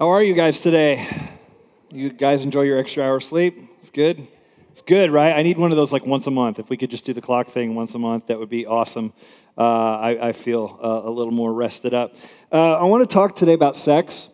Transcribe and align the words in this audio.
How 0.00 0.08
are 0.08 0.22
you 0.22 0.32
guys 0.32 0.62
today? 0.62 1.06
You 1.90 2.08
guys 2.08 2.40
enjoy 2.40 2.62
your 2.62 2.78
extra 2.78 3.04
hour 3.04 3.20
sleep? 3.20 3.58
It's 3.80 3.90
good. 3.90 4.26
It's 4.70 4.80
good, 4.80 5.10
right? 5.10 5.34
I 5.36 5.42
need 5.42 5.58
one 5.58 5.72
of 5.72 5.76
those 5.76 5.92
like 5.92 6.06
once 6.06 6.26
a 6.26 6.30
month. 6.30 6.58
If 6.58 6.70
we 6.70 6.78
could 6.78 6.90
just 6.90 7.04
do 7.04 7.12
the 7.12 7.20
clock 7.20 7.48
thing 7.48 7.74
once 7.74 7.94
a 7.94 7.98
month, 7.98 8.28
that 8.28 8.38
would 8.38 8.48
be 8.48 8.64
awesome. 8.64 9.12
Uh, 9.58 9.98
I, 9.98 10.28
I, 10.28 10.32
feel 10.32 10.80
uh, 10.82 11.02
a 11.06 11.10
little 11.10 11.34
more 11.34 11.52
rested 11.52 11.92
up. 11.92 12.14
Uh, 12.50 12.76
I 12.76 12.84
want 12.84 13.06
to 13.06 13.12
talk 13.12 13.36
today 13.36 13.52
about 13.52 13.76
sex. 13.76 14.30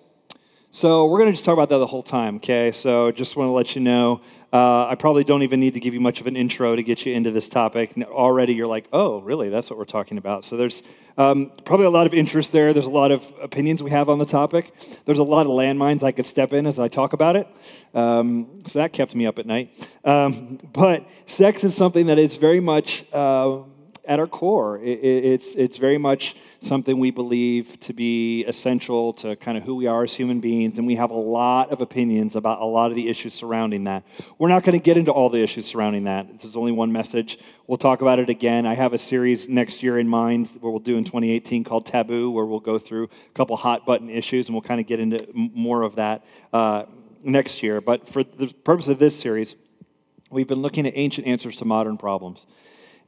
So 0.70 1.06
we're 1.06 1.18
going 1.18 1.30
to 1.30 1.32
just 1.32 1.44
talk 1.44 1.54
about 1.54 1.70
that 1.70 1.78
the 1.78 1.86
whole 1.88 2.04
time, 2.04 2.36
okay? 2.36 2.70
So 2.70 3.10
just 3.10 3.34
want 3.34 3.48
to 3.48 3.52
let 3.52 3.74
you 3.74 3.80
know 3.80 4.20
uh, 4.52 4.86
I 4.86 4.94
probably 4.94 5.24
don't 5.24 5.42
even 5.42 5.60
need 5.60 5.74
to 5.74 5.80
give 5.80 5.92
you 5.92 6.00
much 6.00 6.20
of 6.20 6.26
an 6.26 6.36
intro 6.36 6.76
to 6.76 6.82
get 6.82 7.04
you 7.04 7.12
into 7.12 7.30
this 7.30 7.48
topic. 7.48 7.94
Already 7.98 8.54
you're 8.54 8.66
like, 8.66 8.86
oh, 8.92 9.20
really? 9.20 9.48
That's 9.48 9.68
what 9.68 9.78
we're 9.78 9.84
talking 9.84 10.18
about. 10.18 10.44
So 10.44 10.56
there's 10.56 10.82
um, 11.18 11.50
probably 11.64 11.86
a 11.86 11.90
lot 11.90 12.06
of 12.06 12.14
interest 12.14 12.52
there. 12.52 12.72
There's 12.72 12.86
a 12.86 12.90
lot 12.90 13.10
of 13.10 13.30
opinions 13.42 13.82
we 13.82 13.90
have 13.90 14.08
on 14.08 14.18
the 14.18 14.26
topic. 14.26 14.72
There's 15.04 15.18
a 15.18 15.24
lot 15.24 15.46
of 15.46 15.52
landmines 15.52 16.02
I 16.02 16.12
could 16.12 16.26
step 16.26 16.52
in 16.52 16.66
as 16.66 16.78
I 16.78 16.88
talk 16.88 17.12
about 17.12 17.36
it. 17.36 17.48
Um, 17.92 18.62
so 18.66 18.78
that 18.78 18.92
kept 18.92 19.14
me 19.14 19.26
up 19.26 19.38
at 19.38 19.46
night. 19.46 19.72
Um, 20.04 20.58
but 20.72 21.06
sex 21.26 21.64
is 21.64 21.74
something 21.74 22.06
that 22.06 22.18
is 22.18 22.36
very 22.36 22.60
much. 22.60 23.04
Uh, 23.12 23.62
at 24.06 24.20
our 24.20 24.26
core. 24.26 24.78
It, 24.78 24.98
it's, 25.02 25.54
it's 25.54 25.76
very 25.78 25.98
much 25.98 26.36
something 26.60 26.98
we 26.98 27.10
believe 27.10 27.78
to 27.80 27.92
be 27.92 28.44
essential 28.44 29.12
to 29.14 29.36
kind 29.36 29.58
of 29.58 29.64
who 29.64 29.74
we 29.74 29.86
are 29.86 30.04
as 30.04 30.14
human 30.14 30.40
beings, 30.40 30.78
and 30.78 30.86
we 30.86 30.94
have 30.96 31.10
a 31.10 31.18
lot 31.18 31.72
of 31.72 31.80
opinions 31.80 32.36
about 32.36 32.60
a 32.60 32.64
lot 32.64 32.90
of 32.90 32.96
the 32.96 33.08
issues 33.08 33.34
surrounding 33.34 33.84
that. 33.84 34.04
We're 34.38 34.48
not 34.48 34.62
going 34.62 34.78
to 34.78 34.82
get 34.82 34.96
into 34.96 35.10
all 35.10 35.28
the 35.28 35.42
issues 35.42 35.66
surrounding 35.66 36.04
that. 36.04 36.40
This 36.40 36.44
is 36.44 36.56
only 36.56 36.72
one 36.72 36.92
message. 36.92 37.38
We'll 37.66 37.78
talk 37.78 38.00
about 38.00 38.18
it 38.18 38.30
again. 38.30 38.66
I 38.66 38.74
have 38.74 38.92
a 38.92 38.98
series 38.98 39.48
next 39.48 39.82
year 39.82 39.98
in 39.98 40.08
mind 40.08 40.48
where 40.60 40.70
we'll 40.70 40.80
do 40.80 40.96
in 40.96 41.04
2018 41.04 41.64
called 41.64 41.86
Taboo, 41.86 42.30
where 42.30 42.44
we'll 42.44 42.60
go 42.60 42.78
through 42.78 43.04
a 43.04 43.34
couple 43.34 43.56
hot 43.56 43.84
button 43.84 44.08
issues, 44.08 44.46
and 44.46 44.54
we'll 44.54 44.62
kind 44.62 44.80
of 44.80 44.86
get 44.86 45.00
into 45.00 45.26
more 45.34 45.82
of 45.82 45.96
that 45.96 46.24
uh, 46.52 46.84
next 47.22 47.62
year. 47.62 47.80
But 47.80 48.08
for 48.08 48.22
the 48.22 48.48
purpose 48.64 48.88
of 48.88 48.98
this 48.98 49.18
series, 49.18 49.56
we've 50.30 50.46
been 50.46 50.62
looking 50.62 50.86
at 50.86 50.92
ancient 50.96 51.26
answers 51.26 51.56
to 51.56 51.64
modern 51.64 51.96
problems 51.98 52.46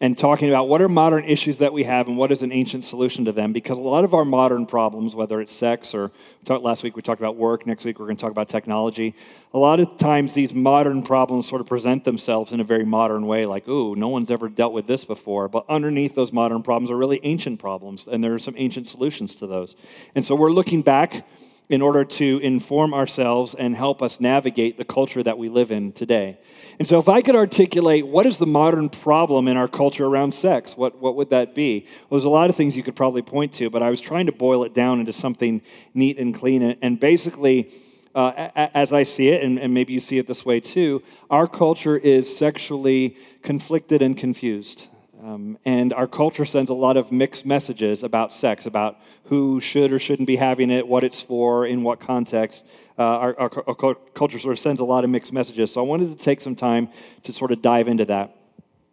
and 0.00 0.16
talking 0.16 0.48
about 0.48 0.68
what 0.68 0.80
are 0.80 0.88
modern 0.88 1.24
issues 1.24 1.56
that 1.56 1.72
we 1.72 1.82
have 1.82 2.06
and 2.06 2.16
what 2.16 2.30
is 2.30 2.42
an 2.42 2.52
ancient 2.52 2.84
solution 2.84 3.24
to 3.24 3.32
them. 3.32 3.52
Because 3.52 3.78
a 3.78 3.82
lot 3.82 4.04
of 4.04 4.14
our 4.14 4.24
modern 4.24 4.64
problems, 4.64 5.14
whether 5.14 5.40
it's 5.40 5.52
sex 5.52 5.92
or 5.94 6.12
last 6.46 6.84
week 6.84 6.94
we 6.94 7.02
talked 7.02 7.20
about 7.20 7.36
work, 7.36 7.66
next 7.66 7.84
week 7.84 7.98
we're 7.98 8.06
going 8.06 8.16
to 8.16 8.20
talk 8.20 8.30
about 8.30 8.48
technology. 8.48 9.14
A 9.54 9.58
lot 9.58 9.80
of 9.80 9.98
times 9.98 10.34
these 10.34 10.54
modern 10.54 11.02
problems 11.02 11.48
sort 11.48 11.60
of 11.60 11.66
present 11.66 12.04
themselves 12.04 12.52
in 12.52 12.60
a 12.60 12.64
very 12.64 12.84
modern 12.84 13.26
way, 13.26 13.44
like, 13.44 13.66
ooh, 13.66 13.96
no 13.96 14.08
one's 14.08 14.30
ever 14.30 14.48
dealt 14.48 14.72
with 14.72 14.86
this 14.86 15.04
before. 15.04 15.48
But 15.48 15.64
underneath 15.68 16.14
those 16.14 16.32
modern 16.32 16.62
problems 16.62 16.90
are 16.90 16.96
really 16.96 17.20
ancient 17.24 17.58
problems, 17.58 18.06
and 18.06 18.22
there 18.22 18.34
are 18.34 18.38
some 18.38 18.54
ancient 18.56 18.86
solutions 18.86 19.34
to 19.36 19.46
those. 19.46 19.74
And 20.14 20.24
so 20.24 20.34
we're 20.36 20.52
looking 20.52 20.82
back 20.82 21.26
in 21.68 21.82
order 21.82 22.04
to 22.04 22.38
inform 22.42 22.94
ourselves 22.94 23.54
and 23.54 23.76
help 23.76 24.02
us 24.02 24.20
navigate 24.20 24.78
the 24.78 24.84
culture 24.84 25.22
that 25.22 25.36
we 25.36 25.48
live 25.48 25.70
in 25.70 25.92
today. 25.92 26.38
And 26.78 26.88
so, 26.88 26.98
if 26.98 27.08
I 27.08 27.20
could 27.20 27.36
articulate 27.36 28.06
what 28.06 28.24
is 28.24 28.38
the 28.38 28.46
modern 28.46 28.88
problem 28.88 29.48
in 29.48 29.56
our 29.56 29.68
culture 29.68 30.06
around 30.06 30.34
sex, 30.34 30.76
what, 30.76 31.00
what 31.00 31.16
would 31.16 31.30
that 31.30 31.54
be? 31.54 31.86
Well, 32.08 32.18
there's 32.18 32.24
a 32.24 32.30
lot 32.30 32.48
of 32.48 32.56
things 32.56 32.76
you 32.76 32.82
could 32.82 32.96
probably 32.96 33.22
point 33.22 33.52
to, 33.54 33.68
but 33.68 33.82
I 33.82 33.90
was 33.90 34.00
trying 34.00 34.26
to 34.26 34.32
boil 34.32 34.64
it 34.64 34.74
down 34.74 35.00
into 35.00 35.12
something 35.12 35.60
neat 35.92 36.18
and 36.18 36.34
clean. 36.34 36.62
And 36.80 36.98
basically, 36.98 37.70
uh, 38.14 38.48
as 38.74 38.92
I 38.92 39.02
see 39.02 39.28
it, 39.28 39.42
and, 39.42 39.58
and 39.58 39.74
maybe 39.74 39.92
you 39.92 40.00
see 40.00 40.18
it 40.18 40.26
this 40.26 40.44
way 40.44 40.60
too, 40.60 41.02
our 41.30 41.46
culture 41.46 41.96
is 41.96 42.34
sexually 42.34 43.16
conflicted 43.42 44.00
and 44.02 44.16
confused. 44.16 44.88
Um, 45.22 45.58
and 45.64 45.92
our 45.92 46.06
culture 46.06 46.44
sends 46.44 46.70
a 46.70 46.74
lot 46.74 46.96
of 46.96 47.10
mixed 47.10 47.44
messages 47.44 48.04
about 48.04 48.32
sex, 48.32 48.66
about 48.66 48.98
who 49.24 49.58
should 49.60 49.92
or 49.92 49.98
shouldn't 49.98 50.28
be 50.28 50.36
having 50.36 50.70
it, 50.70 50.86
what 50.86 51.02
it's 51.02 51.20
for, 51.20 51.66
in 51.66 51.82
what 51.82 51.98
context. 51.98 52.64
Uh, 52.96 53.02
our, 53.02 53.40
our, 53.40 53.64
our, 53.66 53.94
culture 54.14 54.38
sort 54.38 54.52
of 54.52 54.58
sends 54.60 54.80
a 54.80 54.84
lot 54.84 55.02
of 55.02 55.10
mixed 55.10 55.32
messages. 55.32 55.72
So 55.72 55.80
I 55.80 55.84
wanted 55.84 56.16
to 56.16 56.24
take 56.24 56.40
some 56.40 56.54
time 56.54 56.88
to 57.24 57.32
sort 57.32 57.50
of 57.50 57.62
dive 57.62 57.88
into 57.88 58.04
that. 58.04 58.36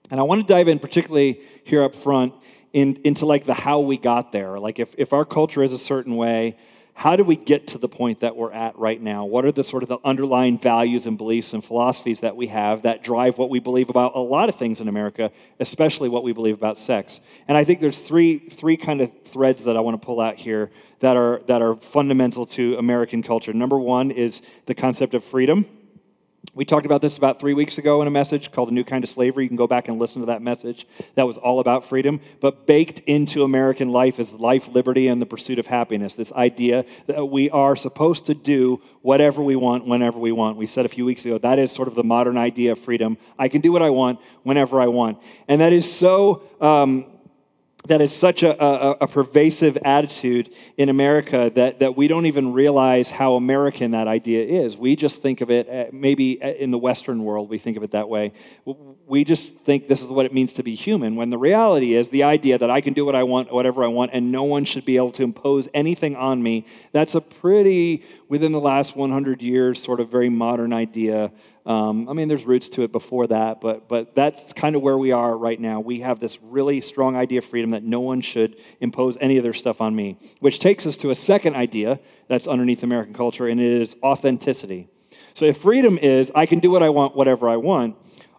And 0.10 0.20
I 0.20 0.24
want 0.24 0.46
to 0.46 0.52
dive 0.52 0.68
in 0.68 0.80
particularly 0.80 1.42
here 1.64 1.84
up 1.84 1.94
front 1.94 2.34
in, 2.74 3.00
into 3.04 3.26
like 3.26 3.46
the 3.46 3.54
how 3.54 3.80
we 3.82 3.98
got 3.98 4.32
there. 4.32 4.60
Like 4.60 4.80
if, 4.80 4.96
if 4.98 5.14
our 5.14 5.26
culture 5.26 5.64
is 5.64 5.74
a 5.74 5.80
certain 5.80 6.16
way, 6.16 6.58
how 6.98 7.18
do 7.18 7.26
we 7.26 7.36
get 7.36 7.68
to 7.68 7.78
the 7.78 7.90
point 7.90 8.22
that 8.22 8.38
we're 8.38 8.54
at 8.54 8.80
right 8.80 9.00
now? 9.02 9.26
What 9.26 9.44
are 9.44 9.52
the 9.52 9.66
sort 9.66 9.84
of 9.84 9.90
the 9.90 9.98
underlying 10.06 10.58
values 10.58 11.08
and 11.08 11.18
beliefs 11.18 11.52
and 11.52 11.64
philosophies 11.64 12.22
that 12.22 12.38
we 12.38 12.48
have 12.48 12.84
that 12.84 13.04
drive 13.04 13.38
what 13.38 13.50
we 13.50 13.60
believe 13.60 13.90
about 13.90 14.16
a 14.16 14.20
lot 14.20 14.48
of 14.48 14.56
things 14.56 14.80
in 14.80 14.88
America, 14.88 15.30
especially 15.60 16.08
what 16.08 16.24
we 16.24 16.32
believe 16.32 16.56
about 16.56 16.80
sex? 16.80 17.20
And 17.50 17.58
I 17.58 17.66
think 17.66 17.82
there's 17.82 18.00
three 18.00 18.40
three 18.40 18.78
kind 18.78 19.02
of 19.02 19.12
threads 19.26 19.66
that 19.66 19.76
I 19.76 19.82
want 19.82 20.02
to 20.02 20.06
pull 20.06 20.22
out 20.22 20.38
here 20.38 20.72
that 21.02 21.18
are 21.18 21.42
that 21.48 21.62
are 21.62 21.76
fundamental 21.76 22.46
to 22.46 22.78
American 22.78 23.22
culture. 23.22 23.52
Number 23.52 23.78
one 23.78 24.10
is 24.10 24.42
the 24.66 24.74
concept 24.74 25.16
of 25.16 25.24
freedom. 25.26 25.66
We 26.56 26.64
talked 26.64 26.86
about 26.86 27.02
this 27.02 27.18
about 27.18 27.38
three 27.38 27.54
weeks 27.54 27.78
ago 27.78 28.02
in 28.02 28.08
a 28.08 28.12
message 28.12 28.50
called 28.50 28.70
A 28.70 28.74
New 28.74 28.86
Kind 28.86 29.04
of 29.04 29.10
Slavery. 29.10 29.44
You 29.44 29.50
can 29.50 29.58
go 29.58 29.68
back 29.68 29.90
and 29.90 30.00
listen 30.00 30.22
to 30.22 30.28
that 30.28 30.42
message. 30.42 30.88
That 31.16 31.28
was 31.28 31.36
all 31.36 31.60
about 31.60 31.86
freedom. 31.86 32.22
But 32.40 32.66
baked 32.66 33.00
into 33.00 33.44
American 33.44 33.90
life 33.90 34.22
is 34.22 34.32
life, 34.32 34.70
liberty, 34.70 35.10
and 35.10 35.22
the 35.22 35.26
pursuit 35.26 35.60
of 35.60 35.68
happiness. 35.68 36.14
This 36.14 36.32
idea 36.32 36.86
that 37.08 37.26
we 37.26 37.50
are 37.50 37.76
supposed 37.76 38.28
to 38.28 38.34
do 38.34 38.82
whatever 39.02 39.44
we 39.44 39.58
want, 39.58 39.86
whenever 39.86 40.18
we 40.18 40.32
want. 40.32 40.56
We 40.56 40.66
said 40.66 40.86
a 40.86 40.90
few 40.90 41.04
weeks 41.04 41.26
ago 41.26 41.38
that 41.40 41.60
is 41.60 41.74
sort 41.74 41.90
of 41.90 41.94
the 41.94 42.06
modern 42.06 42.38
idea 42.38 42.72
of 42.72 42.80
freedom. 42.80 43.18
I 43.38 43.50
can 43.50 43.60
do 43.60 43.74
what 43.74 43.82
I 43.82 43.90
want, 43.90 44.22
whenever 44.44 44.80
I 44.80 44.88
want. 44.88 45.18
And 45.50 45.60
that 45.60 45.74
is 45.74 45.92
so. 45.92 46.44
Um, 46.62 47.08
that 47.88 48.02
is 48.02 48.14
such 48.14 48.44
a, 48.44 48.64
a, 48.64 48.92
a, 49.02 49.08
pervasive 49.08 49.78
attitude 49.84 50.54
in 50.78 50.90
America 50.90 51.52
that, 51.56 51.80
that 51.80 51.96
we 51.96 52.08
don't 52.08 52.26
even 52.26 52.54
realize 52.54 53.12
how 53.12 53.36
American 53.36 53.92
that 53.92 54.08
idea 54.08 54.64
is. 54.64 54.78
We 54.78 54.96
just 54.96 55.22
think 55.22 55.42
of 55.42 55.52
it, 55.52 55.70
uh, 55.70 55.86
maybe 55.92 56.42
uh, 56.42 56.48
in 56.48 56.72
the 56.72 56.78
Western 56.78 57.24
world, 57.24 57.50
we 57.50 57.58
think 57.58 57.78
of 57.78 57.84
it 57.84 57.92
that 57.92 58.10
way. 58.10 58.34
We 59.08 59.24
just 59.24 59.56
think 59.58 59.88
this 59.88 60.02
is 60.02 60.08
what 60.08 60.26
it 60.26 60.34
means 60.34 60.54
to 60.54 60.64
be 60.64 60.76
human, 60.76 61.16
when 61.16 61.30
the 61.30 61.38
reality 61.38 61.94
is 61.94 62.10
the 62.10 62.24
idea 62.24 62.58
that 62.58 62.70
I 62.70 62.82
can 62.82 62.94
do 62.94 63.06
what 63.06 63.16
I 63.16 63.24
want, 63.24 63.54
whatever 63.54 63.84
I 63.84 63.88
want, 63.88 64.12
and 64.14 64.32
no 64.32 64.44
one 64.44 64.66
should 64.66 64.86
be 64.86 64.98
able 64.98 65.12
to 65.14 65.24
impose 65.24 65.70
anything 65.74 66.16
on 66.16 66.42
me. 66.42 66.66
That's 66.92 67.16
a 67.16 67.22
pretty, 67.22 68.04
within 68.30 68.52
the 68.52 68.60
last 68.60 68.96
100 68.96 69.42
years, 69.42 69.82
sort 69.82 70.00
of 70.00 70.10
very 70.10 70.30
modern 70.30 70.74
idea 70.74 71.32
um, 71.66 72.08
I 72.08 72.14
mean, 72.14 72.28
there's 72.28 72.46
roots 72.46 72.70
to 72.70 72.84
it 72.84 72.92
before 72.92 73.26
that, 73.28 73.60
but, 73.60 73.88
but 73.88 74.14
that's 74.14 74.54
kind 74.54 74.76
of 74.76 74.84
where 74.84 74.98
we 74.98 75.12
are 75.12 75.36
right 75.36 75.60
now. 75.60 75.80
We 75.80 76.02
have 76.02 76.20
this 76.20 76.38
really 76.44 76.80
strong 76.80 77.16
idea 77.16 77.40
of 77.40 77.46
freedom 77.46 77.72
that 77.72 77.84
no 77.84 78.02
one 78.02 78.22
should 78.22 78.58
impose 78.82 79.18
any 79.20 79.38
of 79.38 79.44
their 79.44 79.54
stuff 79.54 79.82
on 79.82 79.96
me, 79.96 80.20
which 80.42 80.60
takes 80.60 80.86
us 80.86 80.96
to 80.98 81.10
a 81.10 81.16
second 81.16 81.56
idea 81.56 82.00
that's 82.28 82.46
underneath 82.46 82.84
American 82.84 83.16
culture, 83.16 83.48
and 83.48 83.60
it 83.60 83.82
is 83.82 83.96
authenticity. 84.04 84.88
So 85.34 85.46
if 85.46 85.58
freedom 85.58 85.98
is 85.98 86.32
I 86.36 86.46
can 86.46 86.60
do 86.60 86.70
what 86.70 86.84
I 86.84 86.90
want, 86.90 87.16
whatever 87.16 87.50
I 87.50 87.58
want, 87.58 87.96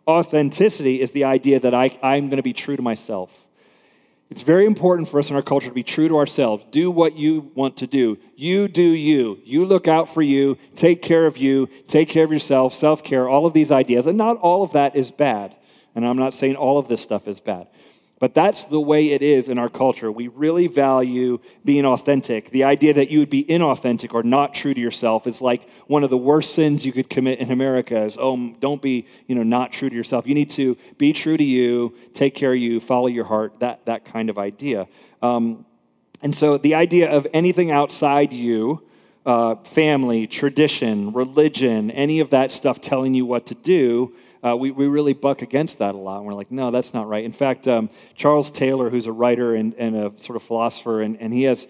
authenticity 0.08 1.00
is 1.00 1.10
the 1.12 1.24
idea 1.24 1.60
that 1.60 1.74
I, 1.74 1.98
I'm 2.02 2.28
going 2.28 2.36
to 2.36 2.42
be 2.42 2.52
true 2.52 2.76
to 2.76 2.82
myself. 2.82 3.30
It's 4.28 4.42
very 4.42 4.66
important 4.66 5.08
for 5.08 5.20
us 5.20 5.30
in 5.30 5.36
our 5.36 5.42
culture 5.42 5.68
to 5.68 5.74
be 5.74 5.84
true 5.84 6.08
to 6.08 6.16
ourselves. 6.16 6.64
Do 6.72 6.90
what 6.90 7.14
you 7.16 7.52
want 7.54 7.76
to 7.78 7.86
do. 7.86 8.18
You 8.34 8.66
do 8.66 8.82
you. 8.82 9.38
You 9.44 9.64
look 9.64 9.86
out 9.86 10.12
for 10.12 10.22
you. 10.22 10.58
Take 10.74 11.00
care 11.00 11.26
of 11.26 11.38
you. 11.38 11.68
Take 11.86 12.08
care 12.08 12.24
of 12.24 12.32
yourself. 12.32 12.74
Self 12.74 13.04
care. 13.04 13.28
All 13.28 13.46
of 13.46 13.52
these 13.52 13.70
ideas. 13.70 14.06
And 14.06 14.18
not 14.18 14.38
all 14.38 14.64
of 14.64 14.72
that 14.72 14.96
is 14.96 15.12
bad. 15.12 15.54
And 15.94 16.04
I'm 16.04 16.18
not 16.18 16.34
saying 16.34 16.56
all 16.56 16.76
of 16.76 16.88
this 16.88 17.00
stuff 17.00 17.28
is 17.28 17.40
bad. 17.40 17.68
But 18.18 18.34
that's 18.34 18.64
the 18.64 18.80
way 18.80 19.10
it 19.10 19.20
is 19.20 19.50
in 19.50 19.58
our 19.58 19.68
culture. 19.68 20.10
We 20.10 20.28
really 20.28 20.68
value 20.68 21.38
being 21.66 21.84
authentic. 21.84 22.48
The 22.50 22.64
idea 22.64 22.94
that 22.94 23.10
you 23.10 23.18
would 23.18 23.28
be 23.28 23.44
inauthentic 23.44 24.14
or 24.14 24.22
not 24.22 24.54
true 24.54 24.72
to 24.72 24.80
yourself 24.80 25.26
is 25.26 25.42
like 25.42 25.68
one 25.86 26.02
of 26.02 26.08
the 26.08 26.16
worst 26.16 26.54
sins 26.54 26.86
you 26.86 26.92
could 26.92 27.10
commit 27.10 27.40
in 27.40 27.52
America 27.52 28.04
is, 28.04 28.16
oh, 28.18 28.54
don't 28.58 28.80
be, 28.80 29.06
you 29.26 29.34
know, 29.34 29.42
not 29.42 29.70
true 29.70 29.90
to 29.90 29.94
yourself. 29.94 30.26
You 30.26 30.34
need 30.34 30.50
to 30.52 30.78
be 30.96 31.12
true 31.12 31.36
to 31.36 31.44
you, 31.44 31.94
take 32.14 32.34
care 32.34 32.54
of 32.54 32.58
you, 32.58 32.80
follow 32.80 33.08
your 33.08 33.26
heart, 33.26 33.60
that, 33.60 33.84
that 33.84 34.06
kind 34.06 34.30
of 34.30 34.38
idea. 34.38 34.88
Um, 35.20 35.66
and 36.22 36.34
so 36.34 36.56
the 36.56 36.74
idea 36.74 37.10
of 37.10 37.26
anything 37.34 37.70
outside 37.70 38.32
you, 38.32 38.82
uh, 39.26 39.56
family, 39.56 40.26
tradition, 40.26 41.12
religion, 41.12 41.90
any 41.90 42.20
of 42.20 42.30
that 42.30 42.50
stuff 42.50 42.80
telling 42.80 43.12
you 43.12 43.26
what 43.26 43.46
to 43.46 43.54
do, 43.54 44.14
uh, 44.46 44.54
we, 44.54 44.70
we 44.70 44.86
really 44.86 45.12
buck 45.12 45.42
against 45.42 45.78
that 45.78 45.94
a 45.94 45.98
lot. 45.98 46.18
And 46.18 46.26
we're 46.26 46.34
like, 46.34 46.52
no, 46.52 46.70
that's 46.70 46.94
not 46.94 47.08
right. 47.08 47.24
In 47.24 47.32
fact, 47.32 47.66
um, 47.66 47.90
Charles 48.14 48.50
Taylor, 48.50 48.90
who's 48.90 49.06
a 49.06 49.12
writer 49.12 49.54
and, 49.54 49.74
and 49.74 49.96
a 49.96 50.12
sort 50.18 50.36
of 50.36 50.42
philosopher, 50.42 51.02
and, 51.02 51.20
and 51.20 51.32
he 51.32 51.44
has 51.44 51.66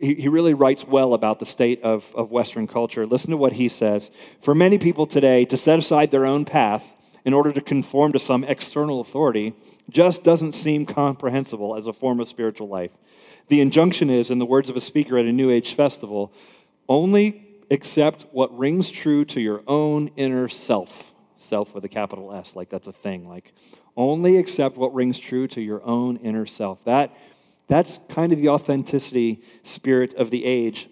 he, 0.00 0.14
he 0.14 0.28
really 0.28 0.54
writes 0.54 0.86
well 0.86 1.12
about 1.12 1.40
the 1.40 1.46
state 1.46 1.82
of, 1.82 2.10
of 2.14 2.30
Western 2.30 2.66
culture. 2.66 3.04
Listen 3.04 3.30
to 3.30 3.36
what 3.36 3.52
he 3.52 3.68
says. 3.68 4.10
For 4.40 4.54
many 4.54 4.78
people 4.78 5.06
today, 5.06 5.44
to 5.46 5.56
set 5.56 5.78
aside 5.78 6.10
their 6.10 6.24
own 6.24 6.44
path 6.44 6.84
in 7.24 7.34
order 7.34 7.52
to 7.52 7.60
conform 7.60 8.12
to 8.12 8.18
some 8.18 8.44
external 8.44 9.00
authority 9.00 9.54
just 9.90 10.22
doesn't 10.22 10.54
seem 10.54 10.86
comprehensible 10.86 11.76
as 11.76 11.86
a 11.86 11.92
form 11.92 12.20
of 12.20 12.28
spiritual 12.28 12.68
life. 12.68 12.92
The 13.48 13.60
injunction 13.60 14.08
is, 14.08 14.30
in 14.30 14.38
the 14.38 14.46
words 14.46 14.70
of 14.70 14.76
a 14.76 14.80
speaker 14.80 15.18
at 15.18 15.24
a 15.24 15.32
New 15.32 15.50
Age 15.50 15.74
festival, 15.74 16.32
only 16.88 17.44
accept 17.70 18.24
what 18.30 18.56
rings 18.56 18.90
true 18.90 19.24
to 19.26 19.40
your 19.40 19.62
own 19.66 20.10
inner 20.16 20.48
self 20.48 21.07
self 21.38 21.74
with 21.74 21.84
a 21.84 21.88
capital 21.88 22.34
S, 22.34 22.54
like 22.54 22.68
that's 22.68 22.86
a 22.86 22.92
thing. 22.92 23.26
Like, 23.26 23.54
only 23.96 24.36
accept 24.36 24.76
what 24.76 24.94
rings 24.94 25.18
true 25.18 25.48
to 25.48 25.60
your 25.60 25.82
own 25.82 26.18
inner 26.18 26.46
self. 26.46 26.84
That, 26.84 27.16
that's 27.66 27.98
kind 28.08 28.32
of 28.32 28.38
the 28.38 28.50
authenticity 28.50 29.42
spirit 29.62 30.14
of 30.14 30.30
the 30.30 30.44
age. 30.44 30.88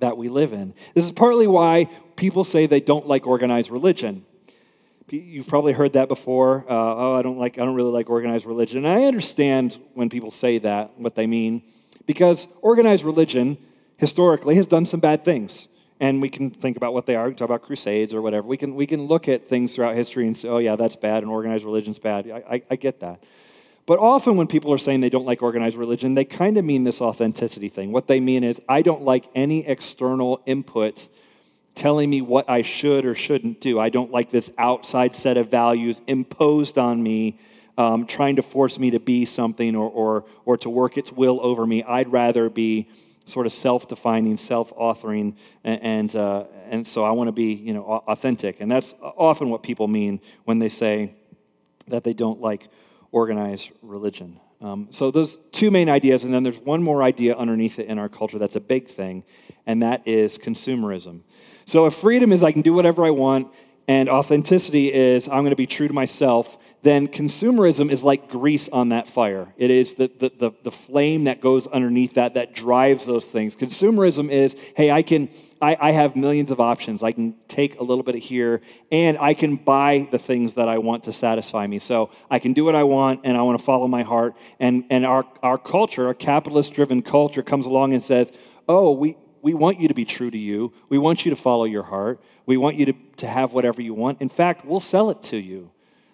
that 0.00 0.16
we 0.16 0.28
live 0.28 0.52
in. 0.52 0.74
This 0.94 1.04
is 1.04 1.12
partly 1.12 1.46
why 1.46 1.88
people 2.16 2.44
say 2.44 2.66
they 2.66 2.80
don't 2.80 3.06
like 3.06 3.26
organized 3.26 3.70
religion. 3.70 4.24
You've 5.08 5.48
probably 5.48 5.72
heard 5.72 5.94
that 5.94 6.08
before. 6.08 6.64
Uh, 6.68 6.74
oh, 6.74 7.16
I 7.16 7.22
don't 7.22 7.38
like. 7.38 7.58
I 7.58 7.64
don't 7.64 7.74
really 7.74 7.90
like 7.90 8.08
organized 8.08 8.46
religion. 8.46 8.84
And 8.84 8.86
I 8.86 9.04
understand 9.06 9.76
when 9.94 10.08
people 10.08 10.30
say 10.30 10.58
that, 10.58 10.98
what 10.98 11.14
they 11.16 11.26
mean, 11.26 11.62
because 12.06 12.46
organized 12.62 13.04
religion 13.04 13.58
historically 13.96 14.54
has 14.54 14.66
done 14.66 14.86
some 14.86 15.00
bad 15.00 15.24
things, 15.24 15.66
and 16.00 16.20
we 16.20 16.30
can 16.30 16.50
think 16.50 16.76
about 16.76 16.94
what 16.94 17.06
they 17.06 17.14
are. 17.14 17.26
We 17.26 17.32
can 17.32 17.36
talk 17.38 17.46
about 17.50 17.62
crusades 17.62 18.14
or 18.14 18.22
whatever. 18.22 18.46
We 18.46 18.56
can 18.56 18.74
we 18.74 18.86
can 18.86 19.06
look 19.06 19.28
at 19.28 19.48
things 19.48 19.74
throughout 19.74 19.94
history 19.94 20.26
and 20.26 20.36
say, 20.36 20.48
oh 20.48 20.58
yeah, 20.58 20.76
that's 20.76 20.96
bad, 20.96 21.22
and 21.22 21.30
organized 21.30 21.64
religion's 21.64 21.98
bad. 21.98 22.28
I, 22.30 22.42
I, 22.54 22.62
I 22.70 22.76
get 22.76 23.00
that. 23.00 23.22
But 23.86 23.98
often 23.98 24.36
when 24.36 24.46
people 24.46 24.72
are 24.72 24.78
saying 24.78 25.00
they 25.00 25.10
don't 25.10 25.26
like 25.26 25.42
organized 25.42 25.76
religion, 25.76 26.14
they 26.14 26.24
kind 26.24 26.56
of 26.56 26.64
mean 26.64 26.84
this 26.84 27.00
authenticity 27.00 27.68
thing. 27.68 27.92
What 27.92 28.06
they 28.06 28.20
mean 28.20 28.44
is, 28.44 28.60
I 28.68 28.82
don't 28.82 29.02
like 29.02 29.24
any 29.34 29.66
external 29.66 30.40
input 30.46 31.08
telling 31.74 32.08
me 32.10 32.20
what 32.20 32.48
I 32.48 32.62
should 32.62 33.04
or 33.04 33.14
shouldn't 33.14 33.60
do. 33.60 33.80
I 33.80 33.88
don't 33.88 34.10
like 34.10 34.30
this 34.30 34.50
outside 34.58 35.16
set 35.16 35.36
of 35.36 35.50
values 35.50 36.00
imposed 36.06 36.78
on 36.78 37.02
me, 37.02 37.38
um, 37.78 38.06
trying 38.06 38.36
to 38.36 38.42
force 38.42 38.78
me 38.78 38.90
to 38.90 39.00
be 39.00 39.24
something 39.24 39.74
or, 39.74 39.88
or, 39.88 40.24
or 40.44 40.56
to 40.58 40.70
work 40.70 40.98
its 40.98 41.10
will 41.10 41.40
over 41.42 41.66
me. 41.66 41.82
I'd 41.82 42.12
rather 42.12 42.48
be 42.48 42.88
sort 43.26 43.46
of 43.46 43.52
self-defining, 43.52 44.36
self-authoring, 44.36 45.34
and 45.64 45.82
and, 45.82 46.16
uh, 46.16 46.44
and 46.68 46.86
so 46.86 47.04
I 47.04 47.10
want 47.12 47.28
to 47.28 47.32
be 47.32 47.52
you 47.52 47.74
know 47.74 47.84
authentic, 47.84 48.60
and 48.60 48.70
that's 48.70 48.94
often 49.00 49.50
what 49.50 49.62
people 49.62 49.88
mean 49.88 50.20
when 50.44 50.58
they 50.58 50.68
say 50.68 51.14
that 51.88 52.04
they 52.04 52.12
don't 52.12 52.40
like 52.40 52.68
organized 53.12 53.70
religion. 53.82 54.40
Um, 54.60 54.88
so 54.90 55.10
those 55.10 55.38
two 55.52 55.70
main 55.70 55.88
ideas, 55.88 56.24
and 56.24 56.34
then 56.34 56.42
there's 56.42 56.58
one 56.58 56.82
more 56.82 57.02
idea 57.02 57.34
underneath 57.34 57.78
it 57.78 57.86
in 57.86 57.98
our 57.98 58.08
culture 58.08 58.38
that's 58.38 58.56
a 58.56 58.60
big 58.60 58.88
thing, 58.88 59.24
and 59.66 59.82
that 59.82 60.06
is 60.06 60.36
consumerism. 60.36 61.22
So 61.64 61.86
if 61.86 61.94
freedom 61.94 62.32
is 62.32 62.42
I 62.42 62.52
can 62.52 62.62
do 62.62 62.74
whatever 62.74 63.04
I 63.04 63.10
want, 63.10 63.52
and 63.90 64.08
authenticity 64.08 64.92
is 64.94 65.26
I'm 65.26 65.40
going 65.40 65.50
to 65.50 65.56
be 65.56 65.66
true 65.66 65.88
to 65.88 65.92
myself, 65.92 66.56
then 66.82 67.08
consumerism 67.08 67.90
is 67.90 68.04
like 68.04 68.30
grease 68.30 68.68
on 68.68 68.90
that 68.90 69.08
fire. 69.08 69.52
It 69.56 69.72
is 69.72 69.94
the, 69.94 70.08
the, 70.16 70.30
the, 70.38 70.50
the, 70.62 70.70
flame 70.70 71.24
that 71.24 71.40
goes 71.40 71.66
underneath 71.66 72.14
that 72.14 72.34
that 72.34 72.54
drives 72.54 73.04
those 73.04 73.24
things. 73.24 73.56
Consumerism 73.56 74.30
is, 74.30 74.54
hey, 74.76 74.92
I 74.92 75.02
can 75.02 75.28
I, 75.60 75.76
I 75.80 75.90
have 75.90 76.14
millions 76.14 76.52
of 76.52 76.60
options. 76.60 77.02
I 77.02 77.10
can 77.10 77.34
take 77.48 77.80
a 77.80 77.82
little 77.82 78.04
bit 78.04 78.14
of 78.14 78.22
here, 78.22 78.60
and 78.92 79.18
I 79.18 79.34
can 79.34 79.56
buy 79.56 80.08
the 80.12 80.20
things 80.20 80.54
that 80.54 80.68
I 80.68 80.78
want 80.78 81.02
to 81.04 81.12
satisfy 81.12 81.66
me. 81.66 81.80
So 81.80 82.10
I 82.30 82.38
can 82.38 82.52
do 82.52 82.64
what 82.64 82.76
I 82.76 82.84
want, 82.84 83.22
and 83.24 83.36
I 83.36 83.42
want 83.42 83.58
to 83.58 83.64
follow 83.64 83.88
my 83.88 84.04
heart. 84.04 84.36
And 84.60 84.84
and 84.90 85.04
our 85.04 85.24
our 85.42 85.58
culture, 85.58 86.06
our 86.06 86.14
capitalist 86.14 86.74
driven 86.74 87.02
culture, 87.02 87.42
comes 87.42 87.66
along 87.66 87.92
and 87.94 88.04
says, 88.04 88.30
oh, 88.68 88.92
we 88.92 89.16
we 89.42 89.54
want 89.54 89.80
you 89.80 89.88
to 89.88 89.94
be 89.94 90.04
true 90.04 90.30
to 90.30 90.38
you. 90.38 90.72
We 90.88 90.98
want 90.98 91.24
you 91.24 91.30
to 91.30 91.36
follow 91.36 91.64
your 91.64 91.82
heart. 91.82 92.20
We 92.46 92.56
want 92.56 92.76
you 92.76 92.86
to, 92.86 92.92
to 93.18 93.26
have 93.26 93.52
whatever 93.52 93.82
you 93.82 93.94
want. 93.94 94.20
In 94.20 94.28
fact, 94.28 94.64
we'll 94.64 94.80
sell 94.80 95.10
it 95.10 95.22
to 95.24 95.36
you. 95.36 95.70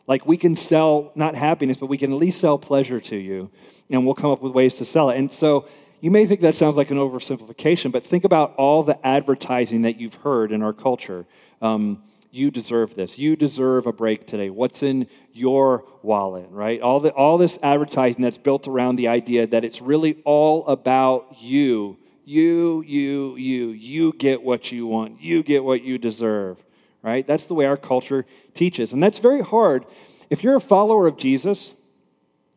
Like 0.06 0.26
we 0.26 0.36
can 0.36 0.54
sell 0.54 1.12
not 1.14 1.34
happiness, 1.34 1.78
but 1.78 1.86
we 1.86 1.98
can 1.98 2.12
at 2.12 2.18
least 2.18 2.40
sell 2.40 2.58
pleasure 2.58 3.00
to 3.00 3.16
you, 3.16 3.50
and 3.90 4.04
we'll 4.04 4.14
come 4.14 4.30
up 4.30 4.40
with 4.40 4.52
ways 4.52 4.74
to 4.76 4.84
sell 4.84 5.10
it. 5.10 5.18
And 5.18 5.32
so 5.32 5.68
you 6.00 6.10
may 6.10 6.26
think 6.26 6.40
that 6.42 6.54
sounds 6.54 6.76
like 6.76 6.90
an 6.90 6.98
oversimplification, 6.98 7.90
but 7.90 8.04
think 8.04 8.24
about 8.24 8.54
all 8.56 8.82
the 8.82 9.04
advertising 9.04 9.82
that 9.82 9.98
you've 9.98 10.14
heard 10.14 10.52
in 10.52 10.62
our 10.62 10.72
culture. 10.72 11.26
Um, 11.60 12.02
you 12.30 12.50
deserve 12.50 12.94
this. 12.94 13.18
You 13.18 13.34
deserve 13.34 13.86
a 13.86 13.92
break 13.92 14.26
today. 14.26 14.50
What's 14.50 14.82
in 14.82 15.06
your 15.32 15.84
wallet, 16.02 16.46
right? 16.50 16.80
All, 16.82 17.00
the, 17.00 17.10
all 17.10 17.38
this 17.38 17.58
advertising 17.62 18.22
that's 18.22 18.36
built 18.36 18.68
around 18.68 18.96
the 18.96 19.08
idea 19.08 19.46
that 19.46 19.64
it's 19.64 19.80
really 19.80 20.20
all 20.24 20.66
about 20.66 21.36
you 21.40 21.96
you, 22.26 22.82
you, 22.82 23.36
you. 23.36 23.68
You 23.68 24.12
get 24.12 24.42
what 24.42 24.72
you 24.72 24.86
want. 24.86 25.20
You 25.22 25.44
get 25.44 25.62
what 25.62 25.82
you 25.82 25.96
deserve, 25.96 26.58
right? 27.00 27.24
That's 27.24 27.46
the 27.46 27.54
way 27.54 27.66
our 27.66 27.76
culture 27.76 28.26
teaches. 28.52 28.92
And 28.92 29.00
that's 29.00 29.20
very 29.20 29.42
hard. 29.42 29.86
If 30.28 30.42
you're 30.42 30.56
a 30.56 30.60
follower 30.60 31.06
of 31.06 31.16
Jesus 31.16 31.72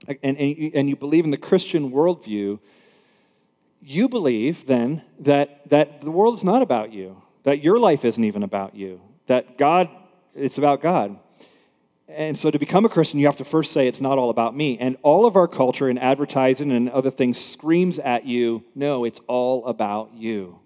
and, 0.08 0.38
and, 0.38 0.72
and 0.74 0.90
you 0.90 0.96
believe 0.96 1.24
in 1.24 1.30
the 1.30 1.38
Christian 1.38 1.92
worldview, 1.92 2.60
you 3.80 4.10
believe 4.10 4.66
then 4.66 5.04
that, 5.20 5.70
that 5.70 6.02
the 6.02 6.12
world 6.12 6.34
is 6.34 6.44
not 6.44 6.64
about 6.64 6.92
you, 6.92 7.22
that 7.44 7.64
your 7.64 7.80
life 7.80 8.04
isn't 8.04 8.24
even 8.24 8.42
about 8.42 8.74
you, 8.74 9.00
that 9.28 9.60
God, 9.60 9.88
it's 10.34 10.58
about 10.58 10.82
God. 10.82 11.18
And 12.10 12.38
so 12.38 12.50
to 12.50 12.58
become 12.58 12.86
a 12.86 12.90
Christian, 12.90 13.20
you 13.20 13.28
have 13.28 13.38
to 13.38 13.46
first 13.46 13.72
say, 13.72 13.88
it's 13.88 14.02
not 14.02 14.18
all 14.18 14.32
about 14.32 14.56
me. 14.56 14.80
And 14.80 14.98
all 15.04 15.28
of 15.28 15.36
our 15.36 15.48
culture 15.48 15.88
and 15.88 16.00
advertising 16.00 16.72
and 16.72 16.90
other 16.90 17.12
things 17.12 17.38
screams 17.38 18.00
at 18.00 18.26
you, 18.26 18.64
no, 18.74 19.06
it's 19.06 19.22
all 19.28 19.66
about 19.68 20.14
you. 20.16 20.60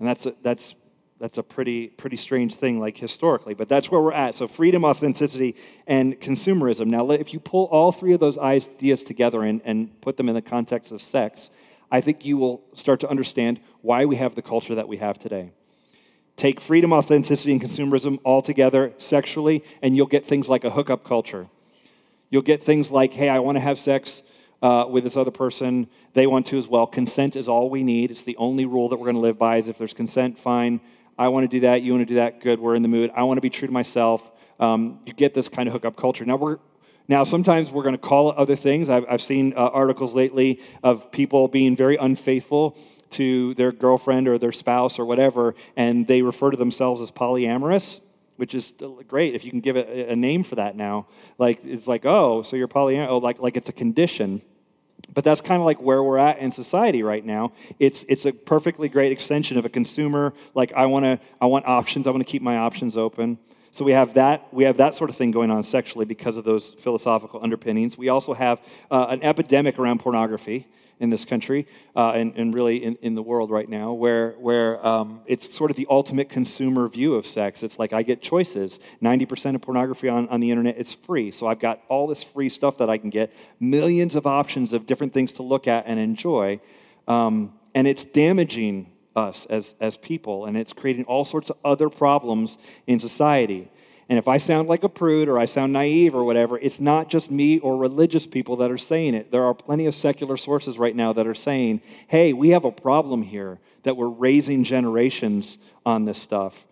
And 0.00 0.08
that's 0.08 0.26
a, 0.26 0.34
that's, 0.42 0.74
that's 1.20 1.38
a 1.38 1.44
pretty, 1.44 1.86
pretty 1.86 2.16
strange 2.16 2.56
thing, 2.56 2.80
like 2.80 2.98
historically, 2.98 3.54
but 3.54 3.68
that's 3.68 3.88
where 3.88 4.00
we're 4.00 4.12
at. 4.12 4.34
So 4.34 4.48
freedom, 4.48 4.84
authenticity, 4.84 5.54
and 5.86 6.20
consumerism. 6.20 6.88
Now, 6.88 7.08
if 7.12 7.32
you 7.32 7.38
pull 7.38 7.66
all 7.66 7.92
three 7.92 8.12
of 8.12 8.18
those 8.18 8.36
ideas 8.36 9.04
together 9.04 9.44
and, 9.44 9.62
and 9.64 10.00
put 10.00 10.16
them 10.16 10.28
in 10.28 10.34
the 10.34 10.42
context 10.42 10.90
of 10.90 11.00
sex, 11.00 11.50
I 11.92 12.00
think 12.00 12.24
you 12.24 12.36
will 12.36 12.64
start 12.74 12.98
to 13.00 13.08
understand 13.08 13.60
why 13.80 14.06
we 14.06 14.16
have 14.16 14.34
the 14.34 14.42
culture 14.42 14.74
that 14.74 14.88
we 14.88 14.96
have 14.96 15.20
today. 15.20 15.52
Take 16.36 16.60
freedom, 16.60 16.92
authenticity, 16.92 17.52
and 17.52 17.60
consumerism 17.60 18.18
all 18.24 18.42
together 18.42 18.92
sexually, 18.98 19.62
and 19.82 19.96
you'll 19.96 20.06
get 20.06 20.26
things 20.26 20.48
like 20.48 20.64
a 20.64 20.70
hookup 20.70 21.04
culture. 21.04 21.46
You'll 22.30 22.42
get 22.42 22.62
things 22.62 22.90
like, 22.90 23.12
hey, 23.12 23.28
I 23.28 23.38
want 23.40 23.56
to 23.56 23.60
have 23.60 23.78
sex 23.78 24.22
uh, 24.62 24.86
with 24.88 25.04
this 25.04 25.16
other 25.16 25.30
person. 25.30 25.88
They 26.14 26.26
want 26.26 26.46
to 26.46 26.58
as 26.58 26.66
well. 26.66 26.86
Consent 26.86 27.36
is 27.36 27.48
all 27.48 27.68
we 27.68 27.82
need. 27.82 28.10
It's 28.10 28.22
the 28.22 28.36
only 28.36 28.64
rule 28.64 28.88
that 28.88 28.96
we're 28.96 29.06
going 29.06 29.16
to 29.16 29.20
live 29.20 29.38
by 29.38 29.58
is 29.58 29.68
if 29.68 29.76
there's 29.76 29.92
consent, 29.92 30.38
fine. 30.38 30.80
I 31.18 31.28
want 31.28 31.44
to 31.44 31.48
do 31.48 31.60
that. 31.60 31.82
You 31.82 31.92
want 31.92 32.02
to 32.02 32.06
do 32.06 32.14
that. 32.14 32.40
Good. 32.40 32.58
We're 32.58 32.74
in 32.74 32.82
the 32.82 32.88
mood. 32.88 33.10
I 33.14 33.24
want 33.24 33.36
to 33.36 33.42
be 33.42 33.50
true 33.50 33.68
to 33.68 33.72
myself. 33.72 34.30
Um, 34.58 35.00
you 35.04 35.12
get 35.12 35.34
this 35.34 35.48
kind 35.48 35.68
of 35.68 35.72
hookup 35.72 35.96
culture. 35.96 36.24
Now, 36.24 36.36
we're, 36.36 36.58
now, 37.08 37.24
sometimes 37.24 37.70
we're 37.70 37.82
going 37.82 37.94
to 37.94 38.00
call 38.00 38.30
it 38.30 38.36
other 38.36 38.56
things. 38.56 38.88
I've, 38.88 39.04
I've 39.08 39.22
seen 39.22 39.54
uh, 39.54 39.60
articles 39.60 40.14
lately 40.14 40.60
of 40.82 41.10
people 41.10 41.48
being 41.48 41.76
very 41.76 41.96
unfaithful 41.96 42.76
to 43.10 43.54
their 43.54 43.72
girlfriend 43.72 44.28
or 44.28 44.38
their 44.38 44.52
spouse 44.52 44.98
or 44.98 45.04
whatever, 45.04 45.54
and 45.76 46.06
they 46.06 46.22
refer 46.22 46.50
to 46.50 46.56
themselves 46.56 47.00
as 47.00 47.10
polyamorous, 47.10 48.00
which 48.36 48.54
is 48.54 48.72
great 49.08 49.34
if 49.34 49.44
you 49.44 49.50
can 49.50 49.60
give 49.60 49.76
it 49.76 50.08
a 50.08 50.16
name 50.16 50.44
for 50.44 50.54
that 50.56 50.76
now. 50.76 51.06
Like 51.38 51.60
it's 51.64 51.86
like, 51.86 52.06
oh, 52.06 52.42
so 52.42 52.56
you're 52.56 52.68
polyamorous, 52.68 53.08
oh, 53.08 53.18
like 53.18 53.38
like 53.38 53.56
it's 53.56 53.68
a 53.68 53.72
condition. 53.72 54.42
But 55.12 55.24
that's 55.24 55.40
kind 55.40 55.60
of 55.60 55.66
like 55.66 55.82
where 55.82 56.02
we're 56.02 56.18
at 56.18 56.38
in 56.38 56.52
society 56.52 57.02
right 57.02 57.24
now. 57.24 57.52
It's 57.78 58.04
it's 58.08 58.24
a 58.24 58.32
perfectly 58.32 58.88
great 58.88 59.12
extension 59.12 59.58
of 59.58 59.64
a 59.64 59.68
consumer. 59.68 60.32
Like 60.54 60.72
I 60.72 60.86
want 60.86 61.04
to 61.04 61.20
I 61.40 61.46
want 61.46 61.66
options. 61.66 62.06
I 62.06 62.10
want 62.10 62.26
to 62.26 62.30
keep 62.30 62.42
my 62.42 62.56
options 62.56 62.96
open. 62.96 63.38
So 63.72 63.84
we 63.84 63.92
have 63.92 64.14
that 64.14 64.52
we 64.52 64.64
have 64.64 64.76
that 64.76 64.94
sort 64.94 65.10
of 65.10 65.16
thing 65.16 65.30
going 65.30 65.50
on 65.50 65.64
sexually 65.64 66.04
because 66.04 66.36
of 66.36 66.44
those 66.44 66.74
philosophical 66.74 67.40
underpinnings. 67.42 67.98
We 67.98 68.10
also 68.10 68.34
have 68.34 68.60
uh, 68.90 69.06
an 69.08 69.22
epidemic 69.22 69.78
around 69.78 70.00
pornography 70.00 70.68
in 71.02 71.10
this 71.10 71.24
country 71.24 71.66
uh, 71.96 72.10
and, 72.10 72.36
and 72.36 72.54
really 72.54 72.84
in, 72.84 72.96
in 73.02 73.16
the 73.16 73.22
world 73.22 73.50
right 73.50 73.68
now, 73.68 73.92
where, 73.92 74.32
where 74.38 74.84
um, 74.86 75.20
it's 75.26 75.52
sort 75.52 75.68
of 75.70 75.76
the 75.76 75.86
ultimate 75.90 76.28
consumer 76.28 76.88
view 76.88 77.14
of 77.14 77.26
sex. 77.26 77.64
It's 77.64 77.76
like 77.76 77.92
I 77.92 78.02
get 78.02 78.22
choices. 78.22 78.78
90% 79.02 79.56
of 79.56 79.62
pornography 79.62 80.08
on, 80.08 80.28
on 80.28 80.38
the 80.38 80.48
internet 80.48 80.78
is 80.78 80.92
free. 80.92 81.32
So 81.32 81.48
I've 81.48 81.58
got 81.58 81.82
all 81.88 82.06
this 82.06 82.22
free 82.22 82.48
stuff 82.48 82.78
that 82.78 82.88
I 82.88 82.98
can 82.98 83.10
get, 83.10 83.34
millions 83.58 84.14
of 84.14 84.28
options 84.28 84.72
of 84.72 84.86
different 84.86 85.12
things 85.12 85.32
to 85.34 85.42
look 85.42 85.66
at 85.66 85.86
and 85.86 85.98
enjoy. 85.98 86.60
Um, 87.08 87.52
and 87.74 87.88
it's 87.88 88.04
damaging 88.04 88.91
us 89.16 89.46
as, 89.50 89.74
as 89.80 89.96
people, 89.96 90.46
and 90.46 90.56
it's 90.56 90.72
creating 90.72 91.04
all 91.04 91.24
sorts 91.24 91.50
of 91.50 91.56
other 91.64 91.88
problems 91.88 92.58
in 92.86 93.00
society. 93.00 93.70
And 94.08 94.18
if 94.18 94.28
I 94.28 94.36
sound 94.36 94.68
like 94.68 94.82
a 94.84 94.88
prude 94.88 95.28
or 95.28 95.38
I 95.38 95.46
sound 95.46 95.72
naive 95.72 96.14
or 96.14 96.24
whatever, 96.24 96.58
it's 96.58 96.80
not 96.80 97.08
just 97.08 97.30
me 97.30 97.58
or 97.60 97.76
religious 97.76 98.26
people 98.26 98.56
that 98.56 98.70
are 98.70 98.78
saying 98.78 99.14
it. 99.14 99.30
There 99.30 99.44
are 99.44 99.54
plenty 99.54 99.86
of 99.86 99.94
secular 99.94 100.36
sources 100.36 100.78
right 100.78 100.94
now 100.94 101.12
that 101.14 101.26
are 101.26 101.34
saying, 101.34 101.80
hey, 102.08 102.32
we 102.32 102.50
have 102.50 102.64
a 102.64 102.72
problem 102.72 103.22
here 103.22 103.58
that 103.84 103.96
we're 103.96 104.08
raising 104.08 104.64
generations 104.64 105.56
on 105.86 106.04
this 106.04 106.18
stuff. 106.18 106.66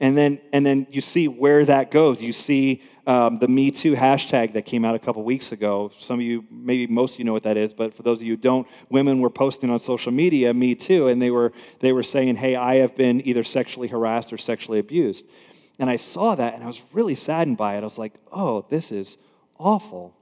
And 0.00 0.16
then, 0.16 0.40
and 0.52 0.66
then 0.66 0.86
you 0.90 1.00
see 1.00 1.28
where 1.28 1.64
that 1.64 1.90
goes. 1.90 2.20
You 2.20 2.32
see 2.32 2.82
um, 3.06 3.38
the 3.38 3.48
Me 3.48 3.70
Too 3.70 3.94
hashtag 3.94 4.54
that 4.54 4.64
came 4.64 4.84
out 4.84 4.94
a 4.94 4.98
couple 4.98 5.22
weeks 5.22 5.52
ago. 5.52 5.90
Some 5.98 6.20
of 6.20 6.24
you, 6.24 6.44
maybe 6.50 6.86
most 6.86 7.14
of 7.14 7.18
you 7.18 7.24
know 7.24 7.32
what 7.32 7.42
that 7.42 7.56
is, 7.56 7.72
but 7.72 7.94
for 7.94 8.02
those 8.02 8.20
of 8.20 8.26
you 8.26 8.32
who 8.34 8.40
don't, 8.40 8.66
women 8.88 9.20
were 9.20 9.30
posting 9.30 9.70
on 9.70 9.78
social 9.78 10.12
media, 10.12 10.54
Me 10.54 10.74
Too, 10.74 11.08
and 11.08 11.20
they 11.20 11.30
were, 11.30 11.52
they 11.80 11.92
were 11.92 12.02
saying, 12.02 12.36
hey, 12.36 12.56
I 12.56 12.76
have 12.76 12.96
been 12.96 13.26
either 13.26 13.44
sexually 13.44 13.88
harassed 13.88 14.32
or 14.32 14.38
sexually 14.38 14.78
abused. 14.78 15.24
And 15.78 15.90
I 15.90 15.96
saw 15.96 16.34
that 16.34 16.54
and 16.54 16.62
I 16.62 16.66
was 16.66 16.82
really 16.92 17.14
saddened 17.16 17.56
by 17.56 17.76
it. 17.76 17.80
I 17.80 17.84
was 17.84 17.98
like, 17.98 18.14
oh, 18.32 18.64
this 18.70 18.92
is 18.92 19.18
awful. 19.58 20.14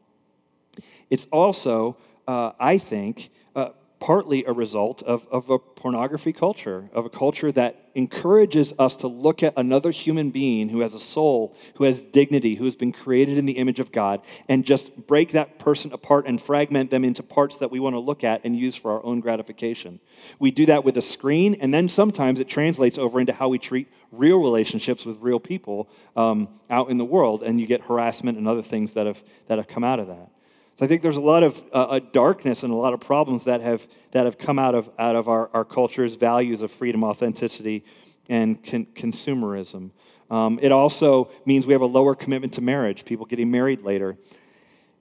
It's 1.10 1.26
also, 1.30 1.96
uh, 2.26 2.52
I 2.58 2.78
think, 2.78 3.30
uh, 3.54 3.70
partly 4.02 4.44
a 4.47 4.52
result 4.52 5.00
of, 5.04 5.25
of 5.30 5.49
a 5.49 5.61
pornography 5.61 6.32
culture, 6.32 6.90
of 6.92 7.06
a 7.06 7.09
culture 7.09 7.52
that 7.52 7.88
encourages 7.94 8.73
us 8.76 8.97
to 8.97 9.06
look 9.06 9.44
at 9.44 9.54
another 9.56 9.92
human 9.92 10.30
being 10.30 10.68
who 10.68 10.80
has 10.80 10.92
a 10.92 10.99
soul, 10.99 11.54
who 11.76 11.85
has 11.85 12.00
dignity, 12.00 12.56
who 12.56 12.64
has 12.64 12.75
been 12.75 12.90
created 12.90 13.38
in 13.38 13.47
the 13.47 13.52
image 13.52 13.78
of 13.78 13.92
God, 13.92 14.21
and 14.49 14.64
just 14.64 15.06
break 15.06 15.30
that 15.32 15.61
person 15.61 15.92
apart 15.92 16.26
and 16.26 16.42
fragment 16.42 16.90
them 16.90 17.04
into 17.04 17.23
parts 17.23 17.59
that 17.59 17.71
we 17.71 17.78
want 17.78 17.94
to 17.94 18.00
look 18.00 18.25
at 18.25 18.40
and 18.42 18.56
use 18.56 18.75
for 18.75 18.90
our 18.90 19.04
own 19.04 19.21
gratification. 19.21 20.00
We 20.40 20.50
do 20.50 20.66
that 20.66 20.82
with 20.82 20.97
a 20.97 21.02
screen, 21.02 21.59
and 21.61 21.73
then 21.73 21.88
sometimes 21.88 22.40
it 22.40 22.49
translates 22.49 22.99
over 22.99 23.21
into 23.21 23.32
how 23.32 23.50
we 23.50 23.61
treat 23.61 23.87
real 24.11 24.38
relationships 24.38 25.04
with 25.04 25.16
real 25.21 25.38
people 25.38 25.88
um, 26.16 26.49
out 26.68 26.90
in 26.90 26.99
the 26.99 27.04
world, 27.04 27.44
and 27.44 27.61
you 27.61 27.68
get 27.68 27.82
harassment 27.82 28.37
and 28.37 28.49
other 28.49 28.62
things 28.62 28.94
that 28.94 29.06
have, 29.06 29.23
that 29.47 29.59
have 29.59 29.68
come 29.68 29.85
out 29.85 30.00
of 30.00 30.09
that. 30.09 30.28
So 30.75 30.85
I 30.87 30.88
think 30.88 31.02
there's 31.02 31.19
a 31.19 31.21
lot 31.21 31.43
of 31.43 31.62
uh, 31.73 32.00
darkness 32.12 32.62
and 32.62 32.73
a 32.73 32.76
lot 32.76 32.95
of 32.95 33.00
problems 33.00 33.45
that 33.45 33.61
have, 33.61 33.87
that 34.12 34.25
have 34.25 34.38
come 34.38 34.59
out 34.59 34.75
of, 34.75 34.88
out 34.99 35.17
of 35.17 35.29
our, 35.29 35.50
our 35.52 35.64
culture's 35.64 36.17
values 36.17 36.62
of 36.62 36.71
freedom, 36.71 37.05
authenticity, 37.05 37.85
and 38.29 38.62
con- 38.64 38.87
consumerism. 38.95 39.91
Um, 40.31 40.59
it 40.62 40.73
also 40.73 41.31
means 41.45 41.67
we 41.67 41.75
have 41.75 41.83
a 41.83 41.87
lower 41.87 42.14
commitment 42.14 42.55
to 42.55 42.62
marriage, 42.62 43.05
people 43.05 43.26
getting 43.26 43.50
married 43.50 43.83
later. 43.83 44.17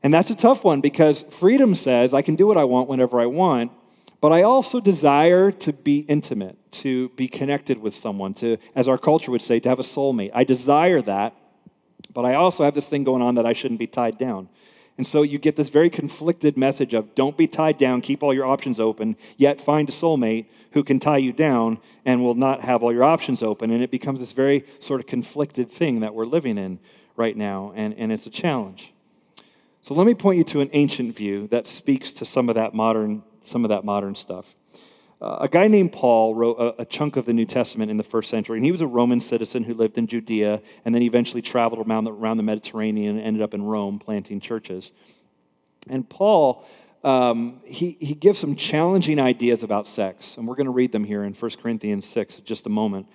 And 0.04 0.13
that's 0.13 0.30
a 0.30 0.36
tough 0.36 0.66
one 0.66 0.82
because 0.82 1.24
freedom 1.30 1.74
says 1.74 2.13
I 2.13 2.22
can 2.22 2.36
do 2.36 2.48
what 2.48 2.58
I 2.58 2.66
want 2.66 2.90
whenever 2.90 3.22
I 3.22 3.28
want, 3.28 3.72
but 4.20 4.34
I 4.34 4.44
also 4.44 4.82
desire 4.82 5.51
to 5.51 5.72
be 5.72 6.00
intimate, 6.00 6.58
to 6.74 7.10
be 7.10 7.30
connected 7.30 7.78
with 7.78 7.96
someone, 7.96 8.34
to, 8.36 8.58
as 8.75 8.90
our 8.90 8.98
culture 8.98 9.32
would 9.32 9.42
say, 9.42 9.60
to 9.62 9.70
have 9.70 9.80
a 9.80 9.84
soulmate. 9.84 10.32
I 10.34 10.44
desire 10.44 11.01
that, 11.04 11.36
but 12.13 12.25
I 12.25 12.34
also 12.34 12.66
have 12.66 12.75
this 12.75 12.90
thing 12.90 13.06
going 13.06 13.22
on 13.22 13.36
that 13.36 13.46
I 13.46 13.54
shouldn't 13.54 13.80
be 13.80 13.88
tied 13.88 14.18
down. 14.18 14.50
And 14.98 15.07
so 15.07 15.21
you 15.21 15.39
get 15.39 15.55
this 15.55 15.69
very 15.69 15.89
conflicted 15.89 16.57
message 16.57 16.93
of 16.93 17.15
don't 17.15 17.38
be 17.38 17.48
tied 17.48 17.77
down, 17.77 18.01
keep 18.01 18.21
all 18.21 18.33
your 18.33 18.45
options 18.45 18.79
open, 18.79 19.15
yet 19.38 19.60
find 19.60 19.89
a 19.89 19.91
soulmate 19.91 20.45
who 20.74 20.83
can 20.83 21.00
tie 21.00 21.17
you 21.17 21.33
down 21.33 21.79
and 22.05 22.21
will 22.21 22.36
not 22.36 22.62
have 22.62 22.83
all 22.83 22.93
your 22.93 23.03
options 23.03 23.41
open. 23.41 23.71
And 23.71 23.81
it 23.81 23.89
becomes 23.89 24.19
this 24.19 24.33
very 24.33 24.65
sort 24.79 25.00
of 25.00 25.07
conflicted 25.07 25.71
thing 25.71 26.01
that 26.01 26.13
we're 26.13 26.25
living 26.25 26.57
in 26.57 26.79
right 27.15 27.36
now, 27.36 27.74
and, 27.75 27.93
and 27.98 28.12
it's 28.12 28.25
a 28.25 28.29
challenge. 28.29 28.93
So 29.81 29.93
let 29.93 30.05
me 30.05 30.13
point 30.13 30.38
you 30.38 30.43
to 30.45 30.62
an 30.62 30.69
ancient 30.74 31.15
view 31.15 31.48
that 31.48 31.67
speaks 31.67 32.12
to 32.13 32.25
some 32.25 32.50
of 32.50 32.55
that 32.55 32.74
modern, 32.74 33.24
some 33.43 33.65
of 33.65 33.69
that 33.69 33.83
modern 33.83 34.15
stuff. 34.15 34.55
Uh, 35.22 35.38
a 35.42 35.48
guy 35.48 35.68
named 35.68 35.92
Paul 35.92 36.34
wrote 36.34 36.58
a, 36.58 36.82
a, 36.82 36.86
chunk 36.86 37.16
of 37.16 37.25
the 37.25 37.34
New 37.34 37.46
Testament 37.46 37.92
in 37.92 37.98
the 37.98 38.04
first 38.04 38.28
century, 38.28 38.58
and 38.58 38.66
he 38.66 38.72
was 38.72 38.82
a 38.82 38.88
Roman 38.88 39.22
citizen 39.22 39.63
who 39.63 39.75
lived 39.75 40.00
in 40.00 40.08
Judea 40.08 40.60
and 40.84 40.96
then 40.96 41.04
eventually 41.04 41.44
traveled 41.44 41.88
around 41.88 42.06
the, 42.06 42.12
around 42.12 42.38
the 42.38 42.44
Mediterranean 42.44 43.18
and 43.18 43.28
ended 43.28 43.44
up 43.44 43.54
in 43.54 43.62
Rome 43.62 44.00
planting 44.00 44.40
churches. 44.40 44.92
And 45.88 46.10
Paul, 46.10 46.66
um, 47.04 47.62
he, 47.66 47.98
he 48.00 48.16
gives 48.16 48.40
some 48.40 48.56
challenging 48.56 49.20
ideas 49.20 49.62
about 49.62 49.88
sex, 49.88 50.38
and 50.38 50.48
we're 50.48 50.56
going 50.56 50.66
to 50.66 50.72
read 50.72 50.92
them 50.92 51.04
here 51.04 51.24
in 51.24 51.34
1 51.36 51.51
Corinthians 51.62 52.08
6 52.08 52.40
in 52.40 52.46
just 52.46 52.66
a 52.66 52.70
moment. 52.70 53.06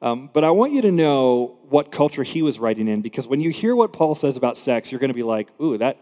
Um, 0.00 0.30
but 0.32 0.42
I 0.42 0.50
want 0.50 0.72
you 0.72 0.82
to 0.82 0.90
know 0.90 1.58
what 1.68 1.92
culture 1.92 2.24
he 2.24 2.42
was 2.42 2.58
writing 2.58 2.88
in, 2.88 3.02
because 3.02 3.28
when 3.28 3.40
you 3.40 3.50
hear 3.50 3.76
what 3.76 3.92
Paul 3.92 4.16
says 4.16 4.36
about 4.36 4.58
sex, 4.58 4.90
you're 4.90 4.98
going 4.98 5.10
to 5.10 5.14
be 5.14 5.22
like, 5.22 5.48
ooh, 5.60 5.78
that, 5.78 5.96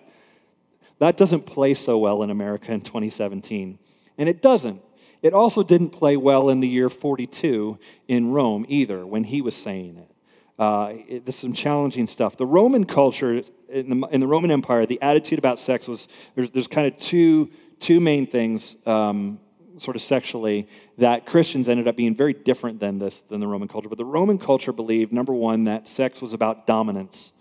that 1.01 1.19
doesn't 1.19 1.43
play 1.43 1.75
so 1.75 1.99
well 1.99 2.23
in 2.23 2.31
America 2.31 2.73
in 2.73 2.81
2017. 2.81 3.79
And 4.17 4.27
it 4.27 4.41
doesn't. 4.41 4.81
It 5.23 5.35
also 5.35 5.63
didn't 5.63 5.91
play 5.91 6.17
well 6.17 6.49
in 6.49 6.61
the 6.61 6.69
year 6.69 6.89
42 6.89 7.79
in 8.09 8.31
Rome 8.31 8.65
either, 8.69 9.07
when 9.07 9.25
he 9.25 9.43
was 9.43 9.55
saying 9.55 9.97
it. 9.97 10.11
Uh, 10.59 10.93
it 11.09 11.25
there's 11.25 11.37
some 11.37 11.53
challenging 11.53 12.07
stuff. 12.07 12.37
The 12.37 12.47
Roman 12.47 12.85
culture, 12.85 13.43
in 13.69 14.01
the, 14.01 14.09
in 14.09 14.21
the, 14.21 14.27
Roman 14.27 14.51
Empire, 14.51 14.85
the 14.87 15.01
attitude 15.01 15.39
about 15.39 15.59
sex 15.59 15.89
was 15.89 16.09
there's, 16.35 16.51
there's 16.51 16.69
kind 16.69 16.87
of 16.87 16.99
two, 16.99 17.51
two 17.81 17.99
main 17.99 18.27
things, 18.27 18.77
um, 18.87 19.41
sort 19.79 19.97
of 19.97 20.03
sexually, 20.03 20.69
that 20.99 21.25
Christians 21.25 21.69
ended 21.69 21.89
up 21.89 21.97
being 21.97 22.15
very 22.15 22.35
different 22.35 22.79
than 22.79 22.99
this, 22.99 23.21
than 23.31 23.41
the 23.41 23.47
Roman 23.47 23.69
culture. 23.69 23.89
But 23.89 23.97
the 23.97 24.05
Roman 24.05 24.39
culture 24.39 24.73
believed, 24.73 25.13
number 25.13 25.33
one, 25.33 25.65
that 25.65 25.89
sex 25.89 26.21
was 26.21 26.35
about 26.35 26.67
dominance, 26.67 27.33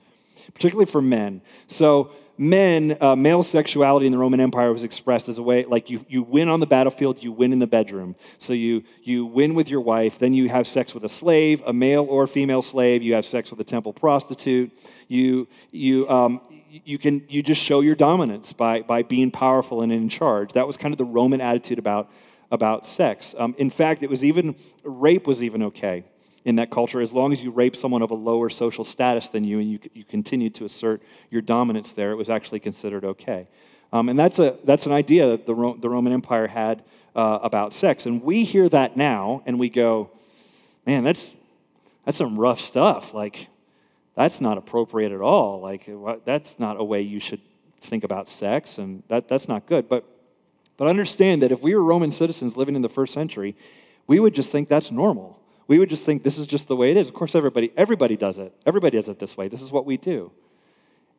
particularly 0.54 0.90
for 0.90 1.02
men. 1.02 1.42
So 1.68 2.12
men, 2.40 2.98
uh, 3.02 3.18
male 3.18 3.44
sexuality 3.44 4.06
in 4.06 4.14
the 4.14 4.18
Roman 4.18 4.40
Empire 4.40 4.72
was 4.72 4.84
expressed 4.84 5.28
as 5.28 5.40
a 5.40 5.44
way 5.44 5.66
like 5.66 5.90
you, 5.90 6.06
you 6.08 6.24
win 6.24 6.48
on 6.48 6.62
the 6.62 6.66
battlefield, 6.66 7.22
you 7.22 7.34
win 7.34 7.52
in 7.52 7.60
the 7.60 7.68
bedroom. 7.68 8.16
So 8.38 8.54
you, 8.54 8.84
you 9.04 9.26
win 9.26 9.56
with 9.56 9.70
your 9.70 9.82
wife, 9.82 10.18
then 10.20 10.32
you 10.34 10.48
have 10.48 10.66
sex 10.66 10.94
with 10.94 11.04
a 11.04 11.10
slave, 11.10 11.62
a 11.66 11.74
male 11.74 12.08
or 12.10 12.28
female 12.28 12.62
slave, 12.62 13.04
you 13.04 13.14
have 13.16 13.26
sex 13.26 13.52
with 13.52 13.60
a 13.60 13.66
temple 13.66 13.92
prostitute. 13.92 14.72
You, 15.10 15.50
you, 15.72 16.10
um, 16.10 16.40
you, 16.86 16.98
can, 16.98 17.26
you 17.28 17.44
just 17.44 17.62
show 17.62 17.82
your 17.82 17.96
dominance 17.96 18.54
by, 18.54 18.84
by 18.84 19.04
being 19.04 19.32
powerful 19.32 19.82
and 19.82 19.92
in 19.92 20.08
charge. 20.08 20.54
That 20.54 20.66
was 20.66 20.78
kind 20.78 20.94
of 20.94 20.98
the 20.98 21.04
Roman 21.06 21.42
attitude 21.42 21.78
about, 21.78 22.10
about 22.52 22.88
sex. 22.88 23.36
Um, 23.38 23.54
in 23.58 23.70
fact, 23.70 24.02
it 24.02 24.10
was 24.10 24.24
even, 24.24 24.56
rape 24.86 25.28
was 25.28 25.44
even 25.44 25.64
okay 25.64 26.06
in 26.46 26.56
that 26.56 26.72
culture 26.72 27.02
as 27.02 27.14
long 27.14 27.34
as 27.34 27.44
you 27.44 27.52
rape 27.52 27.76
someone 27.76 28.02
of 28.02 28.12
a 28.12 28.16
lower 28.16 28.50
social 28.50 28.84
status 28.84 29.28
than 29.30 29.44
you 29.44 29.60
and 29.60 29.72
you, 29.72 29.80
you 29.94 30.04
continue 30.04 30.50
to 30.50 30.66
assert 30.66 31.02
your 31.30 31.42
dominance 31.42 31.92
there, 31.92 32.12
it 32.12 32.16
was 32.16 32.30
actually 32.30 32.60
considered 32.60 33.04
okay. 33.04 33.48
Um, 33.92 34.10
and 34.10 34.18
that's, 34.18 34.40
a, 34.40 34.58
that's 34.64 34.86
an 34.86 34.92
idea 34.92 35.30
that 35.30 35.46
the, 35.46 35.56
Ro- 35.56 35.78
the 35.80 35.90
Roman 35.90 36.14
Empire 36.14 36.48
had 36.48 36.84
uh, 37.16 37.40
about 37.42 37.74
sex. 37.74 38.06
And 38.06 38.22
we 38.24 38.44
hear 38.44 38.70
that 38.70 38.96
now 38.96 39.42
and 39.46 39.60
we 39.60 39.70
go, 39.70 40.12
man, 40.86 41.04
that's, 41.04 41.34
that's 42.06 42.18
some 42.18 42.38
rough 42.38 42.60
stuff. 42.60 43.14
Like, 43.14 43.48
that's 44.16 44.42
not 44.42 44.58
appropriate 44.58 45.12
at 45.12 45.22
all. 45.22 45.62
Like, 45.62 45.90
that's 46.26 46.60
not 46.60 46.80
a 46.80 46.84
way 46.84 47.02
you 47.02 47.20
should 47.20 47.42
think 47.82 48.04
about 48.04 48.30
sex, 48.30 48.78
and 48.78 49.02
that, 49.08 49.30
that's 49.30 49.48
not 49.48 49.66
good. 49.66 49.88
But, 49.88 50.04
but 50.76 50.88
understand 50.90 51.42
that 51.44 51.54
if 51.54 51.62
we 51.62 51.74
were 51.74 51.84
Roman 51.84 52.12
citizens 52.12 52.58
living 52.58 52.76
in 52.76 52.82
the 52.82 52.90
first 52.90 53.14
century, 53.14 53.56
we 54.08 54.20
would 54.20 54.36
just 54.36 54.52
think 54.52 54.68
that's 54.68 54.92
normal 54.92 55.39
we 55.70 55.78
would 55.78 55.90
just 55.90 56.04
think 56.04 56.24
this 56.24 56.40
is 56.40 56.48
just 56.48 56.68
the 56.68 56.76
way 56.76 56.90
it 56.90 56.98
is. 56.98 57.08
Of 57.08 57.14
course, 57.14 57.36
everybody, 57.36 57.72
everybody 57.78 58.18
does 58.18 58.40
it. 58.40 58.54
Everybody 58.66 58.98
does 58.98 59.08
it 59.08 59.20
this 59.20 59.38
way. 59.38 59.48
This 59.48 59.62
is 59.62 59.72
what 59.72 59.86
we 59.86 59.98
do. 59.98 60.32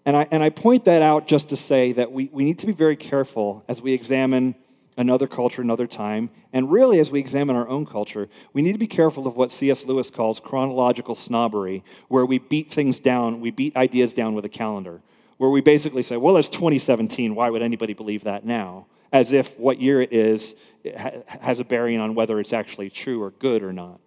And 0.04 0.16
I, 0.16 0.26
and 0.33 0.42
I 0.42 0.50
point 0.50 0.87
that 0.87 1.02
out 1.02 1.28
just 1.28 1.50
to 1.50 1.57
say 1.57 1.92
that 1.92 2.11
we, 2.11 2.28
we 2.33 2.42
need 2.42 2.59
to 2.59 2.66
be 2.66 2.73
very 2.73 2.97
careful 2.97 3.62
as 3.69 3.80
we 3.80 3.92
examine 3.92 4.57
another 4.97 5.28
culture, 5.28 5.62
another 5.62 5.87
time, 5.87 6.30
and 6.52 6.71
really 6.71 6.99
as 6.99 7.12
we 7.12 7.21
examine 7.21 7.54
our 7.54 7.69
own 7.69 7.87
culture, 7.87 8.28
we 8.52 8.61
need 8.61 8.73
to 8.73 8.78
be 8.78 8.88
careful 8.88 9.28
of 9.28 9.37
what 9.37 9.52
C.S. 9.52 9.85
Lewis 9.85 10.11
calls 10.11 10.40
chronological 10.40 11.14
snobbery, 11.14 11.85
where 12.09 12.26
we 12.26 12.38
beat 12.38 12.73
things 12.73 12.99
down, 12.99 13.40
we 13.40 13.52
beat 13.52 13.76
ideas 13.76 14.12
down 14.12 14.35
with 14.35 14.45
a 14.45 14.49
calendar, 14.49 15.00
where 15.37 15.49
we 15.49 15.61
basically 15.61 16.02
say, 16.02 16.16
well, 16.16 16.37
it's 16.37 16.49
2017, 16.49 17.37
why 17.37 17.50
would 17.50 17.62
anybody 17.62 17.95
believe 17.95 18.25
that 18.25 18.45
now? 18.45 18.87
As 19.12 19.33
if 19.33 19.57
what 19.59 19.80
year 19.80 20.02
it 20.02 20.12
is 20.12 20.57
it 20.83 21.25
has 21.26 21.61
a 21.61 21.64
bearing 21.64 22.00
on 22.00 22.16
whether 22.16 22.40
it's 22.40 22.52
actually 22.52 22.90
true 22.90 23.23
or 23.23 23.30
good 23.30 23.62
or 23.62 23.73
not. 23.73 24.00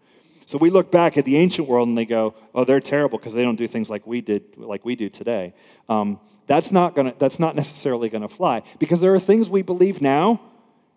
So 0.54 0.60
we 0.60 0.70
look 0.70 0.92
back 0.92 1.18
at 1.18 1.26
the 1.26 1.38
ancient 1.38 1.68
world 1.68 1.88
and 1.88 1.98
they 1.98 2.06
go, 2.06 2.36
"Oh, 2.54 2.64
they're 2.64 2.80
terrible 2.80 3.18
because 3.18 3.34
they 3.34 3.42
don't 3.42 3.56
do 3.56 3.68
things 3.68 3.90
like 3.90 4.06
we 4.06 4.22
did, 4.22 4.56
like 4.56 4.86
we 4.86 4.96
do 4.96 5.10
today." 5.10 5.56
Um, 5.90 6.20
that's 6.46 6.72
not 6.72 6.94
gonna. 6.94 7.16
That's 7.18 7.40
not 7.40 7.56
necessarily 7.56 8.08
going 8.08 8.22
to 8.22 8.28
fly 8.28 8.62
because 8.78 9.02
there 9.02 9.16
are 9.16 9.20
things 9.20 9.50
we 9.50 9.64
believe 9.64 10.00
now, 10.00 10.40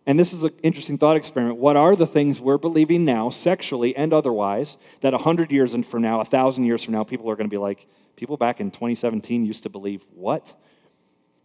and 0.04 0.20
this 0.20 0.34
is 0.34 0.42
an 0.44 0.50
interesting 0.62 0.98
thought 0.98 1.16
experiment. 1.16 1.56
What 1.56 1.74
are 1.78 1.96
the 1.96 2.06
things 2.06 2.38
we're 2.38 2.58
believing 2.58 3.06
now, 3.06 3.30
sexually 3.30 3.96
and 3.96 4.12
otherwise, 4.12 4.76
that 5.00 5.14
a 5.14 5.18
hundred 5.18 5.50
years 5.50 5.74
from 5.86 6.02
now, 6.02 6.20
a 6.20 6.26
thousand 6.26 6.64
years 6.64 6.82
from 6.82 6.92
now, 6.92 7.04
people 7.04 7.30
are 7.30 7.34
going 7.34 7.48
to 7.48 7.54
be 7.54 7.56
like, 7.56 7.86
people 8.14 8.36
back 8.36 8.60
in 8.60 8.70
2017 8.70 9.46
used 9.46 9.62
to 9.62 9.70
believe 9.70 10.04
what? 10.14 10.52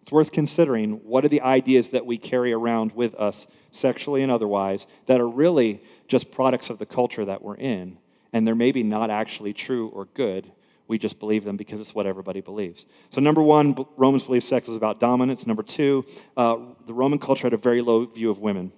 It's 0.01 0.11
worth 0.11 0.33
considering 0.33 0.99
what 1.05 1.23
are 1.23 1.29
the 1.29 1.41
ideas 1.41 1.91
that 1.91 2.05
we 2.05 2.17
carry 2.17 2.51
around 2.51 2.91
with 2.91 3.15
us, 3.15 3.47
sexually 3.71 4.21
and 4.21 4.29
otherwise, 4.33 4.85
that 5.05 5.21
are 5.21 5.29
really 5.29 5.81
just 6.09 6.29
products 6.29 6.69
of 6.69 6.77
the 6.77 6.85
culture 6.85 7.23
that 7.23 7.41
we're 7.41 7.55
in. 7.55 7.97
And 8.33 8.45
they're 8.45 8.55
maybe 8.55 8.83
not 8.83 9.09
actually 9.09 9.53
true 9.53 9.89
or 9.89 10.05
good. 10.13 10.51
We 10.87 10.97
just 10.97 11.19
believe 11.19 11.43
them 11.43 11.57
because 11.57 11.79
it's 11.79 11.95
what 11.95 12.05
everybody 12.05 12.41
believes. 12.41 12.85
So, 13.11 13.21
number 13.21 13.41
one, 13.41 13.85
Romans 13.95 14.23
believe 14.23 14.43
sex 14.43 14.67
is 14.67 14.75
about 14.75 14.99
dominance. 14.99 15.47
Number 15.47 15.63
two, 15.63 16.05
uh, 16.35 16.57
the 16.85 16.93
Roman 16.93 17.17
culture 17.17 17.43
had 17.43 17.53
a 17.53 17.57
very 17.57 17.81
low 17.81 18.05
view 18.05 18.29
of 18.29 18.39
women. 18.39 18.73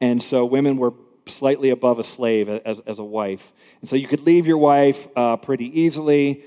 And 0.00 0.22
so, 0.22 0.44
women 0.44 0.76
were 0.76 0.92
slightly 1.26 1.70
above 1.70 1.98
a 1.98 2.02
slave 2.02 2.50
as, 2.50 2.80
as 2.80 2.98
a 2.98 3.04
wife. 3.04 3.52
And 3.80 3.88
so, 3.88 3.96
you 3.96 4.06
could 4.06 4.20
leave 4.20 4.46
your 4.46 4.58
wife 4.58 5.08
uh, 5.16 5.36
pretty 5.38 5.80
easily. 5.80 6.44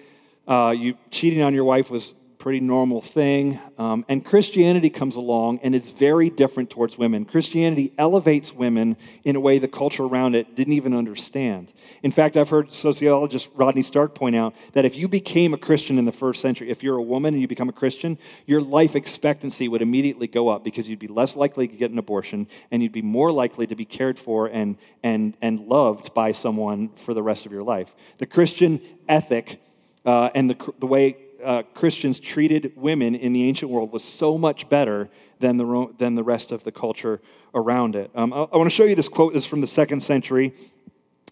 Uh, 0.47 0.73
you 0.77 0.97
cheating 1.09 1.41
on 1.41 1.53
your 1.53 1.63
wife 1.65 1.89
was 1.89 2.13
pretty 2.39 2.59
normal 2.59 3.01
thing. 3.01 3.59
Um, 3.77 4.05
and 4.07 4.23
Christianity 4.23 4.89
comes 4.89 5.15
along 5.15 5.59
and 5.63 5.73
it's 5.73 5.91
very 5.91 6.29
different 6.29 6.69
towards 6.69 6.97
women. 6.97 7.25
Christianity 7.25 7.93
elevates 7.97 8.53
women 8.53 8.95
in 9.23 9.35
a 9.35 9.39
way 9.39 9.59
the 9.59 9.67
culture 9.67 10.03
around 10.03 10.35
it 10.35 10.55
didn't 10.55 10.73
even 10.73 10.93
understand. 10.93 11.71
In 12.03 12.11
fact, 12.11 12.37
I've 12.37 12.49
heard 12.49 12.71
sociologist 12.71 13.49
Rodney 13.55 13.81
Stark 13.81 14.13
point 14.13 14.35
out 14.35 14.55
that 14.73 14.85
if 14.85 14.95
you 14.95 15.07
became 15.07 15.53
a 15.53 15.57
Christian 15.57 15.97
in 15.97 16.05
the 16.05 16.11
first 16.11 16.41
century, 16.41 16.69
if 16.69 16.83
you're 16.83 16.97
a 16.97 17.01
woman 17.01 17.33
and 17.33 17.41
you 17.41 17.47
become 17.47 17.69
a 17.69 17.73
Christian, 17.73 18.17
your 18.45 18.61
life 18.61 18.95
expectancy 18.95 19.67
would 19.67 19.81
immediately 19.81 20.27
go 20.27 20.49
up 20.49 20.63
because 20.63 20.87
you'd 20.87 20.99
be 20.99 21.07
less 21.07 21.35
likely 21.35 21.67
to 21.67 21.75
get 21.75 21.91
an 21.91 21.97
abortion 21.97 22.47
and 22.71 22.83
you'd 22.83 22.91
be 22.91 23.01
more 23.01 23.31
likely 23.31 23.65
to 23.67 23.75
be 23.75 23.85
cared 23.85 24.19
for 24.19 24.47
and, 24.47 24.77
and, 25.03 25.35
and 25.41 25.59
loved 25.61 26.13
by 26.13 26.31
someone 26.31 26.89
for 26.97 27.13
the 27.13 27.23
rest 27.23 27.45
of 27.45 27.51
your 27.51 27.63
life. 27.63 27.93
The 28.19 28.25
Christian 28.25 28.79
ethic 29.09 29.59
uh, 30.05 30.29
and 30.33 30.49
the, 30.49 30.73
the 30.79 30.87
way 30.87 31.17
uh, 31.43 31.63
Christians 31.73 32.19
treated 32.19 32.73
women 32.75 33.15
in 33.15 33.33
the 33.33 33.43
ancient 33.47 33.71
world 33.71 33.91
was 33.91 34.03
so 34.03 34.37
much 34.37 34.69
better 34.69 35.09
than 35.39 35.57
the, 35.57 35.93
than 35.97 36.15
the 36.15 36.23
rest 36.23 36.51
of 36.51 36.63
the 36.63 36.71
culture 36.71 37.21
around 37.53 37.95
it. 37.95 38.11
Um, 38.15 38.33
I, 38.33 38.37
I 38.37 38.57
want 38.57 38.69
to 38.69 38.75
show 38.75 38.85
you 38.85 38.95
this 38.95 39.09
quote. 39.09 39.33
This 39.33 39.43
is 39.43 39.49
from 39.49 39.61
the 39.61 39.67
second 39.67 40.03
century. 40.03 40.53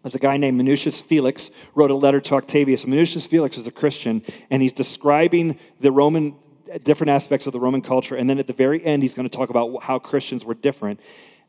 There's 0.04 0.16
a 0.16 0.20
guy 0.20 0.38
named 0.38 0.62
Minucius 0.62 1.04
Felix 1.04 1.50
wrote 1.74 1.90
a 1.90 1.96
letter 1.96 2.22
to 2.22 2.36
Octavius. 2.36 2.86
Minucius 2.86 3.28
Felix 3.28 3.58
is 3.58 3.66
a 3.66 3.72
Christian, 3.72 4.22
and 4.52 4.62
he's 4.62 4.74
describing 4.74 5.58
the 5.80 5.92
Roman 5.92 6.36
different 6.84 7.10
aspects 7.10 7.48
of 7.48 7.54
the 7.54 7.60
Roman 7.60 7.82
culture. 7.82 8.16
And 8.16 8.30
then 8.30 8.38
at 8.38 8.48
the 8.48 8.54
very 8.54 8.84
end, 8.84 9.02
he's 9.02 9.14
going 9.14 9.28
to 9.28 9.36
talk 9.36 9.50
about 9.50 9.82
how 9.82 9.98
Christians 9.98 10.46
were 10.46 10.54
different. 10.54 11.00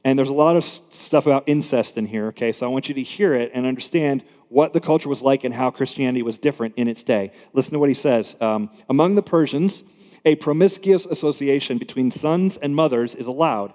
And 0.05 0.19
there's 0.19 0.29
a 0.29 0.35
lot 0.35 0.57
of 0.57 0.65
stuff 0.65 1.27
about 1.27 1.45
incest 1.47 1.99
in 1.99 2.07
here, 2.07 2.29
okay? 2.29 2.53
So 2.53 2.65
I 2.65 2.69
want 2.69 2.89
you 2.89 2.95
to 2.95 3.03
hear 3.03 3.35
it 3.35 3.51
and 3.53 3.67
understand 3.67 4.23
what 4.49 4.73
the 4.73 4.81
culture 4.81 5.09
was 5.09 5.23
like 5.23 5.45
and 5.45 5.53
how 5.55 5.71
Christianity 5.71 6.23
was 6.23 6.39
different 6.39 6.75
in 6.77 6.89
its 6.89 7.03
day. 7.03 7.33
Listen 7.53 7.73
to 7.73 7.79
what 7.79 7.89
he 7.89 7.95
says. 7.95 8.37
Um, 8.41 8.71
Among 8.89 9.15
the 9.15 9.23
Persians, 9.23 9.83
a 10.25 10.37
promiscuous 10.37 11.07
association 11.07 11.79
between 11.79 12.11
sons 12.11 12.57
and 12.57 12.75
mothers 12.75 13.15
is 13.15 13.27
allowed. 13.27 13.73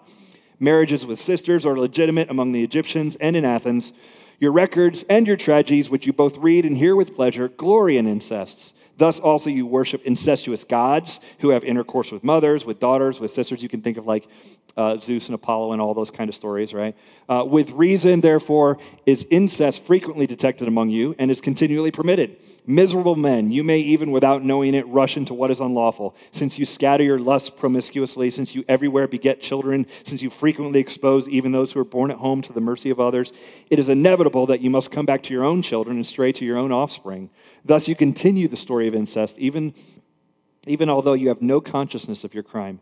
Marriages 0.59 1.05
with 1.05 1.19
sisters 1.19 1.65
are 1.65 1.77
legitimate 1.77 2.29
among 2.29 2.51
the 2.51 2.63
Egyptians 2.63 3.17
and 3.19 3.35
in 3.35 3.45
Athens. 3.45 3.93
Your 4.41 4.51
records 4.51 5.05
and 5.07 5.27
your 5.27 5.37
tragedies, 5.37 5.87
which 5.87 6.07
you 6.07 6.13
both 6.13 6.35
read 6.37 6.65
and 6.65 6.75
hear 6.75 6.95
with 6.95 7.15
pleasure, 7.15 7.47
glory 7.47 7.97
in 7.97 8.07
incests. 8.07 8.73
Thus, 8.97 9.19
also, 9.19 9.49
you 9.49 9.67
worship 9.67 10.03
incestuous 10.03 10.63
gods 10.63 11.19
who 11.39 11.49
have 11.49 11.63
intercourse 11.63 12.11
with 12.11 12.23
mothers, 12.23 12.65
with 12.65 12.79
daughters, 12.79 13.19
with 13.19 13.31
sisters. 13.31 13.61
You 13.61 13.69
can 13.69 13.81
think 13.81 13.97
of 13.97 14.07
like 14.07 14.27
uh, 14.77 14.97
Zeus 14.97 15.27
and 15.27 15.35
Apollo 15.35 15.73
and 15.73 15.81
all 15.81 15.93
those 15.93 16.11
kind 16.11 16.29
of 16.29 16.35
stories, 16.35 16.73
right? 16.73 16.95
Uh, 17.27 17.43
with 17.47 17.69
reason, 17.71 18.21
therefore, 18.21 18.77
is 19.05 19.25
incest 19.29 19.85
frequently 19.85 20.27
detected 20.27 20.67
among 20.67 20.89
you 20.89 21.15
and 21.19 21.29
is 21.29 21.41
continually 21.41 21.91
permitted. 21.91 22.37
Miserable 22.67 23.15
men, 23.15 23.51
you 23.51 23.63
may 23.63 23.79
even 23.79 24.11
without 24.11 24.45
knowing 24.45 24.75
it 24.75 24.87
rush 24.87 25.17
into 25.17 25.33
what 25.33 25.49
is 25.49 25.59
unlawful, 25.59 26.15
since 26.31 26.59
you 26.59 26.65
scatter 26.65 27.03
your 27.03 27.19
lusts 27.19 27.49
promiscuously, 27.49 28.29
since 28.29 28.53
you 28.53 28.63
everywhere 28.69 29.07
beget 29.07 29.41
children, 29.41 29.87
since 30.03 30.21
you 30.21 30.29
frequently 30.29 30.79
expose 30.79 31.27
even 31.27 31.51
those 31.51 31.71
who 31.71 31.79
are 31.79 31.85
born 31.85 32.11
at 32.11 32.17
home 32.17 32.41
to 32.43 32.53
the 32.53 32.61
mercy 32.61 32.91
of 32.91 32.99
others. 32.99 33.33
It 33.69 33.79
is 33.79 33.89
inevitable 33.89 34.30
that 34.47 34.61
you 34.61 34.69
must 34.69 34.91
come 34.91 35.05
back 35.05 35.23
to 35.23 35.33
your 35.33 35.43
own 35.43 35.61
children 35.61 35.97
and 35.97 36.05
stray 36.05 36.31
to 36.31 36.45
your 36.45 36.57
own 36.57 36.71
offspring. 36.71 37.29
Thus, 37.63 37.87
you 37.87 37.95
continue 37.95 38.47
the 38.47 38.57
story 38.57 38.87
of 38.87 38.95
incest, 38.95 39.37
even, 39.37 39.73
even 40.65 40.89
although 40.89 41.13
you 41.13 41.29
have 41.29 41.41
no 41.41 41.61
consciousness 41.61 42.23
of 42.23 42.33
your 42.33 42.43
crime. 42.43 42.79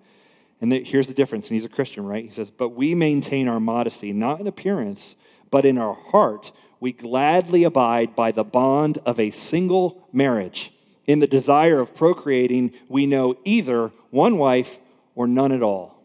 And 0.61 0.73
here's 0.73 1.07
the 1.07 1.13
difference, 1.13 1.47
and 1.47 1.55
he's 1.55 1.65
a 1.65 1.69
Christian, 1.69 2.05
right? 2.05 2.23
He 2.23 2.31
says, 2.31 2.51
But 2.51 2.69
we 2.69 2.95
maintain 2.95 3.47
our 3.47 3.59
modesty, 3.59 4.13
not 4.13 4.39
in 4.39 4.47
appearance, 4.47 5.15
but 5.51 5.65
in 5.65 5.77
our 5.77 5.93
heart. 5.93 6.51
We 6.79 6.91
gladly 6.91 7.63
abide 7.63 8.15
by 8.15 8.31
the 8.31 8.43
bond 8.43 8.99
of 9.05 9.19
a 9.19 9.31
single 9.31 10.07
marriage. 10.11 10.73
In 11.07 11.19
the 11.19 11.27
desire 11.27 11.79
of 11.79 11.95
procreating, 11.95 12.73
we 12.87 13.05
know 13.05 13.35
either 13.43 13.91
one 14.11 14.37
wife 14.37 14.77
or 15.15 15.27
none 15.27 15.51
at 15.51 15.63
all. 15.63 15.98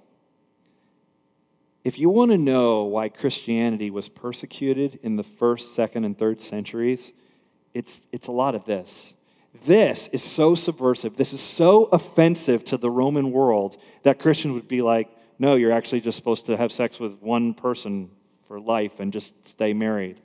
If 1.85 1.99
you 1.99 2.09
want 2.09 2.31
to 2.31 2.38
know 2.38 2.85
why 2.85 3.11
Christianity 3.11 3.91
was 3.91 4.09
persecuted 4.09 4.99
in 5.03 5.17
the 5.17 5.23
first, 5.23 5.75
second, 5.75 6.05
and 6.05 6.19
third 6.19 6.41
centuries, 6.41 7.12
it's, 7.75 8.00
it's 8.11 8.29
a 8.29 8.33
lot 8.33 8.55
of 8.55 8.64
this. 8.64 9.12
This 9.67 10.09
is 10.11 10.23
so 10.23 10.55
subversive. 10.55 11.14
This 11.17 11.35
is 11.35 11.43
so 11.43 11.85
offensive 11.85 12.64
to 12.67 12.79
the 12.79 12.91
Roman 12.91 13.33
world 13.33 13.76
that 14.03 14.19
Christians 14.19 14.55
would 14.55 14.67
be 14.67 14.81
like, 14.81 15.11
no, 15.38 15.57
you're 15.57 15.73
actually 15.73 16.00
just 16.00 16.17
supposed 16.17 16.47
to 16.47 16.57
have 16.57 16.73
sex 16.73 16.99
with 16.99 17.21
one 17.21 17.53
person 17.53 18.11
for 18.49 18.59
life 18.59 18.99
and 18.99 19.12
just 19.12 19.35
stay 19.47 19.75
married. 19.75 20.19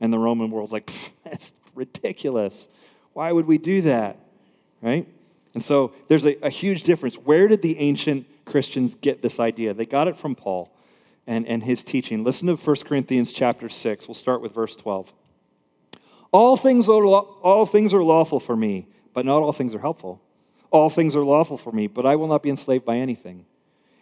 And 0.00 0.12
the 0.12 0.18
Roman 0.18 0.50
world's 0.50 0.72
like, 0.72 0.92
that's 1.24 1.54
ridiculous. 1.74 2.68
Why 3.14 3.32
would 3.32 3.46
we 3.46 3.56
do 3.56 3.82
that? 3.82 4.18
Right? 4.82 5.08
And 5.54 5.64
so 5.64 5.92
there's 6.08 6.26
a, 6.26 6.36
a, 6.44 6.50
huge 6.50 6.82
difference. 6.84 7.16
Where 7.16 7.48
did 7.48 7.60
the 7.62 7.78
ancient 7.78 8.26
Christians 8.44 8.94
get 9.00 9.20
this 9.20 9.40
idea? 9.40 9.74
They 9.74 9.84
got 9.84 10.06
it 10.06 10.16
from 10.16 10.34
Paul 10.34 10.72
and, 11.26 11.46
and 11.46 11.62
his 11.62 11.82
teaching. 11.82 12.24
Listen 12.24 12.48
to 12.48 12.56
1 12.56 12.76
Corinthians 12.84 13.32
chapter 13.32 13.68
6. 13.68 14.08
We'll 14.08 14.14
start 14.14 14.40
with 14.40 14.54
verse 14.54 14.76
12. 14.76 15.12
All 16.32 16.56
things, 16.56 16.88
are, 16.88 17.04
all 17.04 17.66
things 17.66 17.92
are 17.92 18.02
lawful 18.02 18.40
for 18.40 18.56
me, 18.56 18.86
but 19.12 19.24
not 19.24 19.42
all 19.42 19.52
things 19.52 19.74
are 19.74 19.80
helpful. 19.80 20.20
All 20.70 20.88
things 20.88 21.16
are 21.16 21.24
lawful 21.24 21.56
for 21.56 21.72
me, 21.72 21.88
but 21.88 22.06
I 22.06 22.16
will 22.16 22.28
not 22.28 22.42
be 22.42 22.50
enslaved 22.50 22.84
by 22.84 22.96
anything. 22.96 23.44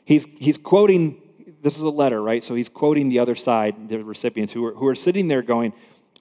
He's, 0.04 0.26
he's 0.38 0.58
quoting, 0.58 1.20
this 1.62 1.76
is 1.76 1.82
a 1.82 1.88
letter, 1.88 2.22
right? 2.22 2.44
So 2.44 2.54
he's 2.54 2.68
quoting 2.68 3.08
the 3.08 3.18
other 3.18 3.34
side, 3.34 3.88
the 3.88 4.04
recipients 4.04 4.52
who 4.52 4.66
are, 4.66 4.74
who 4.74 4.86
are 4.86 4.94
sitting 4.94 5.28
there 5.28 5.42
going, 5.42 5.72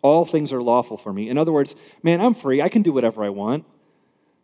All 0.01 0.25
things 0.25 0.53
are 0.53 0.61
lawful 0.61 0.97
for 0.97 1.11
me. 1.11 1.29
In 1.29 1.37
other 1.37 1.51
words, 1.51 1.75
man, 2.03 2.21
I'm 2.21 2.33
free. 2.33 2.61
I 2.61 2.69
can 2.69 2.81
do 2.81 2.93
whatever 2.93 3.23
I 3.23 3.29
want. 3.29 3.65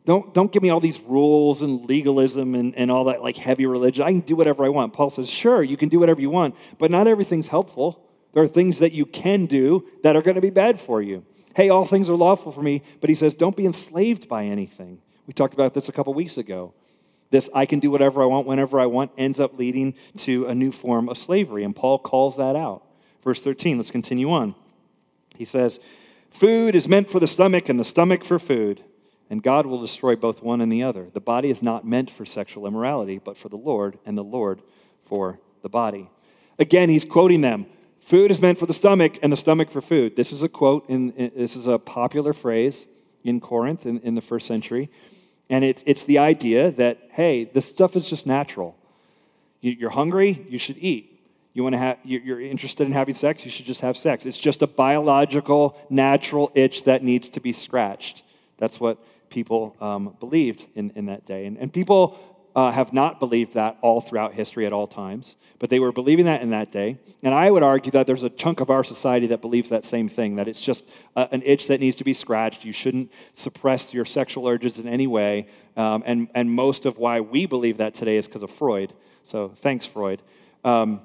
Don't, 0.06 0.34
don't 0.34 0.52
give 0.52 0.62
me 0.62 0.70
all 0.70 0.82
these 0.82 1.00
rules 1.02 1.62
and 1.62 1.86
legalism 1.86 2.56
and, 2.56 2.76
and 2.76 2.92
all 2.92 3.06
that 3.06 3.22
like 3.22 3.38
heavy 3.38 3.66
religion. 3.66 4.04
I 4.04 4.10
can 4.10 4.20
do 4.20 4.36
whatever 4.36 4.66
I 4.66 4.70
want. 4.70 4.94
Paul 4.94 5.10
says, 5.10 5.30
Sure, 5.30 5.64
you 5.64 5.78
can 5.78 5.90
do 5.90 6.00
whatever 6.00 6.20
you 6.20 6.30
want, 6.30 6.56
but 6.78 6.92
not 6.92 7.08
everything's 7.08 7.48
helpful. 7.48 8.06
There 8.34 8.44
are 8.44 8.48
things 8.48 8.80
that 8.80 8.92
you 8.92 9.06
can 9.06 9.46
do 9.46 9.88
that 10.02 10.16
are 10.16 10.22
going 10.22 10.36
to 10.36 10.42
be 10.42 10.50
bad 10.50 10.80
for 10.80 11.02
you 11.02 11.24
hey, 11.56 11.70
all 11.70 11.86
things 11.86 12.10
are 12.10 12.16
lawful 12.16 12.52
for 12.52 12.62
me, 12.62 12.82
but 13.00 13.10
he 13.10 13.16
says, 13.16 13.36
don't 13.36 13.56
be 13.56 13.66
enslaved 13.66 14.28
by 14.28 14.46
anything. 14.46 15.00
We 15.28 15.34
talked 15.34 15.54
about 15.54 15.74
this 15.74 15.90
a 15.90 15.92
couple 15.92 16.14
weeks 16.14 16.38
ago. 16.38 16.74
This 17.30 17.50
I 17.54 17.66
can 17.66 17.80
do 17.80 17.90
whatever 17.90 18.22
I 18.22 18.26
want 18.26 18.46
whenever 18.46 18.80
I 18.80 18.86
want 18.86 19.12
ends 19.18 19.40
up 19.40 19.58
leading 19.58 19.96
to 20.18 20.46
a 20.48 20.56
new 20.56 20.72
form 20.72 21.10
of 21.10 21.18
slavery, 21.18 21.64
and 21.64 21.76
Paul 21.76 21.98
calls 22.00 22.38
that 22.38 22.56
out. 22.56 22.84
Verse 23.24 23.42
13, 23.42 23.78
let's 23.78 23.92
continue 23.92 24.32
on. 24.32 24.56
He 25.36 25.46
says, 25.46 25.80
Food 26.30 26.76
is 26.76 26.88
meant 26.88 27.10
for 27.10 27.20
the 27.20 27.28
stomach, 27.28 27.70
and 27.70 27.80
the 27.80 27.84
stomach 27.84 28.24
for 28.24 28.38
food, 28.38 28.84
and 29.30 29.42
God 29.42 29.66
will 29.66 29.82
destroy 29.82 30.16
both 30.16 30.44
one 30.44 30.62
and 30.62 30.72
the 30.72 30.84
other. 30.84 31.08
The 31.14 31.20
body 31.20 31.50
is 31.50 31.62
not 31.62 31.88
meant 31.88 32.12
for 32.12 32.26
sexual 32.26 32.68
immorality, 32.68 33.20
but 33.24 33.38
for 33.38 33.50
the 33.50 33.58
Lord, 33.58 33.98
and 34.06 34.18
the 34.18 34.24
Lord 34.24 34.62
for 35.06 35.40
the 35.62 35.70
body. 35.70 36.10
Again, 36.60 36.90
he's 36.90 37.06
quoting 37.06 37.42
them. 37.42 37.66
Food 38.02 38.32
is 38.32 38.42
meant 38.42 38.60
for 38.60 38.66
the 38.66 38.74
stomach, 38.74 39.18
and 39.22 39.32
the 39.32 39.38
stomach 39.38 39.72
for 39.72 39.82
food. 39.82 40.16
This 40.16 40.34
is 40.34 40.44
a 40.44 40.50
quote, 40.50 40.90
in, 40.90 41.12
in 41.14 41.32
this 41.36 41.56
is 41.56 41.68
a 41.68 41.80
popular 41.80 42.34
phrase 42.34 42.86
in 43.24 43.40
Corinth 43.40 43.86
in, 43.86 44.00
in 44.02 44.16
the 44.16 44.22
first 44.22 44.46
century. 44.46 44.90
And 45.50 45.64
it, 45.64 45.84
it's 45.86 46.04
the 46.04 46.20
idea 46.20 46.72
that, 46.72 47.00
hey, 47.12 47.46
this 47.46 47.66
stuff 47.66 47.96
is 47.96 48.06
just 48.06 48.26
natural. 48.26 48.76
You, 49.62 49.88
are 49.88 49.92
hungry, 49.92 50.46
you 50.50 50.58
should 50.58 50.78
eat. 50.78 51.22
You 51.54 51.64
want 51.64 51.74
to 51.74 51.80
have, 51.80 51.98
you're 52.04 52.42
interested 52.42 52.88
in 52.88 52.94
having 52.94 53.16
sex, 53.16 53.46
you 53.46 53.52
should 53.52 53.66
just 53.66 53.82
have 53.82 53.96
sex. 53.96 54.26
It's 54.26 54.38
just 54.38 54.62
a 54.62 54.68
biological, 54.68 55.78
natural 55.90 56.52
itch 56.56 56.84
that 56.86 57.04
needs 57.04 57.30
to 57.30 57.40
be 57.40 57.54
scratched. 57.54 58.24
That's 58.58 58.80
what 58.80 58.98
people 59.34 59.76
um, 59.82 60.16
believed 60.20 60.68
in, 60.76 60.92
in 60.96 61.08
that 61.08 61.26
day. 61.26 61.46
And, 61.48 61.58
and 61.58 61.74
people 61.74 62.18
uh, 62.56 62.72
have 62.72 62.94
not 62.94 63.20
believed 63.20 63.56
that 63.56 63.78
all 63.82 64.00
throughout 64.00 64.34
history 64.34 64.66
at 64.68 64.74
all 64.74 64.86
times, 64.86 65.36
but 65.58 65.70
they 65.72 65.80
were 65.80 65.92
believing 65.92 66.26
that 66.26 66.42
in 66.44 66.52
that 66.52 66.72
day. 66.72 67.00
And 67.24 67.34
I 67.34 67.50
would 67.50 67.64
argue 67.64 67.92
that 67.94 68.06
there's 68.06 68.24
a 68.24 68.30
chunk 68.30 68.60
of 68.60 68.70
our 68.70 68.84
society 68.84 69.28
that 69.28 69.42
believes 69.42 69.70
that 69.70 69.86
same 69.86 70.08
thing 70.08 70.36
that 70.36 70.48
it's 70.48 70.62
just 70.62 70.86
a, 71.16 71.28
an 71.32 71.42
itch 71.44 71.68
that 71.68 71.80
needs 71.80 71.96
to 71.98 72.04
be 72.04 72.14
scratched. 72.14 72.64
You 72.64 72.72
shouldn't 72.72 73.12
suppress 73.34 73.92
your 73.94 74.06
sexual 74.06 74.48
urges 74.48 74.78
in 74.78 74.88
any 74.88 75.08
way. 75.08 75.48
Um, 75.76 76.04
and, 76.06 76.28
and 76.36 76.52
most 76.52 76.86
of 76.86 76.98
why 77.00 77.22
we 77.22 77.48
believe 77.48 77.78
that 77.78 77.96
today 77.96 78.18
is 78.18 78.28
because 78.28 78.44
of 78.44 78.52
Freud. 78.52 78.94
So 79.24 79.50
thanks, 79.62 79.88
Freud. 79.88 80.22
Um, 80.64 81.02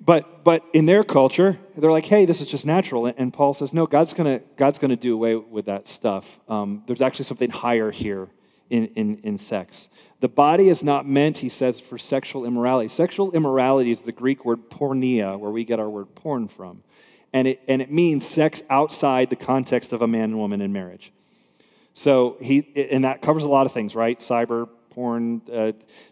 but, 0.00 0.44
but 0.44 0.64
in 0.72 0.86
their 0.86 1.02
culture, 1.02 1.58
they're 1.76 1.90
like, 1.90 2.06
hey, 2.06 2.24
this 2.24 2.40
is 2.40 2.48
just 2.48 2.64
natural. 2.64 3.06
And 3.06 3.32
Paul 3.32 3.54
says, 3.54 3.72
no, 3.72 3.86
God's 3.86 4.12
to 4.12 4.42
God's 4.56 4.78
gonna 4.78 4.96
do 4.96 5.14
away 5.14 5.34
with 5.34 5.66
that 5.66 5.88
stuff. 5.88 6.38
Um, 6.48 6.82
there's 6.86 7.02
actually 7.02 7.24
something 7.24 7.50
higher 7.50 7.90
here 7.90 8.28
in, 8.70 8.86
in, 8.94 9.20
in 9.24 9.38
sex. 9.38 9.88
The 10.20 10.28
body 10.28 10.68
is 10.68 10.82
not 10.82 11.06
meant, 11.06 11.38
he 11.38 11.48
says, 11.48 11.80
for 11.80 11.98
sexual 11.98 12.44
immorality. 12.44 12.88
Sexual 12.88 13.32
immorality 13.32 13.90
is 13.90 14.00
the 14.00 14.12
Greek 14.12 14.44
word 14.44 14.68
porneia, 14.70 15.38
where 15.38 15.50
we 15.50 15.64
get 15.64 15.78
our 15.78 15.88
word 15.88 16.14
porn 16.14 16.48
from. 16.48 16.82
And 17.32 17.46
it, 17.46 17.60
and 17.68 17.82
it 17.82 17.90
means 17.90 18.26
sex 18.26 18.62
outside 18.70 19.30
the 19.30 19.36
context 19.36 19.92
of 19.92 20.02
a 20.02 20.08
man 20.08 20.24
and 20.24 20.38
woman 20.38 20.60
in 20.60 20.72
marriage. 20.72 21.12
So 21.94 22.36
he, 22.40 22.88
and 22.90 23.04
that 23.04 23.22
covers 23.22 23.44
a 23.44 23.48
lot 23.48 23.66
of 23.66 23.72
things, 23.72 23.94
right? 23.94 24.18
Cyber, 24.20 24.68
porn, 24.98 25.40
uh, 25.52 25.70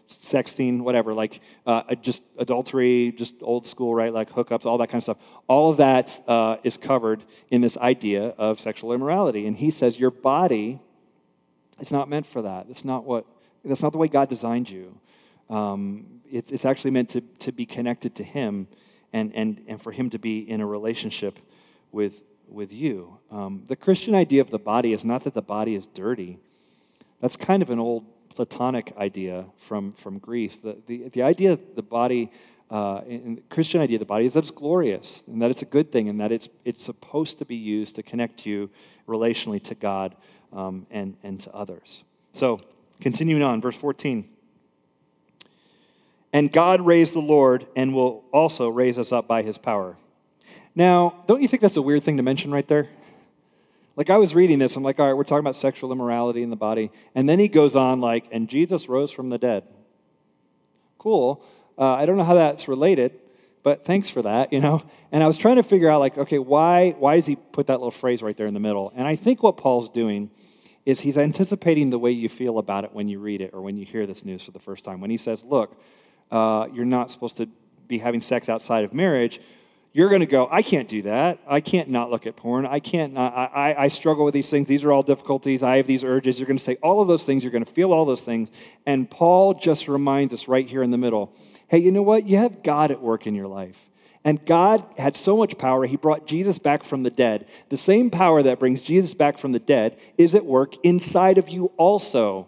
sexting, 0.09 0.79
whatever, 0.79 1.13
like 1.13 1.41
uh, 1.65 1.93
just 1.95 2.21
adultery, 2.37 3.11
just 3.11 3.35
old 3.41 3.67
school, 3.67 3.93
right? 3.93 4.13
Like 4.13 4.29
hookups, 4.31 4.65
all 4.65 4.77
that 4.77 4.87
kind 4.87 4.99
of 4.99 5.03
stuff. 5.03 5.17
All 5.49 5.69
of 5.69 5.77
that 5.77 6.23
uh, 6.25 6.55
is 6.63 6.77
covered 6.77 7.21
in 7.49 7.59
this 7.59 7.75
idea 7.75 8.33
of 8.37 8.61
sexual 8.61 8.93
immorality. 8.93 9.45
And 9.45 9.57
he 9.57 9.71
says 9.71 9.99
your 9.99 10.11
body 10.11 10.79
it's 11.79 11.91
not 11.91 12.09
meant 12.09 12.25
for 12.25 12.41
that. 12.41 12.67
That's 12.67 12.85
not 12.85 13.03
what. 13.05 13.25
That's 13.63 13.83
not 13.83 13.91
the 13.91 13.97
way 13.97 14.07
God 14.07 14.29
designed 14.29 14.69
you. 14.69 14.97
Um, 15.49 16.21
it's, 16.31 16.51
it's 16.51 16.65
actually 16.65 16.91
meant 16.91 17.09
to, 17.09 17.21
to 17.39 17.51
be 17.51 17.65
connected 17.65 18.15
to 18.15 18.23
Him 18.23 18.67
and, 19.11 19.33
and, 19.35 19.61
and 19.67 19.81
for 19.81 19.91
Him 19.91 20.09
to 20.11 20.19
be 20.19 20.49
in 20.49 20.61
a 20.61 20.65
relationship 20.65 21.37
with, 21.91 22.21
with 22.47 22.71
you. 22.71 23.17
Um, 23.29 23.63
the 23.67 23.75
Christian 23.75 24.15
idea 24.15 24.41
of 24.41 24.49
the 24.49 24.59
body 24.59 24.93
is 24.93 25.03
not 25.03 25.23
that 25.25 25.33
the 25.33 25.41
body 25.41 25.75
is 25.75 25.85
dirty. 25.87 26.39
That's 27.21 27.35
kind 27.35 27.61
of 27.61 27.69
an 27.69 27.79
old 27.79 28.05
Platonic 28.37 28.93
idea 28.99 29.45
from, 29.57 29.91
from 29.91 30.19
Greece. 30.19 30.57
The, 30.57 30.77
the, 30.85 31.09
the 31.09 31.23
idea 31.23 31.57
the 31.75 31.81
body, 31.81 32.31
uh, 32.69 33.01
in 33.07 33.33
the 33.37 33.41
Christian 33.49 33.81
idea 33.81 33.95
of 33.95 34.01
the 34.01 34.05
body, 34.05 34.27
is 34.27 34.33
that 34.33 34.41
it's 34.41 34.51
glorious 34.51 35.23
and 35.25 35.41
that 35.41 35.49
it's 35.49 35.63
a 35.63 35.65
good 35.65 35.91
thing 35.91 36.07
and 36.07 36.21
that 36.21 36.31
it's, 36.31 36.47
it's 36.63 36.83
supposed 36.83 37.39
to 37.39 37.45
be 37.45 37.55
used 37.55 37.95
to 37.95 38.03
connect 38.03 38.45
you 38.45 38.69
relationally 39.07 39.59
to 39.63 39.73
God 39.73 40.15
um, 40.53 40.85
and, 40.91 41.17
and 41.23 41.39
to 41.39 41.51
others. 41.51 42.03
So, 42.33 42.59
continuing 43.01 43.41
on, 43.41 43.59
verse 43.59 43.75
14. 43.75 44.29
And 46.31 46.53
God 46.53 46.85
raised 46.85 47.13
the 47.13 47.19
Lord 47.19 47.65
and 47.75 47.91
will 47.91 48.23
also 48.31 48.69
raise 48.69 48.99
us 48.99 49.11
up 49.11 49.27
by 49.27 49.41
his 49.41 49.57
power. 49.57 49.97
Now, 50.75 51.23
don't 51.25 51.41
you 51.41 51.47
think 51.47 51.63
that's 51.63 51.77
a 51.77 51.81
weird 51.81 52.03
thing 52.03 52.17
to 52.17 52.23
mention 52.23 52.51
right 52.51 52.67
there? 52.67 52.87
Like, 53.97 54.11
I 54.11 54.17
was 54.17 54.35
reading 54.35 54.59
this, 54.59 54.75
I'm 54.75 54.83
like, 54.83 54.99
all 54.99 55.07
right, 55.07 55.17
we're 55.17 55.23
talking 55.23 55.39
about 55.39 55.55
sexual 55.55 55.91
immorality 55.91 56.43
in 56.43 56.51
the 56.51 56.55
body. 56.55 56.91
And 57.15 57.27
then 57.27 57.39
he 57.39 57.47
goes 57.47 57.75
on, 57.75 57.99
like, 57.99 58.27
and 58.31 58.47
Jesus 58.47 58.87
rose 58.87 59.11
from 59.11 59.29
the 59.29 59.39
dead. 59.39 59.63
Cool. 60.99 61.43
Uh, 61.77 61.93
I 61.93 62.05
don't 62.05 62.15
know 62.15 62.23
how 62.23 62.35
that's 62.35 62.67
related, 62.67 63.19
but 63.63 63.85
thanks 63.85 64.07
for 64.07 64.21
that, 64.21 64.53
you 64.53 64.59
know? 64.59 64.83
And 65.11 65.23
I 65.23 65.27
was 65.27 65.35
trying 65.35 65.55
to 65.55 65.63
figure 65.63 65.89
out, 65.89 65.99
like, 65.99 66.15
okay, 66.15 66.37
why, 66.37 66.91
why 66.91 67.15
does 67.15 67.25
he 67.25 67.35
put 67.35 67.67
that 67.67 67.79
little 67.79 67.89
phrase 67.89 68.21
right 68.21 68.37
there 68.37 68.45
in 68.45 68.53
the 68.53 68.59
middle? 68.59 68.93
And 68.95 69.07
I 69.07 69.15
think 69.15 69.41
what 69.41 69.57
Paul's 69.57 69.89
doing 69.89 70.29
is 70.85 70.99
he's 70.99 71.17
anticipating 71.17 71.89
the 71.89 71.99
way 71.99 72.11
you 72.11 72.29
feel 72.29 72.59
about 72.59 72.83
it 72.83 72.93
when 72.93 73.09
you 73.09 73.19
read 73.19 73.41
it 73.41 73.49
or 73.51 73.61
when 73.61 73.77
you 73.77 73.85
hear 73.85 74.05
this 74.05 74.23
news 74.23 74.43
for 74.43 74.51
the 74.51 74.59
first 74.59 74.85
time. 74.85 75.01
When 75.01 75.09
he 75.09 75.17
says, 75.17 75.43
look, 75.43 75.75
uh, 76.31 76.67
you're 76.71 76.85
not 76.85 77.09
supposed 77.09 77.37
to 77.37 77.49
be 77.87 77.97
having 77.97 78.21
sex 78.21 78.47
outside 78.47 78.83
of 78.83 78.93
marriage, 78.93 79.41
you're 79.97 80.09
going 80.09 80.21
to 80.21 80.27
go, 80.27 80.47
I 80.51 80.61
can't 80.61 80.87
do 80.87 81.01
that. 81.01 81.39
I 81.47 81.59
can't 81.59 81.89
not 81.89 82.11
look 82.11 82.27
at 82.27 82.35
porn. 82.35 82.67
I 82.67 82.79
can't 82.79 83.13
not, 83.13 83.33
I, 83.35 83.45
I, 83.71 83.83
I, 83.85 83.87
struggle 83.87 84.25
with 84.25 84.33
these 84.35 84.47
things. 84.47 84.67
These 84.67 84.83
are 84.83 84.91
all 84.91 85.01
difficulties. 85.01 85.63
I 85.63 85.77
have 85.77 85.87
these 85.87 86.03
urges. 86.03 86.37
You're 86.37 86.45
going 86.45 86.59
to 86.59 86.63
say 86.63 86.75
all 86.83 87.01
of 87.01 87.07
those 87.07 87.23
things. 87.23 87.43
You're 87.43 87.51
going 87.51 87.65
to 87.65 87.71
feel 87.71 87.91
all 87.91 88.05
those 88.05 88.21
things. 88.21 88.51
And 88.85 89.09
Paul 89.09 89.55
just 89.55 89.87
reminds 89.87 90.35
us 90.35 90.47
right 90.47 90.69
here 90.69 90.83
in 90.83 90.91
the 90.91 90.99
middle 90.99 91.33
hey, 91.67 91.79
you 91.79 91.91
know 91.91 92.03
what? 92.03 92.25
You 92.25 92.37
have 92.37 92.61
God 92.61 92.91
at 92.91 93.01
work 93.01 93.25
in 93.25 93.33
your 93.33 93.47
life. 93.47 93.89
And 94.23 94.45
God 94.45 94.85
had 94.99 95.17
so 95.17 95.35
much 95.35 95.57
power, 95.57 95.83
He 95.87 95.97
brought 95.97 96.27
Jesus 96.27 96.59
back 96.59 96.83
from 96.83 97.01
the 97.01 97.09
dead. 97.09 97.47
The 97.69 97.77
same 97.77 98.11
power 98.11 98.43
that 98.43 98.59
brings 98.59 98.83
Jesus 98.83 99.15
back 99.15 99.39
from 99.39 99.51
the 99.51 99.59
dead 99.59 99.97
is 100.15 100.35
at 100.35 100.45
work 100.45 100.75
inside 100.83 101.39
of 101.39 101.49
you 101.49 101.71
also. 101.75 102.47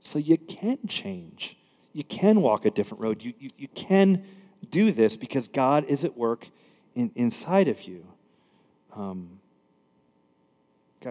So 0.00 0.18
you 0.18 0.36
can 0.36 0.78
change. 0.88 1.56
You 1.92 2.02
can 2.02 2.42
walk 2.42 2.64
a 2.66 2.72
different 2.72 3.04
road. 3.04 3.22
You, 3.22 3.34
you, 3.38 3.50
you 3.56 3.68
can 3.68 4.24
do 4.70 4.92
this 4.92 5.16
because 5.16 5.48
God 5.48 5.84
is 5.84 6.04
at 6.04 6.16
work 6.16 6.48
in, 6.94 7.10
inside 7.14 7.68
of 7.68 7.82
you. 7.82 8.06
Um, 8.94 9.40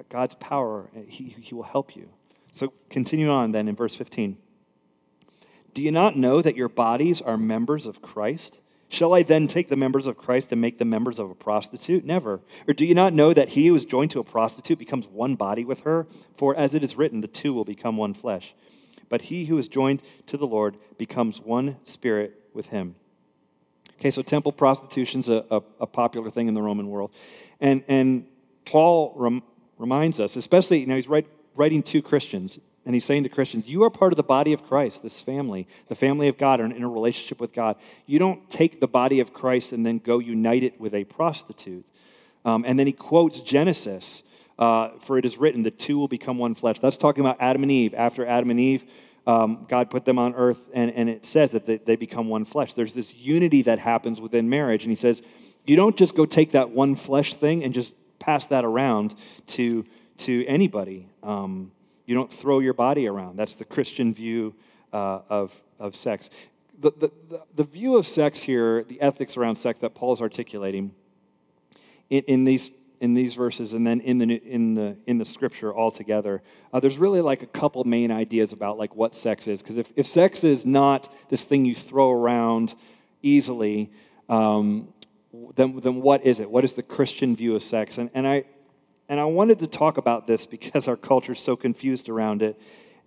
God's 0.10 0.36
power, 0.36 0.90
he, 1.08 1.36
he 1.40 1.56
will 1.56 1.64
help 1.64 1.96
you. 1.96 2.10
So 2.52 2.74
continue 2.90 3.30
on 3.30 3.52
then 3.52 3.68
in 3.68 3.76
verse 3.76 3.96
15. 3.96 4.38
Do 5.74 5.82
you 5.82 5.92
not 5.92 6.18
know 6.18 6.42
that 6.42 6.56
your 6.56 6.70
bodies 6.70 7.22
are 7.22 7.38
members 7.38 7.86
of 7.86 8.02
Christ? 8.02 8.60
Shall 8.88 9.14
I 9.14 9.24
then 9.24 9.48
take 9.48 9.68
the 9.68 9.76
members 9.76 10.08
of 10.08 10.18
Christ 10.18 10.52
and 10.52 10.62
make 10.62 10.78
them 10.78 10.90
members 10.90 11.20
of 11.20 11.30
a 11.30 11.36
prostitute? 11.36 12.06
Never. 12.06 12.40
Or 12.68 12.74
do 12.74 12.86
you 12.86 12.94
not 12.94 13.14
know 13.14 13.34
that 13.34 13.50
he 13.50 13.68
who 13.68 13.76
is 13.76 13.84
joined 13.84 14.12
to 14.12 14.20
a 14.20 14.24
prostitute 14.24 14.80
becomes 14.80 15.08
one 15.08 15.36
body 15.36 15.66
with 15.66 15.82
her? 15.82 16.08
For 16.36 16.56
as 16.56 16.74
it 16.74 16.84
is 16.84 16.96
written, 16.96 17.22
the 17.22 17.28
two 17.28 17.54
will 17.54 17.66
become 17.66 17.98
one 17.98 18.14
flesh. 18.14 18.56
But 19.10 19.24
he 19.24 19.46
who 19.46 19.58
is 19.58 19.68
joined 19.68 20.02
to 20.28 20.38
the 20.38 20.48
Lord 20.48 20.78
becomes 20.98 21.42
one 21.42 21.78
spirit 21.84 22.40
with 22.54 22.68
him. 22.68 22.96
Okay, 24.00 24.12
so 24.12 24.22
temple 24.22 24.52
prostitution's 24.52 25.30
a, 25.30 25.46
a, 25.50 25.62
a 25.82 25.88
popular 25.88 26.30
thing 26.30 26.48
in 26.48 26.54
the 26.54 26.62
Roman 26.62 26.90
world. 26.90 27.12
And, 27.60 27.84
and 27.88 28.28
Paul 28.66 29.14
rem, 29.16 29.44
reminds 29.78 30.20
us, 30.20 30.36
especially, 30.36 30.80
you 30.80 30.88
know, 30.88 30.96
he's 30.96 31.08
write, 31.08 31.28
writing 31.56 31.82
to 31.84 32.02
Christians, 32.02 32.60
and 32.86 32.94
he's 32.94 33.06
saying 33.06 33.24
to 33.24 33.30
Christians, 33.30 33.68
you 33.68 33.84
are 33.84 33.90
part 33.90 34.12
of 34.12 34.18
the 34.18 34.24
body 34.24 34.54
of 34.54 34.64
Christ, 34.64 35.02
this 35.02 35.22
family, 35.22 35.68
the 35.88 35.96
family 35.96 36.28
of 36.28 36.38
God, 36.38 36.60
and 36.60 36.72
in 36.72 36.84
a 36.84 36.90
relationship 36.90 37.40
with 37.40 37.54
God. 37.54 37.78
You 38.06 38.20
don't 38.20 38.48
take 38.50 38.80
the 38.80 38.88
body 38.88 39.22
of 39.22 39.34
Christ 39.34 39.72
and 39.72 39.86
then 39.86 39.98
go 40.00 40.20
unite 40.20 40.64
it 40.64 40.80
with 40.80 40.94
a 40.94 41.04
prostitute. 41.06 41.86
Um, 42.44 42.64
and 42.68 42.78
then 42.78 42.86
he 42.86 42.94
quotes 42.94 43.40
Genesis, 43.40 44.22
uh, 44.60 44.90
for 45.00 45.18
it 45.18 45.26
is 45.26 45.38
written, 45.38 45.64
the 45.64 45.72
two 45.72 45.98
will 45.98 46.08
become 46.08 46.38
one 46.38 46.54
flesh. 46.54 46.80
That's 46.80 46.98
talking 46.98 47.22
about 47.22 47.38
Adam 47.40 47.64
and 47.64 47.72
Eve. 47.72 47.96
After 47.96 48.26
Adam 48.26 48.52
and 48.52 48.60
Eve 48.60 48.86
um, 49.28 49.66
God 49.68 49.90
put 49.90 50.06
them 50.06 50.20
on 50.20 50.36
earth, 50.36 50.60
and, 50.74 50.92
and 50.92 51.10
it 51.10 51.26
says 51.26 51.52
that 51.52 51.66
they, 51.66 51.78
they 51.78 51.96
become 51.96 52.28
one 52.28 52.46
flesh. 52.46 52.74
There's 52.74 52.94
this 52.94 53.14
unity 53.14 53.64
that 53.64 53.80
happens 53.80 54.22
within 54.22 54.50
marriage. 54.50 54.84
And 54.84 54.92
he 54.92 54.96
says, 54.96 55.22
you 55.66 55.76
don't 55.76 55.98
just 55.98 56.16
go 56.16 56.26
take 56.26 56.52
that 56.52 56.70
one 56.70 56.96
flesh 56.96 57.34
thing 57.34 57.64
and 57.64 57.74
just 57.74 57.94
pass 58.20 58.46
that 58.48 58.64
around 58.64 59.16
to, 59.48 59.84
to 60.20 60.46
anybody. 60.46 61.08
Um, 61.24 61.72
you 62.06 62.14
don't 62.14 62.32
throw 62.32 62.60
your 62.60 62.74
body 62.74 63.08
around. 63.08 63.38
That's 63.38 63.56
the 63.56 63.66
Christian 63.66 64.14
view 64.14 64.54
uh, 64.94 65.22
of, 65.30 65.60
of 65.80 65.96
sex. 65.96 66.30
The, 66.80 66.92
the, 66.92 67.42
the, 67.56 67.64
view 67.64 67.96
of 67.96 68.06
sex 68.06 68.40
here, 68.40 68.84
the 68.84 69.02
ethics 69.02 69.38
around 69.38 69.56
sex 69.56 69.80
that 69.80 69.96
Paul 69.96 70.14
is 70.14 70.22
articulating 70.22 70.92
in, 72.10 72.24
in 72.28 72.44
these 72.44 72.70
in 73.06 73.14
these 73.14 73.36
verses 73.36 73.74
and 73.74 73.86
then 73.86 74.02
in 74.02 74.18
the 74.18 74.26
in 74.44 74.74
the 74.74 74.98
in 75.06 75.20
the 75.20 75.24
scripture 75.24 75.72
altogether 75.74 76.42
uh, 76.74 76.80
there's 76.80 76.98
really 76.98 77.22
like 77.22 77.44
a 77.44 77.46
couple 77.62 77.84
main 77.84 78.12
ideas 78.12 78.52
about 78.52 78.80
like 78.80 78.96
what 78.96 79.16
sex 79.16 79.48
is. 79.48 79.62
Because 79.62 79.78
if, 79.78 79.94
if 79.96 80.08
sex 80.08 80.44
is 80.44 80.66
not 80.66 81.14
this 81.30 81.44
thing 81.44 81.66
you 81.66 81.76
throw 81.76 82.12
around 82.12 82.74
easily 83.22 83.92
um, 84.28 84.88
then 85.56 85.80
then 85.82 86.02
what 86.02 86.26
is 86.26 86.40
it? 86.40 86.50
What 86.50 86.64
is 86.66 86.74
the 86.74 86.82
christian 86.82 87.36
view 87.36 87.56
of 87.56 87.62
sex? 87.62 88.00
And, 88.00 88.10
and 88.16 88.28
i 88.28 88.44
and 89.08 89.20
i 89.20 89.26
wanted 89.26 89.60
to 89.60 89.68
talk 89.68 89.98
about 89.98 90.26
this 90.26 90.46
because 90.56 90.88
our 90.88 90.98
culture 90.98 91.34
is 91.34 91.40
so 91.40 91.56
confused 91.56 92.10
around 92.10 92.42
it. 92.42 92.60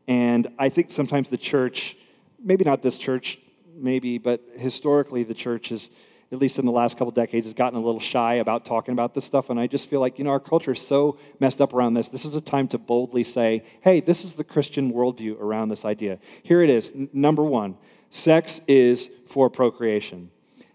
And 0.06 0.46
i 0.60 0.68
think 0.68 0.92
sometimes 0.92 1.28
the 1.28 1.42
church 1.52 1.96
maybe 2.40 2.64
not 2.64 2.82
this 2.82 2.98
church 2.98 3.40
maybe 3.74 4.16
but 4.18 4.40
historically 4.56 5.24
the 5.24 5.34
church 5.34 5.72
is 5.72 5.90
at 6.30 6.38
least 6.38 6.58
in 6.58 6.66
the 6.66 6.72
last 6.72 6.98
couple 6.98 7.10
decades, 7.10 7.46
has 7.46 7.54
gotten 7.54 7.78
a 7.78 7.82
little 7.82 8.00
shy 8.00 8.34
about 8.34 8.64
talking 8.64 8.92
about 8.92 9.14
this 9.14 9.24
stuff. 9.24 9.48
And 9.50 9.58
I 9.58 9.66
just 9.66 9.88
feel 9.88 10.00
like, 10.00 10.18
you 10.18 10.24
know, 10.24 10.30
our 10.30 10.40
culture 10.40 10.72
is 10.72 10.80
so 10.80 11.18
messed 11.40 11.60
up 11.60 11.72
around 11.72 11.94
this. 11.94 12.08
This 12.08 12.24
is 12.24 12.34
a 12.34 12.40
time 12.40 12.68
to 12.68 12.78
boldly 12.78 13.24
say, 13.24 13.64
hey, 13.80 14.00
this 14.00 14.24
is 14.24 14.34
the 14.34 14.44
Christian 14.44 14.92
worldview 14.92 15.40
around 15.40 15.70
this 15.70 15.84
idea. 15.84 16.18
Here 16.42 16.60
it 16.60 16.70
is. 16.70 16.90
N- 16.94 17.08
number 17.12 17.42
one 17.42 17.76
sex 18.10 18.60
is 18.66 19.10
for 19.26 19.50
procreation. 19.50 20.30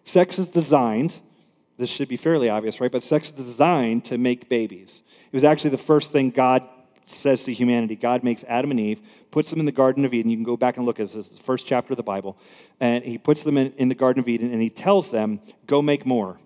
Sex 0.05 0.37
is 0.37 0.47
designed, 0.47 1.15
this 1.77 1.89
should 1.89 2.07
be 2.07 2.17
fairly 2.17 2.49
obvious, 2.49 2.79
right? 2.79 2.91
But 2.91 3.03
sex 3.03 3.27
is 3.27 3.33
designed 3.33 4.05
to 4.05 4.17
make 4.17 4.49
babies. 4.49 5.01
It 5.31 5.35
was 5.35 5.43
actually 5.43 5.71
the 5.71 5.77
first 5.77 6.11
thing 6.11 6.29
God 6.29 6.67
says 7.05 7.43
to 7.43 7.53
humanity. 7.53 7.95
God 7.95 8.23
makes 8.23 8.43
Adam 8.45 8.71
and 8.71 8.79
Eve, 8.79 9.01
puts 9.31 9.49
them 9.49 9.59
in 9.59 9.65
the 9.65 9.71
Garden 9.71 10.05
of 10.05 10.13
Eden. 10.13 10.31
You 10.31 10.37
can 10.37 10.43
go 10.43 10.57
back 10.57 10.77
and 10.77 10.85
look 10.85 10.99
at 10.99 11.09
this, 11.09 11.29
the 11.29 11.43
first 11.43 11.65
chapter 11.65 11.93
of 11.93 11.97
the 11.97 12.03
Bible. 12.03 12.37
And 12.79 13.03
he 13.03 13.17
puts 13.17 13.43
them 13.43 13.57
in, 13.57 13.73
in 13.77 13.89
the 13.89 13.95
Garden 13.95 14.21
of 14.21 14.27
Eden 14.27 14.51
and 14.51 14.61
he 14.61 14.69
tells 14.69 15.09
them, 15.09 15.39
go 15.67 15.81
make 15.81 16.05
more. 16.05 16.39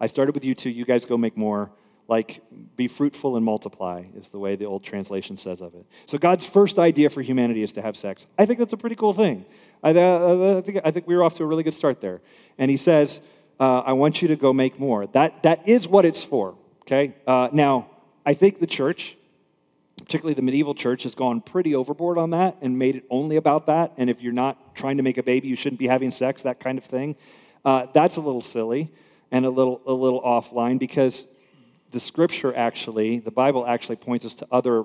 I 0.00 0.06
started 0.06 0.34
with 0.34 0.44
you 0.44 0.54
two, 0.54 0.70
you 0.70 0.84
guys 0.84 1.04
go 1.04 1.16
make 1.16 1.36
more. 1.36 1.70
Like, 2.08 2.42
be 2.76 2.88
fruitful 2.88 3.36
and 3.36 3.44
multiply, 3.44 4.02
is 4.16 4.26
the 4.30 4.38
way 4.40 4.56
the 4.56 4.64
old 4.64 4.82
translation 4.82 5.36
says 5.36 5.60
of 5.60 5.76
it. 5.76 5.86
So, 6.06 6.18
God's 6.18 6.44
first 6.44 6.80
idea 6.80 7.08
for 7.08 7.22
humanity 7.22 7.62
is 7.62 7.72
to 7.74 7.82
have 7.82 7.96
sex. 7.96 8.26
I 8.36 8.46
think 8.46 8.58
that's 8.58 8.72
a 8.72 8.76
pretty 8.76 8.96
cool 8.96 9.12
thing. 9.12 9.44
I, 9.80 9.90
I, 9.90 10.60
think, 10.60 10.80
I 10.84 10.90
think 10.90 11.06
we 11.06 11.14
were 11.14 11.22
off 11.22 11.34
to 11.34 11.44
a 11.44 11.46
really 11.46 11.62
good 11.62 11.74
start 11.74 12.00
there. 12.00 12.20
And 12.58 12.68
He 12.68 12.78
says, 12.78 13.20
uh, 13.60 13.82
I 13.86 13.92
want 13.92 14.22
you 14.22 14.28
to 14.28 14.34
go 14.34 14.52
make 14.52 14.80
more. 14.80 15.06
That, 15.06 15.44
that 15.44 15.68
is 15.68 15.86
what 15.86 16.04
it's 16.04 16.24
for, 16.24 16.56
okay? 16.82 17.14
Uh, 17.28 17.48
now, 17.52 17.88
I 18.26 18.34
think 18.34 18.58
the 18.58 18.66
church, 18.66 19.16
particularly 20.00 20.34
the 20.34 20.42
medieval 20.42 20.74
church, 20.74 21.04
has 21.04 21.14
gone 21.14 21.40
pretty 21.40 21.74
overboard 21.74 22.18
on 22.18 22.30
that 22.30 22.56
and 22.60 22.78
made 22.78 22.96
it 22.96 23.04
only 23.10 23.36
about 23.36 23.66
that. 23.66 23.92
And 23.96 24.10
if 24.10 24.20
you're 24.20 24.32
not 24.32 24.74
trying 24.74 24.96
to 24.96 25.02
make 25.02 25.18
a 25.18 25.22
baby, 25.22 25.48
you 25.48 25.56
shouldn't 25.56 25.78
be 25.78 25.86
having 25.86 26.10
sex, 26.10 26.42
that 26.42 26.60
kind 26.60 26.78
of 26.78 26.84
thing. 26.84 27.16
Uh, 27.64 27.86
that's 27.92 28.16
a 28.16 28.20
little 28.20 28.42
silly 28.42 28.90
and 29.30 29.44
a 29.44 29.50
little, 29.50 29.80
a 29.86 29.92
little 29.92 30.20
offline 30.22 30.78
because 30.78 31.26
the 31.90 32.00
scripture 32.00 32.54
actually, 32.54 33.18
the 33.18 33.30
Bible 33.30 33.66
actually 33.66 33.96
points 33.96 34.24
us 34.24 34.34
to 34.34 34.46
other 34.50 34.84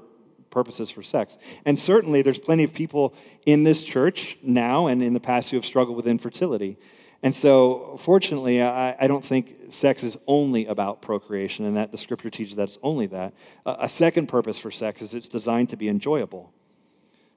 purposes 0.49 0.89
for 0.89 1.03
sex. 1.03 1.37
And 1.65 1.79
certainly 1.79 2.21
there's 2.21 2.39
plenty 2.39 2.63
of 2.63 2.73
people 2.73 3.13
in 3.45 3.63
this 3.63 3.83
church 3.83 4.37
now 4.41 4.87
and 4.87 5.03
in 5.03 5.13
the 5.13 5.19
past 5.19 5.51
who 5.51 5.57
have 5.57 5.65
struggled 5.65 5.97
with 5.97 6.07
infertility. 6.07 6.77
And 7.25 7.35
so, 7.35 7.97
fortunately, 8.01 8.61
I, 8.61 8.95
I, 8.99 9.07
don't 9.07 9.25
think 9.25 9.73
sex 9.73 10.03
is 10.03 10.15
only 10.27 10.67
about 10.67 11.01
procreation 11.01 11.65
and 11.65 11.75
that 11.75 11.91
the 11.91 11.97
scripture 11.97 12.29
teaches 12.29 12.55
that 12.57 12.69
it's 12.69 12.77
only 12.83 13.07
that. 13.07 13.33
A 13.65 13.89
second 13.89 14.27
purpose 14.27 14.59
for 14.59 14.69
sex 14.69 15.01
is 15.01 15.15
it's 15.15 15.27
designed 15.27 15.69
to 15.69 15.75
be 15.75 15.89
enjoyable. 15.89 16.53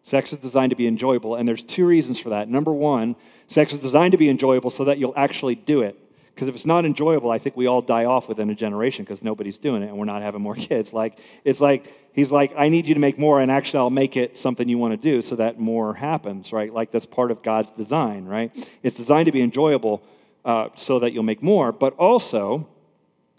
Sex 0.03 0.31
is 0.31 0.39
designed 0.41 0.71
to 0.71 0.77
be 0.77 0.87
enjoyable, 0.87 1.37
and 1.37 1.49
there's 1.49 1.63
two 1.63 1.87
reasons 1.87 2.19
for 2.19 2.29
that. 2.29 2.51
Number 2.51 2.71
one, 2.71 3.17
sex 3.47 3.73
is 3.73 3.79
designed 3.79 4.13
to 4.13 4.19
be 4.19 4.29
enjoyable 4.29 4.69
so 4.69 4.85
that 4.85 4.99
you'll 4.99 5.15
actually 5.17 5.55
do 5.55 5.81
it. 5.81 5.99
Because 6.39 6.47
if 6.47 6.55
it's 6.55 6.67
not 6.67 6.85
enjoyable, 6.85 7.33
I 7.33 7.41
think 7.41 7.57
we 7.57 7.67
all 7.67 7.83
die 7.83 8.05
off 8.05 8.29
within 8.29 8.49
a 8.49 8.55
generation 8.55 9.05
because 9.05 9.25
nobody's 9.25 9.59
doing 9.59 9.83
it 9.83 9.89
and 9.89 9.99
we're 9.99 10.05
not 10.05 10.23
having 10.23 10.41
more 10.41 10.55
kids. 10.71 10.93
Like 10.93 11.19
it's 11.43 11.61
like 11.61 11.93
he's 12.13 12.31
like, 12.31 12.53
I 12.57 12.69
need 12.69 12.87
you 12.87 12.95
to 12.95 13.01
make 13.01 13.19
more, 13.19 13.41
and 13.41 13.51
actually 13.51 13.81
I'll 13.81 13.91
make 13.91 14.17
it 14.17 14.39
something 14.39 14.69
you 14.69 14.79
want 14.79 14.93
to 14.93 14.97
do 14.97 15.21
so 15.21 15.35
that 15.35 15.59
more 15.59 15.95
happens, 15.95 16.53
right? 16.53 16.73
Like 16.73 16.93
that's 16.93 17.07
part 17.07 17.33
of 17.33 17.43
God's 17.43 17.73
design, 17.73 18.25
right? 18.25 18.53
It's 18.85 18.97
designed 18.97 19.27
to 19.27 19.33
be 19.33 19.43
enjoyable 19.43 20.01
uh, 20.45 20.69
so 20.77 21.01
that 21.01 21.13
you'll 21.13 21.25
make 21.25 21.43
more, 21.43 21.73
but 21.73 21.95
also 21.95 22.69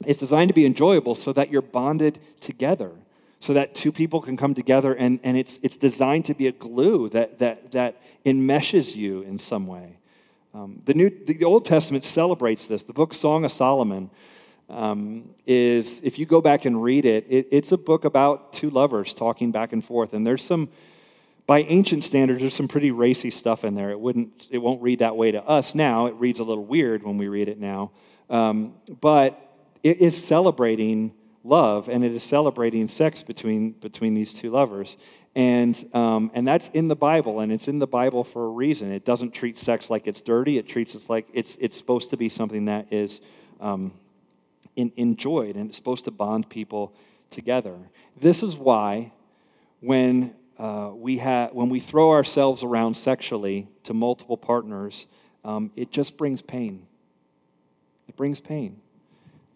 it's 0.05 0.19
designed 0.19 0.49
to 0.49 0.53
be 0.53 0.65
enjoyable 0.65 1.15
so 1.15 1.31
that 1.31 1.49
you're 1.49 1.61
bonded 1.61 2.19
together. 2.41 2.91
So 3.39 3.53
that 3.53 3.75
two 3.75 3.93
people 3.93 4.19
can 4.19 4.35
come 4.35 4.53
together 4.53 4.93
and, 4.93 5.21
and 5.23 5.37
it's, 5.37 5.57
it's 5.63 5.77
designed 5.77 6.25
to 6.25 6.33
be 6.33 6.47
a 6.47 6.51
glue 6.51 7.07
that, 7.11 7.39
that, 7.39 7.71
that 7.71 7.95
enmeshes 8.25 8.93
you 8.93 9.21
in 9.21 9.39
some 9.39 9.67
way. 9.67 9.98
Um, 10.53 10.81
the, 10.85 10.93
New, 10.93 11.11
the 11.25 11.43
Old 11.43 11.65
Testament 11.65 12.05
celebrates 12.05 12.67
this. 12.67 12.83
The 12.83 12.93
book 12.93 13.13
Song 13.13 13.45
of 13.45 13.51
Solomon 13.51 14.09
um, 14.69 15.29
is, 15.45 16.01
if 16.03 16.17
you 16.17 16.25
go 16.25 16.41
back 16.41 16.65
and 16.65 16.81
read 16.81 17.05
it, 17.05 17.25
it, 17.29 17.47
it's 17.51 17.71
a 17.71 17.77
book 17.77 18.05
about 18.05 18.53
two 18.53 18.69
lovers 18.69 19.13
talking 19.13 19.51
back 19.51 19.73
and 19.73 19.83
forth. 19.83 20.13
And 20.13 20.25
there's 20.25 20.43
some 20.43 20.69
by 21.49 21.63
ancient 21.63 22.03
standards, 22.03 22.41
there's 22.41 22.53
some 22.53 22.67
pretty 22.67 22.91
racy 22.91 23.31
stuff 23.31 23.63
in 23.63 23.73
there. 23.73 23.89
It 23.89 23.99
wouldn't, 23.99 24.47
it 24.51 24.59
won't 24.59 24.83
read 24.83 24.99
that 24.99 25.15
way 25.15 25.31
to 25.31 25.43
us 25.43 25.73
now. 25.73 26.05
It 26.05 26.13
reads 26.13 26.39
a 26.39 26.43
little 26.43 26.63
weird 26.63 27.01
when 27.01 27.17
we 27.17 27.27
read 27.27 27.49
it 27.49 27.59
now, 27.59 27.89
um, 28.29 28.75
but 29.01 29.51
it 29.81 29.97
is 29.97 30.23
celebrating 30.23 31.11
love 31.49 31.89
and 31.89 32.03
it 32.03 32.13
is 32.13 32.23
celebrating 32.23 32.87
sex 32.87 33.23
between 33.23 33.71
between 33.71 34.13
these 34.13 34.33
two 34.33 34.51
lovers, 34.51 34.95
and 35.35 35.89
um, 35.93 36.31
and 36.33 36.47
that's 36.47 36.69
in 36.73 36.87
the 36.87 36.95
Bible, 36.95 37.39
and 37.41 37.51
it's 37.51 37.67
in 37.67 37.79
the 37.79 37.87
Bible 37.87 38.23
for 38.23 38.45
a 38.45 38.49
reason. 38.49 38.91
It 38.91 39.03
doesn't 39.03 39.31
treat 39.31 39.57
sex 39.57 39.89
like 39.89 40.07
it's 40.07 40.21
dirty. 40.21 40.57
It 40.57 40.67
treats 40.67 40.95
it 40.95 41.09
like 41.09 41.27
it's 41.33 41.57
it's 41.59 41.75
supposed 41.77 42.11
to 42.11 42.17
be 42.17 42.29
something 42.29 42.65
that 42.65 42.93
is 42.93 43.19
um, 43.59 43.93
in, 44.75 44.91
enjoyed, 44.95 45.55
and 45.55 45.69
it's 45.69 45.77
supposed 45.77 46.05
to 46.05 46.11
bond 46.11 46.49
people 46.49 46.93
together. 47.31 47.75
This 48.19 48.43
is 48.43 48.55
why 48.55 49.11
when 49.81 50.33
uh, 50.57 50.91
we 50.93 51.17
ha- 51.17 51.49
when 51.51 51.69
we 51.69 51.79
throw 51.79 52.11
ourselves 52.11 52.63
around 52.63 52.95
sexually 52.95 53.67
to 53.83 53.93
multiple 53.93 54.37
partners, 54.37 55.07
um, 55.43 55.71
it 55.75 55.91
just 55.91 56.15
brings 56.15 56.41
pain. 56.41 56.85
It 58.07 58.15
brings 58.15 58.39
pain 58.39 58.81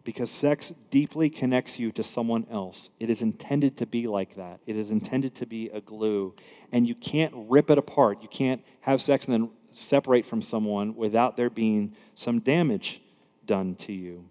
because 0.04 0.30
sex 0.30 0.74
deeply 0.92 1.30
connects 1.30 1.80
you 1.80 1.92
to 1.94 2.04
someone 2.04 2.46
else. 2.52 2.90
It 3.00 3.10
is 3.10 3.22
intended 3.22 3.78
to 3.78 3.86
be 3.86 4.08
like 4.08 4.36
that. 4.36 4.60
It 4.66 4.76
is 4.76 4.92
intended 4.92 5.36
to 5.36 5.46
be 5.46 5.70
a 5.70 5.82
glue, 5.82 6.34
and 6.72 6.88
you 6.88 6.96
can't 6.96 7.34
rip 7.36 7.70
it 7.70 7.78
apart. 7.78 8.22
You 8.22 8.28
can't 8.28 8.62
have 8.82 9.02
sex 9.02 9.26
and 9.26 9.34
then 9.34 9.50
separate 9.74 10.26
from 10.26 10.42
someone 10.42 10.96
without 10.96 11.38
there 11.38 11.50
being 11.50 11.94
some 12.16 12.40
damage 12.40 13.02
done 13.46 13.76
to 13.76 13.94
you. 13.94 14.26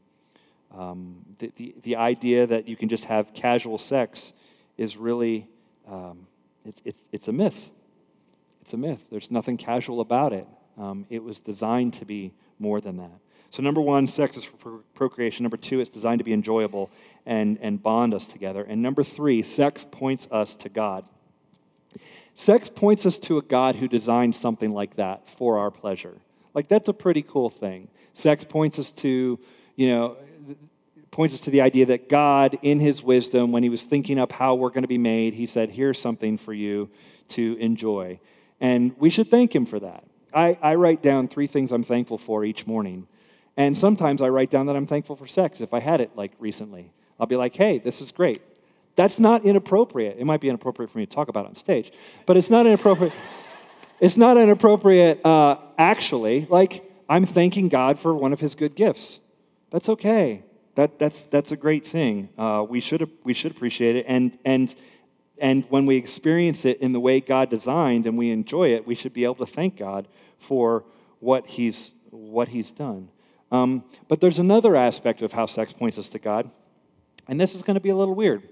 Um, 0.76 1.24
the, 1.38 1.52
the, 1.56 1.74
the, 1.82 1.96
idea 1.96 2.46
that 2.46 2.66
you 2.66 2.76
can 2.76 2.88
just 2.88 3.04
have 3.04 3.34
casual 3.34 3.76
sex 3.76 4.32
is 4.78 4.96
really 4.96 5.46
um, 5.86 6.26
it's, 6.64 6.80
it's, 6.84 7.02
it's 7.12 7.28
a 7.28 7.32
myth. 7.32 7.70
It's 8.62 8.72
a 8.72 8.76
myth. 8.76 9.00
There's 9.10 9.30
nothing 9.30 9.56
casual 9.56 10.00
about 10.00 10.32
it. 10.32 10.46
Um, 10.78 11.06
it 11.10 11.22
was 11.22 11.40
designed 11.40 11.94
to 11.94 12.04
be 12.04 12.32
more 12.58 12.80
than 12.80 12.98
that. 12.98 13.18
So, 13.52 13.62
number 13.62 13.82
one, 13.82 14.08
sex 14.08 14.38
is 14.38 14.44
for 14.46 14.78
procreation. 14.94 15.44
Number 15.44 15.58
two, 15.58 15.80
it's 15.80 15.90
designed 15.90 16.20
to 16.20 16.24
be 16.24 16.32
enjoyable 16.32 16.90
and, 17.26 17.58
and 17.60 17.82
bond 17.82 18.14
us 18.14 18.26
together. 18.26 18.62
And 18.62 18.80
number 18.80 19.04
three, 19.04 19.42
sex 19.42 19.86
points 19.90 20.26
us 20.30 20.54
to 20.54 20.70
God. 20.70 21.04
Sex 22.34 22.70
points 22.70 23.04
us 23.04 23.18
to 23.18 23.36
a 23.36 23.42
God 23.42 23.76
who 23.76 23.88
designed 23.88 24.34
something 24.34 24.72
like 24.72 24.96
that 24.96 25.28
for 25.28 25.58
our 25.58 25.70
pleasure. 25.70 26.14
Like, 26.54 26.68
that's 26.68 26.88
a 26.88 26.94
pretty 26.94 27.20
cool 27.20 27.50
thing. 27.50 27.88
Sex 28.14 28.42
points 28.42 28.78
us 28.78 28.90
to, 28.92 29.38
you 29.76 29.88
know, 29.90 30.16
points 31.10 31.34
us 31.34 31.40
to 31.40 31.50
the 31.50 31.60
idea 31.60 31.84
that 31.84 32.08
God, 32.08 32.58
in 32.62 32.80
his 32.80 33.02
wisdom, 33.02 33.52
when 33.52 33.62
he 33.62 33.68
was 33.68 33.82
thinking 33.82 34.18
up 34.18 34.32
how 34.32 34.54
we're 34.54 34.70
going 34.70 34.84
to 34.84 34.88
be 34.88 34.96
made, 34.96 35.34
he 35.34 35.44
said, 35.44 35.68
Here's 35.68 35.98
something 35.98 36.38
for 36.38 36.54
you 36.54 36.88
to 37.28 37.58
enjoy. 37.60 38.18
And 38.62 38.98
we 38.98 39.10
should 39.10 39.30
thank 39.30 39.54
him 39.54 39.66
for 39.66 39.78
that. 39.78 40.04
I, 40.32 40.56
I 40.62 40.76
write 40.76 41.02
down 41.02 41.28
three 41.28 41.48
things 41.48 41.70
I'm 41.70 41.84
thankful 41.84 42.16
for 42.16 42.46
each 42.46 42.66
morning. 42.66 43.06
And 43.56 43.76
sometimes 43.76 44.22
I 44.22 44.28
write 44.28 44.50
down 44.50 44.66
that 44.66 44.76
I'm 44.76 44.86
thankful 44.86 45.16
for 45.16 45.26
sex 45.26 45.60
if 45.60 45.74
I 45.74 45.80
had 45.80 46.00
it 46.00 46.16
like 46.16 46.32
recently. 46.38 46.92
I'll 47.20 47.26
be 47.26 47.36
like, 47.36 47.54
hey, 47.54 47.78
this 47.78 48.00
is 48.00 48.10
great. 48.10 48.42
That's 48.96 49.18
not 49.18 49.44
inappropriate. 49.44 50.16
It 50.18 50.24
might 50.24 50.40
be 50.40 50.48
inappropriate 50.48 50.90
for 50.90 50.98
me 50.98 51.06
to 51.06 51.14
talk 51.14 51.28
about 51.28 51.46
on 51.46 51.54
stage, 51.54 51.92
but 52.26 52.36
it's 52.36 52.50
not 52.50 52.66
inappropriate. 52.66 53.12
it's 54.00 54.16
not 54.16 54.36
inappropriate, 54.36 55.24
uh, 55.24 55.56
actually. 55.78 56.46
Like, 56.50 56.84
I'm 57.08 57.26
thanking 57.26 57.68
God 57.68 57.98
for 57.98 58.14
one 58.14 58.32
of 58.32 58.40
his 58.40 58.54
good 58.54 58.74
gifts. 58.74 59.20
That's 59.70 59.88
okay 59.88 60.42
that, 60.74 60.98
that's, 60.98 61.24
that's 61.24 61.52
a 61.52 61.56
great 61.56 61.86
thing. 61.86 62.28
Uh, 62.38 62.64
we, 62.68 62.80
should, 62.80 63.08
we 63.24 63.34
should 63.34 63.52
appreciate 63.52 63.96
it. 63.96 64.06
And, 64.08 64.38
and, 64.44 64.74
and 65.38 65.64
when 65.68 65.86
we 65.86 65.96
experience 65.96 66.64
it 66.64 66.80
in 66.80 66.92
the 66.92 67.00
way 67.00 67.20
God 67.20 67.50
designed 67.50 68.06
and 68.06 68.16
we 68.16 68.30
enjoy 68.30 68.74
it, 68.74 68.86
we 68.86 68.94
should 68.94 69.12
be 69.12 69.24
able 69.24 69.34
to 69.36 69.46
thank 69.46 69.76
God 69.76 70.08
for 70.38 70.84
what 71.20 71.46
He's, 71.46 71.92
what 72.10 72.48
he's 72.48 72.70
done. 72.70 73.08
Um, 73.52 73.84
but 74.08 74.20
there's 74.20 74.40
another 74.40 74.74
aspect 74.74 75.22
of 75.22 75.32
how 75.32 75.46
sex 75.46 75.72
points 75.72 75.98
us 75.98 76.08
to 76.08 76.18
God, 76.18 76.50
and 77.28 77.40
this 77.40 77.54
is 77.54 77.62
going 77.62 77.74
to 77.74 77.80
be 77.80 77.90
a 77.90 77.96
little 77.96 78.14
weird. 78.14 78.48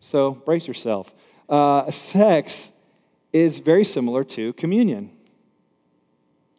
So 0.00 0.30
brace 0.30 0.66
yourself. 0.66 1.12
Uh, 1.48 1.90
sex 1.90 2.70
is 3.32 3.58
very 3.58 3.84
similar 3.84 4.24
to 4.24 4.54
communion. 4.54 5.10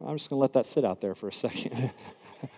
I'm 0.05 0.17
just 0.17 0.29
going 0.29 0.37
to 0.37 0.41
let 0.41 0.53
that 0.53 0.67
sit 0.67 0.85
out 0.85 1.01
there 1.01 1.15
for 1.15 1.29
a 1.29 1.33
second. 1.33 1.91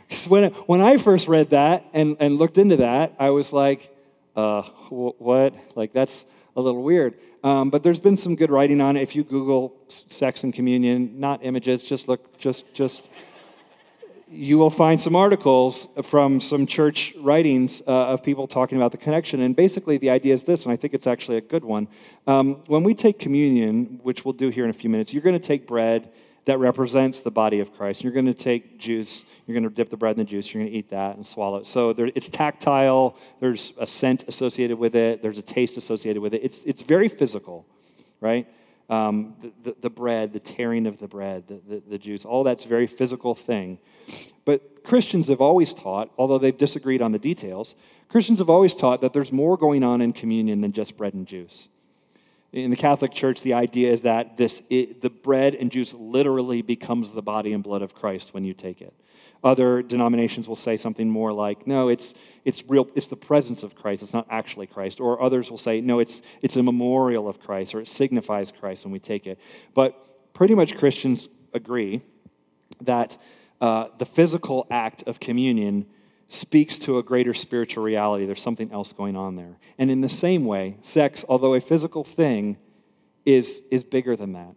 Because 0.08 0.28
when, 0.28 0.52
when 0.65 0.82
I 0.82 0.97
first 0.97 1.28
read 1.28 1.52
that 1.52 1.86
and, 1.93 2.17
and 2.19 2.38
looked 2.38 2.58
into 2.58 2.78
that, 2.78 3.13
I 3.19 3.30
was 3.30 3.54
like, 3.54 3.95
uh, 4.36 4.63
what? 4.89 5.54
Like, 5.76 5.93
that's 5.93 6.26
a 6.56 6.62
little 6.62 6.84
weird. 6.84 7.13
Um, 7.43 7.69
but 7.69 7.84
there's 7.84 8.00
been 8.00 8.17
some 8.17 8.36
good 8.36 8.52
writing 8.52 8.82
on 8.82 8.97
it. 8.97 9.02
If 9.02 9.15
you 9.15 9.23
Google 9.23 9.73
sex 9.88 10.43
and 10.43 10.54
communion, 10.54 11.19
not 11.19 11.43
images, 11.43 11.84
just 11.84 12.08
look, 12.08 12.38
just, 12.38 12.73
just, 12.73 13.08
you 14.30 14.58
will 14.58 14.70
find 14.70 15.00
some 15.00 15.16
articles 15.16 15.88
from 16.04 16.42
some 16.42 16.66
church 16.66 17.13
writings 17.20 17.82
uh, 17.88 18.08
of 18.08 18.24
people 18.24 18.48
talking 18.48 18.78
about 18.78 18.92
the 18.92 18.98
connection. 18.98 19.42
And 19.42 19.56
basically, 19.56 19.98
the 19.98 20.10
idea 20.10 20.34
is 20.34 20.44
this, 20.44 20.63
and 20.63 20.72
I 20.72 20.76
think 20.76 20.94
it's 20.94 21.08
actually 21.08 21.38
a 21.38 21.42
good 21.42 21.63
one. 21.63 21.88
Um, 22.26 22.63
when 22.68 22.84
we 22.84 22.94
take 22.94 23.20
communion, 23.20 24.00
which 24.04 24.26
we'll 24.26 24.34
do 24.34 24.50
here 24.50 24.63
in 24.63 24.70
a 24.70 24.74
few 24.74 24.90
minutes, 24.90 25.13
you're 25.13 25.22
going 25.22 25.40
to 25.40 25.48
take 25.48 25.68
bread 25.68 26.10
that 26.46 26.60
represents 26.60 27.20
the 27.20 27.32
body 27.32 27.60
of 27.60 27.74
Christ. 27.74 28.04
You're 28.04 28.13
going 28.13 28.26
to 28.26 28.34
take 28.34 28.80
juice, 28.80 29.26
you're 29.46 29.54
going 29.54 29.70
to 29.70 29.76
dip 29.76 29.90
the 29.90 29.98
bread 29.98 30.18
in 30.18 30.20
the 30.20 30.30
juice, 30.30 30.54
you're 30.54 30.63
going 30.63 30.72
to 30.72 30.78
eat 30.78 30.90
that 30.92 31.18
and 31.18 31.28
swallow 31.28 31.58
it. 31.58 31.68
So 31.68 31.92
there, 31.92 32.10
it's 32.16 32.30
tactile, 32.30 33.18
there's 33.42 33.74
a 33.78 33.86
scent 33.86 34.24
associated 34.30 34.80
with 34.80 34.96
it, 34.96 35.22
there's 35.22 35.38
a 35.38 35.42
taste 35.42 35.76
associated 35.76 36.22
with 36.22 36.34
it. 36.34 36.42
It's, 36.44 36.62
it's 36.66 36.82
very 36.82 37.10
physical, 37.10 37.66
right? 38.22 38.48
Um, 38.89 39.36
the, 39.41 39.52
the, 39.63 39.76
the, 39.82 39.89
bread, 39.89 40.32
the 40.32 40.39
tearing 40.39 40.88
of 40.88 40.97
the 40.97 41.10
bread, 41.10 41.45
the, 41.47 41.60
the, 41.67 41.84
the 41.89 41.97
juice, 41.97 42.23
all 42.23 42.45
that's 42.45 42.63
a 42.63 42.69
very 42.69 42.88
physical 42.88 43.36
thing. 43.36 43.80
But 44.45 44.86
Christians 44.86 45.28
have 45.28 45.41
always 45.41 45.73
taught, 45.73 46.10
although 46.17 46.38
they've 46.38 46.58
disagreed 46.58 47.02
on 47.02 47.12
the 47.12 47.19
details, 47.19 47.76
Christians 48.08 48.39
have 48.39 48.50
always 48.50 48.73
taught 48.73 49.02
that 49.02 49.12
there's 49.12 49.34
more 49.34 49.58
going 49.58 49.84
on 49.84 50.00
in 50.00 50.13
communion 50.13 50.62
than 50.62 50.71
just 50.71 50.95
bread 50.95 51.13
and 51.13 51.28
juice. 51.28 51.67
In 52.54 52.69
the 52.69 52.78
Catholic 52.78 53.12
Church, 53.12 53.41
the 53.41 53.54
idea 53.54 53.91
is 53.91 54.04
that 54.04 54.38
this, 54.38 54.62
it, 54.69 55.02
the 55.02 55.10
bread 55.10 55.54
and 55.56 55.69
juice 55.69 55.93
literally 55.93 56.62
becomes 56.62 57.12
the 57.12 57.21
body 57.21 57.52
and 57.52 57.62
blood 57.62 57.82
of 57.82 57.93
Christ 57.93 58.34
when 58.34 58.45
you 58.45 58.54
take 58.54 58.82
it. 58.82 58.93
Other 59.43 59.82
denominations 59.82 60.47
will 60.47 60.56
say 60.56 60.78
something 60.78 61.10
more 61.10 61.32
like, 61.32 61.67
no, 61.67 61.89
it's, 61.89 62.13
it's 62.43 62.63
real, 62.67 62.88
it's 62.95 63.08
the 63.08 63.15
presence 63.15 63.63
of 63.63 63.76
Christ, 63.76 64.02
it's 64.02 64.13
not 64.13 64.28
actually 64.30 64.67
Christ. 64.67 65.00
Or 65.00 65.21
others 65.21 65.50
will 65.52 65.58
say, 65.58 65.82
no, 65.82 66.00
it's, 66.00 66.21
it's 66.41 66.56
a 66.56 66.63
memorial 66.63 67.28
of 67.28 67.39
Christ, 67.39 67.76
or 67.76 67.82
it 67.82 67.88
signifies 67.88 68.52
Christ 68.52 68.84
when 68.84 68.91
we 68.91 69.00
take 69.00 69.28
it. 69.28 69.39
But 69.73 70.34
pretty 70.34 70.56
much 70.56 70.76
Christians 70.76 71.28
agree 71.54 72.02
that 72.82 73.17
uh, 73.62 73.88
the 73.97 74.06
physical 74.06 74.67
act 74.69 75.04
of 75.08 75.19
communion 75.19 75.86
speaks 76.30 76.78
to 76.80 76.97
a 76.97 77.04
greater 77.04 77.34
spiritual 77.34 77.84
reality. 77.84 78.26
There's 78.26 78.41
something 78.41 78.71
else 78.71 78.91
going 78.91 79.15
on 79.15 79.36
there. 79.36 79.58
And 79.78 79.89
in 79.89 80.02
the 80.02 80.10
same 80.10 80.45
way, 80.45 80.78
sex, 80.82 81.23
although 81.30 81.54
a 81.54 81.62
physical 81.62 82.04
thing, 82.04 82.58
is, 83.26 83.62
is 83.69 83.84
bigger 83.84 84.15
than 84.15 84.34
that. 84.34 84.56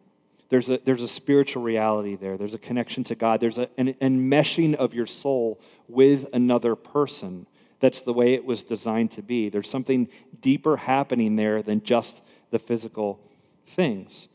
There's 0.51 0.69
a, 0.69 0.81
there's 0.85 1.03
a 1.03 1.09
spiritual 1.09 1.63
reality 1.63 2.17
there. 2.17 2.37
There's 2.37 2.55
a 2.55 2.59
connection 2.59 3.05
to 3.05 3.15
God. 3.15 3.41
There's 3.41 3.59
a, 3.59 3.69
an 3.79 3.95
enmeshing 4.01 4.75
of 4.75 4.93
your 4.93 5.07
soul 5.07 5.61
with 5.89 6.27
another 6.33 6.75
person. 6.75 7.47
That's 7.79 8.03
the 8.03 8.13
way 8.13 8.35
it 8.35 8.45
was 8.45 8.63
designed 8.63 9.13
to 9.13 9.23
be. 9.23 9.49
There's 9.49 9.71
something 9.71 10.09
deeper 10.41 10.77
happening 10.77 11.37
there 11.37 11.63
than 11.63 11.83
just 11.83 12.21
the 12.51 12.59
physical 12.59 13.21
things. 13.69 14.29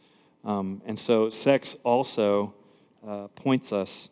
Um, 0.45 0.82
and 0.86 0.99
so, 0.99 1.30
sex 1.30 1.75
also 1.84 2.54
uh, 3.06 3.28
points 3.36 3.71
us 3.71 4.10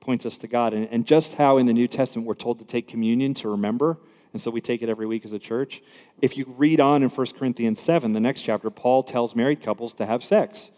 points 0.00 0.24
us 0.24 0.38
to 0.38 0.46
God. 0.46 0.72
And, 0.72 0.88
and 0.90 1.06
just 1.06 1.34
how 1.34 1.58
in 1.58 1.66
the 1.66 1.72
New 1.74 1.86
Testament 1.86 2.26
we're 2.26 2.34
told 2.34 2.60
to 2.60 2.64
take 2.64 2.88
communion 2.88 3.34
to 3.34 3.48
remember, 3.50 3.98
and 4.32 4.40
so 4.40 4.50
we 4.50 4.62
take 4.62 4.80
it 4.80 4.88
every 4.88 5.04
week 5.04 5.26
as 5.26 5.34
a 5.34 5.38
church. 5.38 5.82
If 6.22 6.38
you 6.38 6.46
read 6.56 6.80
on 6.80 7.02
in 7.02 7.10
1 7.10 7.26
Corinthians 7.38 7.78
7, 7.80 8.14
the 8.14 8.20
next 8.20 8.40
chapter, 8.40 8.70
Paul 8.70 9.02
tells 9.02 9.36
married 9.36 9.62
couples 9.62 9.92
to 9.94 10.06
have 10.06 10.24
sex. 10.24 10.70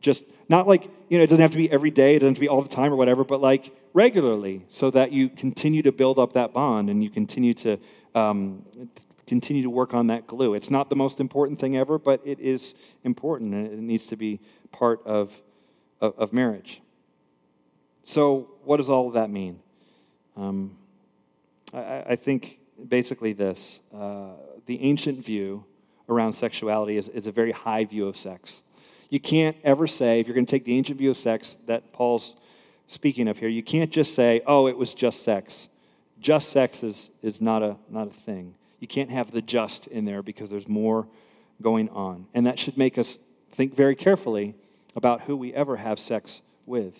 Just 0.00 0.24
not 0.48 0.66
like, 0.66 0.90
you 1.08 1.18
know, 1.18 1.24
it 1.24 1.28
doesn't 1.28 1.42
have 1.42 1.50
to 1.52 1.56
be 1.56 1.70
every 1.70 1.90
day, 1.90 2.16
it 2.16 2.20
doesn't 2.20 2.34
have 2.34 2.36
to 2.36 2.40
be 2.40 2.48
all 2.48 2.62
the 2.62 2.68
time 2.68 2.92
or 2.92 2.96
whatever, 2.96 3.24
but 3.24 3.40
like 3.40 3.74
regularly 3.92 4.64
so 4.68 4.90
that 4.90 5.12
you 5.12 5.28
continue 5.28 5.82
to 5.82 5.92
build 5.92 6.18
up 6.18 6.34
that 6.34 6.52
bond 6.52 6.90
and 6.90 7.02
you 7.02 7.10
continue 7.10 7.54
to. 7.54 7.78
Um, 8.14 8.64
continue 9.26 9.62
to 9.62 9.70
work 9.70 9.92
on 9.92 10.06
that 10.06 10.26
glue. 10.26 10.54
It's 10.54 10.70
not 10.70 10.88
the 10.88 10.96
most 10.96 11.20
important 11.20 11.58
thing 11.58 11.76
ever, 11.76 11.98
but 11.98 12.20
it 12.24 12.38
is 12.38 12.74
important 13.04 13.54
and 13.54 13.66
it 13.66 13.78
needs 13.80 14.06
to 14.06 14.16
be 14.16 14.40
part 14.72 15.04
of, 15.04 15.32
of, 16.00 16.16
of 16.16 16.32
marriage. 16.32 16.80
So, 18.04 18.50
what 18.64 18.76
does 18.76 18.88
all 18.88 19.08
of 19.08 19.14
that 19.14 19.30
mean? 19.30 19.58
Um, 20.36 20.76
I, 21.74 22.04
I, 22.10 22.16
think 22.16 22.60
basically 22.88 23.32
this 23.32 23.80
uh, 23.92 24.34
the 24.66 24.80
ancient 24.82 25.24
view 25.24 25.64
around 26.08 26.34
sexuality 26.34 26.98
is, 26.98 27.08
is 27.08 27.26
a 27.26 27.32
very 27.32 27.52
high 27.52 27.84
view 27.84 28.06
of 28.06 28.16
sex. 28.16 28.62
You 29.08 29.20
can't 29.20 29.56
ever 29.62 29.86
say, 29.86 30.20
if 30.20 30.26
you're 30.26 30.34
going 30.34 30.46
to 30.46 30.50
take 30.50 30.64
the 30.64 30.76
ancient 30.76 30.98
view 30.98 31.10
of 31.10 31.16
sex 31.16 31.56
that 31.66 31.92
Paul's 31.92 32.34
speaking 32.88 33.28
of 33.28 33.38
here, 33.38 33.48
you 33.48 33.62
can't 33.62 33.90
just 33.90 34.14
say, 34.14 34.42
oh, 34.46 34.66
it 34.66 34.76
was 34.76 34.94
just 34.94 35.22
sex. 35.22 35.68
Just 36.20 36.50
sex 36.50 36.82
is, 36.82 37.10
is 37.22 37.40
not, 37.40 37.62
a, 37.62 37.76
not 37.88 38.08
a 38.08 38.10
thing. 38.10 38.54
You 38.80 38.88
can't 38.88 39.10
have 39.10 39.30
the 39.30 39.42
just 39.42 39.86
in 39.86 40.04
there 40.04 40.22
because 40.22 40.50
there's 40.50 40.68
more 40.68 41.06
going 41.62 41.88
on. 41.90 42.26
And 42.34 42.46
that 42.46 42.58
should 42.58 42.76
make 42.76 42.98
us 42.98 43.18
think 43.52 43.74
very 43.74 43.94
carefully 43.94 44.54
about 44.94 45.22
who 45.22 45.36
we 45.36 45.52
ever 45.54 45.76
have 45.76 45.98
sex 45.98 46.42
with. 46.66 46.94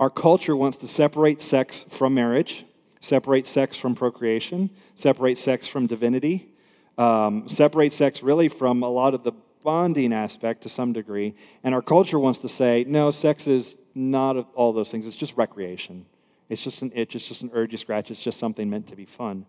Our 0.00 0.10
culture 0.10 0.56
wants 0.56 0.78
to 0.78 0.88
separate 0.88 1.42
sex 1.42 1.84
from 1.88 2.14
marriage, 2.14 2.64
separate 3.00 3.46
sex 3.46 3.76
from 3.76 3.94
procreation, 3.94 4.70
separate 4.94 5.38
sex 5.38 5.66
from 5.66 5.86
divinity, 5.86 6.48
um, 6.96 7.48
separate 7.48 7.92
sex 7.92 8.22
really 8.22 8.48
from 8.48 8.82
a 8.82 8.88
lot 8.88 9.14
of 9.14 9.22
the 9.22 9.32
bonding 9.68 10.14
aspect 10.14 10.62
to 10.62 10.68
some 10.70 10.94
degree. 10.94 11.34
And 11.62 11.74
our 11.74 11.82
culture 11.82 12.18
wants 12.18 12.38
to 12.40 12.48
say, 12.48 12.86
no, 12.88 13.10
sex 13.10 13.46
is 13.46 13.76
not 13.94 14.50
all 14.54 14.72
those 14.72 14.90
things. 14.90 15.06
It's 15.06 15.14
just 15.14 15.36
recreation. 15.36 16.06
It's 16.48 16.64
just 16.64 16.80
an 16.80 16.90
itch. 16.94 17.14
It's 17.14 17.28
just 17.28 17.42
an 17.42 17.50
urge 17.52 17.72
you 17.72 17.76
scratch. 17.76 18.10
It's 18.10 18.22
just 18.22 18.38
something 18.38 18.70
meant 18.70 18.86
to 18.86 18.96
be 18.96 19.04
fun. 19.04 19.44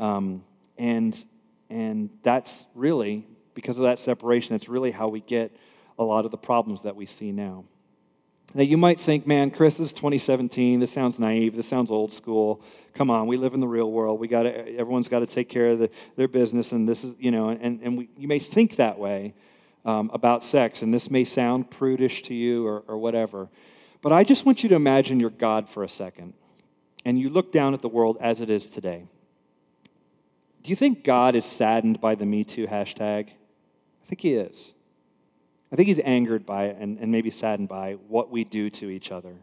Um, 0.00 0.42
and, 0.78 1.16
and 1.70 2.10
that's 2.24 2.66
really, 2.74 3.24
because 3.54 3.78
of 3.78 3.84
that 3.84 4.00
separation, 4.00 4.56
it's 4.56 4.68
really 4.68 4.90
how 4.90 5.06
we 5.06 5.20
get 5.20 5.56
a 5.96 6.02
lot 6.02 6.24
of 6.24 6.32
the 6.32 6.38
problems 6.38 6.82
that 6.82 6.96
we 6.96 7.06
see 7.06 7.30
now. 7.30 7.62
Now, 8.54 8.64
you 8.64 8.76
might 8.76 8.98
think, 8.98 9.28
man, 9.28 9.52
Chris, 9.52 9.76
this 9.76 9.86
is 9.86 9.92
2017. 9.92 10.80
This 10.80 10.90
sounds 10.90 11.20
naive. 11.20 11.54
This 11.54 11.68
sounds 11.68 11.92
old 11.92 12.12
school. 12.12 12.62
Come 12.94 13.12
on, 13.12 13.28
we 13.28 13.36
live 13.36 13.54
in 13.54 13.60
the 13.60 13.68
real 13.68 13.92
world. 13.92 14.18
We 14.18 14.26
got 14.26 14.44
everyone's 14.44 15.06
got 15.06 15.20
to 15.20 15.26
take 15.26 15.48
care 15.48 15.68
of 15.68 15.78
the, 15.78 15.90
their 16.16 16.26
business, 16.26 16.72
and 16.72 16.88
this 16.88 17.04
is, 17.04 17.14
you 17.20 17.30
know, 17.30 17.50
and, 17.50 17.80
and 17.80 17.96
we, 17.96 18.08
you 18.18 18.26
may 18.26 18.40
think 18.40 18.74
that 18.76 18.98
way 18.98 19.34
um, 19.84 20.10
about 20.12 20.44
sex, 20.44 20.82
and 20.82 20.92
this 20.92 21.10
may 21.10 21.24
sound 21.24 21.70
prudish 21.70 22.22
to 22.22 22.34
you 22.34 22.66
or, 22.66 22.84
or 22.86 22.98
whatever. 22.98 23.48
But 24.00 24.12
I 24.12 24.24
just 24.24 24.44
want 24.44 24.62
you 24.62 24.68
to 24.70 24.74
imagine 24.74 25.20
you're 25.20 25.30
God 25.30 25.68
for 25.68 25.84
a 25.84 25.88
second, 25.88 26.34
and 27.04 27.18
you 27.18 27.28
look 27.28 27.52
down 27.52 27.74
at 27.74 27.82
the 27.82 27.88
world 27.88 28.18
as 28.20 28.40
it 28.40 28.50
is 28.50 28.68
today. 28.68 29.04
Do 30.62 30.70
you 30.70 30.76
think 30.76 31.02
God 31.02 31.34
is 31.34 31.44
saddened 31.44 32.00
by 32.00 32.14
the 32.14 32.26
Me 32.26 32.44
Too 32.44 32.66
hashtag? 32.66 33.28
I 33.28 34.06
think 34.06 34.20
he 34.20 34.34
is. 34.34 34.72
I 35.72 35.76
think 35.76 35.88
he's 35.88 35.98
angered 36.00 36.44
by 36.44 36.66
it 36.66 36.76
and, 36.78 36.98
and 36.98 37.10
maybe 37.10 37.30
saddened 37.30 37.68
by 37.68 37.94
what 38.08 38.30
we 38.30 38.44
do 38.44 38.68
to 38.70 38.90
each 38.90 39.10
other. 39.10 39.34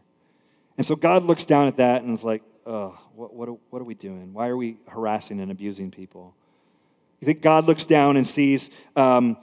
And 0.78 0.86
so 0.86 0.94
God 0.94 1.24
looks 1.24 1.44
down 1.44 1.66
at 1.66 1.76
that 1.78 2.02
and 2.02 2.16
is 2.16 2.24
like, 2.24 2.42
oh, 2.64 2.96
what, 3.14 3.34
what, 3.34 3.48
what 3.70 3.82
are 3.82 3.84
we 3.84 3.94
doing? 3.94 4.32
Why 4.32 4.48
are 4.48 4.56
we 4.56 4.78
harassing 4.86 5.40
and 5.40 5.50
abusing 5.50 5.90
people? 5.90 6.34
You 7.20 7.26
think 7.26 7.42
God 7.42 7.66
looks 7.66 7.84
down 7.84 8.16
and 8.16 8.26
sees 8.26 8.70
um, 8.96 9.36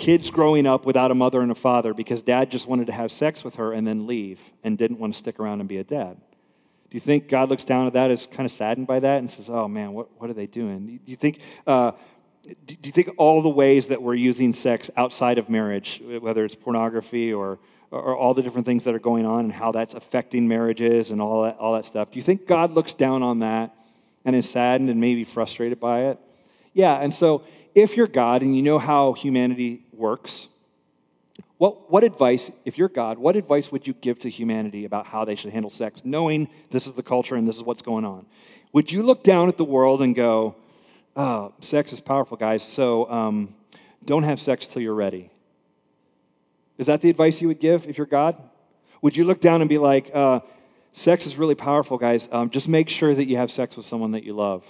kids 0.00 0.30
growing 0.30 0.66
up 0.66 0.86
without 0.86 1.10
a 1.10 1.14
mother 1.14 1.42
and 1.42 1.52
a 1.52 1.54
father 1.54 1.92
because 1.92 2.22
dad 2.22 2.50
just 2.50 2.66
wanted 2.66 2.86
to 2.86 2.92
have 2.92 3.12
sex 3.12 3.44
with 3.44 3.56
her 3.56 3.74
and 3.74 3.86
then 3.86 4.06
leave 4.06 4.40
and 4.64 4.78
didn't 4.78 4.98
want 4.98 5.12
to 5.12 5.18
stick 5.18 5.38
around 5.38 5.60
and 5.60 5.68
be 5.68 5.76
a 5.76 5.84
dad? 5.84 6.16
Do 6.90 6.96
you 6.96 7.00
think 7.00 7.28
God 7.28 7.50
looks 7.50 7.64
down 7.64 7.86
at 7.86 7.92
that, 7.92 8.10
is 8.10 8.26
kind 8.26 8.46
of 8.46 8.50
saddened 8.50 8.86
by 8.86 9.00
that 9.00 9.18
and 9.18 9.30
says, 9.30 9.50
oh 9.50 9.68
man, 9.68 9.92
what, 9.92 10.08
what 10.18 10.30
are 10.30 10.32
they 10.32 10.46
doing? 10.46 11.00
Do 11.04 11.10
you 11.10 11.16
think 11.16 11.40
uh, 11.66 11.92
do 12.64 12.76
you 12.82 12.92
think 12.92 13.10
all 13.18 13.42
the 13.42 13.50
ways 13.50 13.88
that 13.88 14.00
we're 14.00 14.14
using 14.14 14.54
sex 14.54 14.90
outside 14.96 15.36
of 15.36 15.50
marriage, 15.50 16.02
whether 16.20 16.46
it's 16.46 16.54
pornography 16.54 17.34
or, 17.34 17.58
or 17.90 18.16
all 18.16 18.32
the 18.32 18.42
different 18.42 18.66
things 18.66 18.84
that 18.84 18.94
are 18.94 18.98
going 19.00 19.26
on 19.26 19.40
and 19.40 19.52
how 19.52 19.70
that's 19.70 19.92
affecting 19.92 20.48
marriages 20.48 21.10
and 21.10 21.20
all 21.20 21.42
that, 21.42 21.58
all 21.58 21.74
that 21.74 21.84
stuff, 21.84 22.10
do 22.10 22.18
you 22.18 22.22
think 22.22 22.46
God 22.46 22.72
looks 22.72 22.94
down 22.94 23.22
on 23.22 23.40
that 23.40 23.74
and 24.24 24.34
is 24.34 24.48
saddened 24.48 24.88
and 24.88 24.98
maybe 24.98 25.24
frustrated 25.24 25.78
by 25.78 26.04
it? 26.06 26.18
Yeah, 26.72 26.94
and 26.94 27.12
so 27.12 27.42
if 27.80 27.96
you're 27.96 28.06
God 28.06 28.42
and 28.42 28.54
you 28.54 28.62
know 28.62 28.78
how 28.78 29.14
humanity 29.14 29.82
works, 29.92 30.48
what, 31.58 31.90
what 31.90 32.04
advice, 32.04 32.50
if 32.64 32.78
you're 32.78 32.88
God, 32.88 33.18
what 33.18 33.36
advice 33.36 33.70
would 33.72 33.86
you 33.86 33.92
give 33.92 34.18
to 34.20 34.30
humanity 34.30 34.84
about 34.84 35.06
how 35.06 35.24
they 35.24 35.34
should 35.34 35.52
handle 35.52 35.70
sex, 35.70 36.02
knowing 36.04 36.48
this 36.70 36.86
is 36.86 36.92
the 36.92 37.02
culture 37.02 37.34
and 37.34 37.46
this 37.46 37.56
is 37.56 37.62
what's 37.62 37.82
going 37.82 38.04
on? 38.04 38.26
Would 38.72 38.92
you 38.92 39.02
look 39.02 39.22
down 39.22 39.48
at 39.48 39.56
the 39.56 39.64
world 39.64 40.00
and 40.00 40.14
go, 40.14 40.54
oh, 41.16 41.52
sex 41.60 41.92
is 41.92 42.00
powerful, 42.00 42.36
guys, 42.36 42.62
so 42.62 43.10
um, 43.10 43.54
don't 44.04 44.22
have 44.22 44.40
sex 44.40 44.66
till 44.66 44.82
you're 44.82 44.94
ready. 44.94 45.30
Is 46.78 46.86
that 46.86 47.02
the 47.02 47.10
advice 47.10 47.40
you 47.40 47.48
would 47.48 47.60
give 47.60 47.86
if 47.88 47.98
you're 47.98 48.06
God? 48.06 48.36
Would 49.02 49.16
you 49.16 49.24
look 49.24 49.40
down 49.40 49.60
and 49.60 49.68
be 49.68 49.78
like, 49.78 50.10
uh, 50.14 50.40
sex 50.92 51.26
is 51.26 51.36
really 51.36 51.54
powerful, 51.54 51.98
guys, 51.98 52.28
um, 52.32 52.50
just 52.50 52.68
make 52.68 52.88
sure 52.88 53.14
that 53.14 53.26
you 53.26 53.36
have 53.36 53.50
sex 53.50 53.76
with 53.76 53.86
someone 53.86 54.12
that 54.12 54.24
you 54.24 54.34
love? 54.34 54.64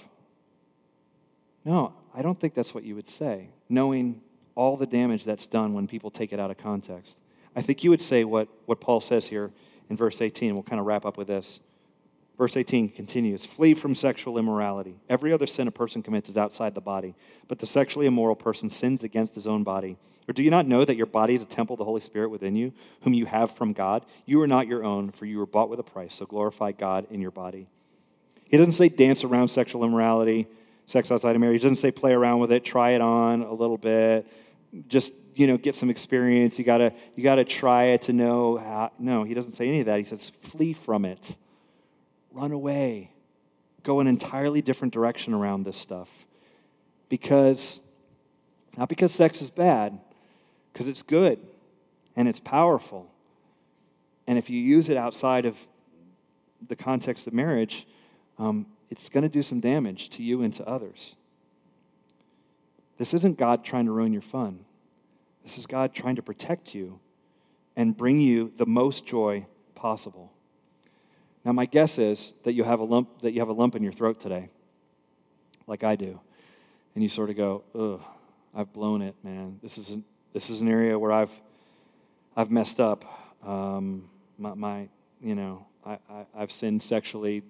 No, 1.63 1.93
I 2.13 2.21
don't 2.21 2.39
think 2.39 2.53
that's 2.53 2.73
what 2.73 2.83
you 2.83 2.95
would 2.95 3.07
say, 3.07 3.49
knowing 3.69 4.21
all 4.55 4.77
the 4.77 4.85
damage 4.85 5.23
that's 5.23 5.47
done 5.47 5.73
when 5.73 5.87
people 5.87 6.11
take 6.11 6.33
it 6.33 6.39
out 6.39 6.51
of 6.51 6.57
context. 6.57 7.17
I 7.55 7.61
think 7.61 7.83
you 7.83 7.89
would 7.89 8.01
say 8.01 8.23
what, 8.23 8.47
what 8.65 8.81
Paul 8.81 9.01
says 9.01 9.27
here 9.27 9.51
in 9.89 9.97
verse 9.97 10.21
18. 10.21 10.53
We'll 10.53 10.63
kind 10.63 10.79
of 10.79 10.85
wrap 10.85 11.05
up 11.05 11.17
with 11.17 11.27
this. 11.27 11.59
Verse 12.37 12.57
18 12.57 12.89
continues 12.89 13.45
Flee 13.45 13.73
from 13.73 13.93
sexual 13.93 14.37
immorality. 14.37 14.95
Every 15.09 15.31
other 15.31 15.47
sin 15.47 15.67
a 15.67 15.71
person 15.71 16.01
commits 16.01 16.29
is 16.29 16.37
outside 16.37 16.73
the 16.73 16.81
body, 16.81 17.15
but 17.47 17.59
the 17.59 17.65
sexually 17.65 18.07
immoral 18.07 18.35
person 18.35 18.69
sins 18.69 19.03
against 19.03 19.35
his 19.35 19.47
own 19.47 19.63
body. 19.63 19.97
Or 20.27 20.33
do 20.33 20.43
you 20.43 20.49
not 20.49 20.67
know 20.67 20.85
that 20.85 20.95
your 20.95 21.05
body 21.05 21.35
is 21.35 21.41
a 21.41 21.45
temple 21.45 21.73
of 21.75 21.79
the 21.79 21.85
Holy 21.85 22.01
Spirit 22.01 22.29
within 22.29 22.55
you, 22.55 22.73
whom 23.01 23.13
you 23.13 23.25
have 23.25 23.55
from 23.55 23.73
God? 23.73 24.05
You 24.25 24.41
are 24.41 24.47
not 24.47 24.67
your 24.67 24.83
own, 24.83 25.11
for 25.11 25.25
you 25.25 25.37
were 25.37 25.45
bought 25.45 25.69
with 25.69 25.79
a 25.79 25.83
price, 25.83 26.15
so 26.15 26.25
glorify 26.25 26.71
God 26.71 27.05
in 27.09 27.21
your 27.21 27.31
body. 27.31 27.67
He 28.45 28.57
doesn't 28.57 28.73
say 28.73 28.89
dance 28.89 29.23
around 29.23 29.49
sexual 29.49 29.83
immorality, 29.83 30.47
sex 30.85 31.11
outside 31.11 31.35
of 31.35 31.41
marriage. 31.41 31.61
He 31.61 31.67
doesn't 31.67 31.81
say 31.81 31.91
play 31.91 32.13
around 32.13 32.39
with 32.39 32.51
it, 32.51 32.65
try 32.65 32.91
it 32.91 33.01
on 33.01 33.41
a 33.41 33.53
little 33.53 33.77
bit, 33.77 34.27
just 34.87 35.13
you 35.35 35.47
know 35.47 35.57
get 35.57 35.75
some 35.75 35.89
experience. 35.89 36.59
You 36.59 36.65
gotta 36.65 36.93
you 37.15 37.23
gotta 37.23 37.45
try 37.45 37.85
it 37.85 38.03
to 38.03 38.13
know 38.13 38.57
how. 38.57 38.91
No, 38.99 39.23
he 39.23 39.33
doesn't 39.33 39.53
say 39.53 39.67
any 39.67 39.81
of 39.81 39.85
that. 39.87 39.97
He 39.97 40.03
says 40.03 40.31
flee 40.41 40.73
from 40.73 41.05
it 41.05 41.35
run 42.33 42.51
away, 42.51 43.11
go 43.83 43.99
an 43.99 44.07
entirely 44.07 44.61
different 44.61 44.93
direction 44.93 45.33
around 45.33 45.63
this 45.63 45.77
stuff. 45.77 46.09
Because, 47.09 47.79
not 48.77 48.89
because 48.89 49.11
sex 49.11 49.41
is 49.41 49.49
bad, 49.49 49.99
because 50.71 50.87
it's 50.87 51.01
good 51.01 51.39
and 52.15 52.27
it's 52.27 52.39
powerful. 52.39 53.11
And 54.27 54.37
if 54.37 54.49
you 54.49 54.59
use 54.59 54.89
it 54.89 54.97
outside 54.97 55.45
of 55.45 55.57
the 56.67 56.75
context 56.75 57.27
of 57.27 57.33
marriage, 57.33 57.85
um, 58.37 58.65
it's 58.91 59.09
going 59.09 59.23
to 59.23 59.29
do 59.29 59.41
some 59.41 59.61
damage 59.61 60.09
to 60.11 60.23
you 60.23 60.43
and 60.43 60.53
to 60.53 60.67
others. 60.67 61.15
This 62.97 63.13
isn't 63.15 63.37
God 63.37 63.63
trying 63.63 63.85
to 63.85 63.91
ruin 63.91 64.13
your 64.13 64.21
fun. 64.21 64.59
This 65.43 65.57
is 65.57 65.65
God 65.65 65.93
trying 65.93 66.17
to 66.17 66.21
protect 66.21 66.75
you 66.75 66.99
and 67.75 67.95
bring 67.95 68.19
you 68.19 68.51
the 68.57 68.65
most 68.65 69.07
joy 69.07 69.47
possible. 69.73 70.31
Now, 71.43 71.53
my 71.53 71.65
guess 71.65 71.97
is 71.97 72.33
that 72.43 72.53
you 72.53 72.63
have 72.63 72.79
a 72.81 72.83
lump, 72.83 73.21
that 73.21 73.31
you 73.31 73.39
have 73.39 73.49
a 73.49 73.53
lump 73.53 73.75
in 73.75 73.81
your 73.81 73.93
throat 73.93 74.19
today, 74.19 74.49
like 75.65 75.83
I 75.83 75.95
do. 75.95 76.19
And 76.93 77.01
you 77.01 77.09
sort 77.09 77.29
of 77.29 77.37
go, 77.37 77.63
ugh, 77.73 78.01
I've 78.53 78.71
blown 78.73 79.01
it, 79.01 79.15
man. 79.23 79.57
This 79.63 79.77
is 79.77 79.89
an, 79.89 80.03
this 80.33 80.49
is 80.49 80.59
an 80.61 80.69
area 80.69 80.99
where 80.99 81.13
I've, 81.13 81.31
I've 82.35 82.51
messed 82.51 82.79
up. 82.79 83.05
Um, 83.43 84.09
my, 84.37 84.53
my, 84.53 84.89
you 85.23 85.33
know, 85.33 85.65
I, 85.85 85.97
I, 86.09 86.25
have 86.37 86.51
sinned 86.51 86.83
sexually 86.83 87.41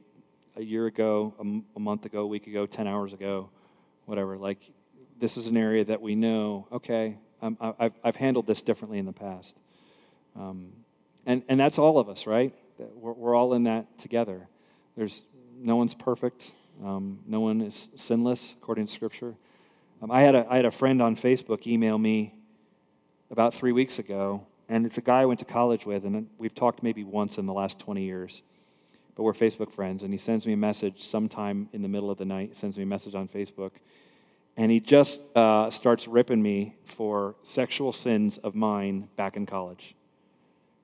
a 0.56 0.62
year 0.62 0.86
ago, 0.88 1.34
a, 1.76 1.80
month 1.80 2.06
ago, 2.06 2.22
a 2.22 2.28
week 2.28 2.48
ago, 2.48 2.66
10 2.66 2.88
hours 2.88 3.14
ago, 3.14 3.50
whatever. 4.06 4.38
Like, 4.38 4.60
this 5.20 5.38
is 5.38 5.48
an 5.48 5.58
area 5.58 5.86
that 5.86 6.02
we 6.02 6.16
know, 6.16 6.68
okay, 6.72 7.18
i 7.42 7.74
have 7.80 7.94
I've 8.04 8.16
handled 8.16 8.46
this 8.46 8.62
differently 8.62 9.00
in 9.00 9.06
the 9.06 9.14
past. 9.14 9.56
Um, 10.36 10.72
and, 11.26 11.44
and 11.48 11.60
that's 11.60 11.78
all 11.78 11.98
of 11.98 12.10
us, 12.10 12.28
right? 12.28 12.54
we're, 12.96 13.14
we're 13.14 13.36
all 13.36 13.54
in 13.54 13.64
that 13.64 13.98
together. 14.00 14.48
There's 14.96 15.24
no 15.58 15.76
one's 15.76 15.94
perfect. 15.94 16.52
Um, 16.84 17.20
no 17.28 17.40
one 17.40 17.62
is 17.62 17.90
sinless 17.96 18.56
according 18.62 18.88
to 18.88 18.94
Scripture. 18.94 19.36
Um, 20.02 20.12
I, 20.12 20.22
had 20.22 20.36
a, 20.36 20.48
I 20.50 20.56
had 20.56 20.66
a 20.66 20.72
friend 20.72 21.02
on 21.02 21.16
Facebook 21.16 21.68
email 21.68 21.98
me 21.98 22.34
about 23.30 23.54
three 23.54 23.72
weeks 23.72 24.00
ago, 24.00 24.46
and 24.68 24.86
it's 24.86 24.98
a 24.98 25.02
guy 25.02 25.22
I 25.22 25.26
went 25.26 25.40
to 25.40 25.46
college 25.46 25.86
with, 25.86 26.06
and 26.06 26.28
we've 26.38 26.56
talked 26.56 26.82
maybe 26.82 27.04
once 27.04 27.38
in 27.38 27.46
the 27.46 27.54
last 27.54 27.80
20 27.80 28.04
years, 28.04 28.42
but 29.16 29.24
we're 29.24 29.34
Facebook 29.34 29.72
friends. 29.72 30.04
And 30.04 30.14
he 30.14 30.18
sends 30.18 30.46
me 30.46 30.54
a 30.54 30.58
message 30.58 31.04
sometime 31.04 31.70
in 31.74 31.82
the 31.82 31.88
middle 31.88 32.10
of 32.10 32.18
the 32.18 32.26
night, 32.26 32.56
sends 32.56 32.78
me 32.78 32.84
a 32.84 32.88
message 32.88 33.16
on 33.16 33.28
Facebook, 33.28 33.72
and 34.58 34.72
he 34.72 34.80
just 34.80 35.20
uh, 35.36 35.70
starts 35.70 36.08
ripping 36.08 36.42
me 36.42 36.76
for 36.84 37.36
sexual 37.42 37.92
sins 37.92 38.38
of 38.40 38.54
mine 38.54 39.08
back 39.16 39.38
in 39.38 39.46
college 39.46 39.96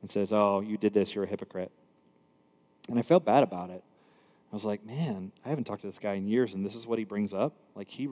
and 0.02 0.10
says, 0.10 0.32
Oh, 0.32 0.62
you 0.62 0.78
did 0.78 0.94
this, 0.94 1.14
you're 1.14 1.26
a 1.26 1.28
hypocrite. 1.28 1.72
And 2.90 2.98
I 2.98 3.02
felt 3.02 3.26
bad 3.26 3.44
about 3.44 3.70
it. 3.70 3.84
I 4.52 4.56
was 4.56 4.64
like, 4.64 4.86
man, 4.86 5.32
I 5.46 5.50
haven't 5.50 5.66
talked 5.66 5.82
to 5.82 5.88
this 5.88 6.00
guy 6.00 6.14
in 6.14 6.26
years, 6.26 6.54
and 6.54 6.66
this 6.66 6.76
is 6.76 6.88
what 6.88 7.00
he 7.00 7.06
brings 7.06 7.34
up. 7.34 7.54
Like 7.76 7.90
he, 7.90 8.08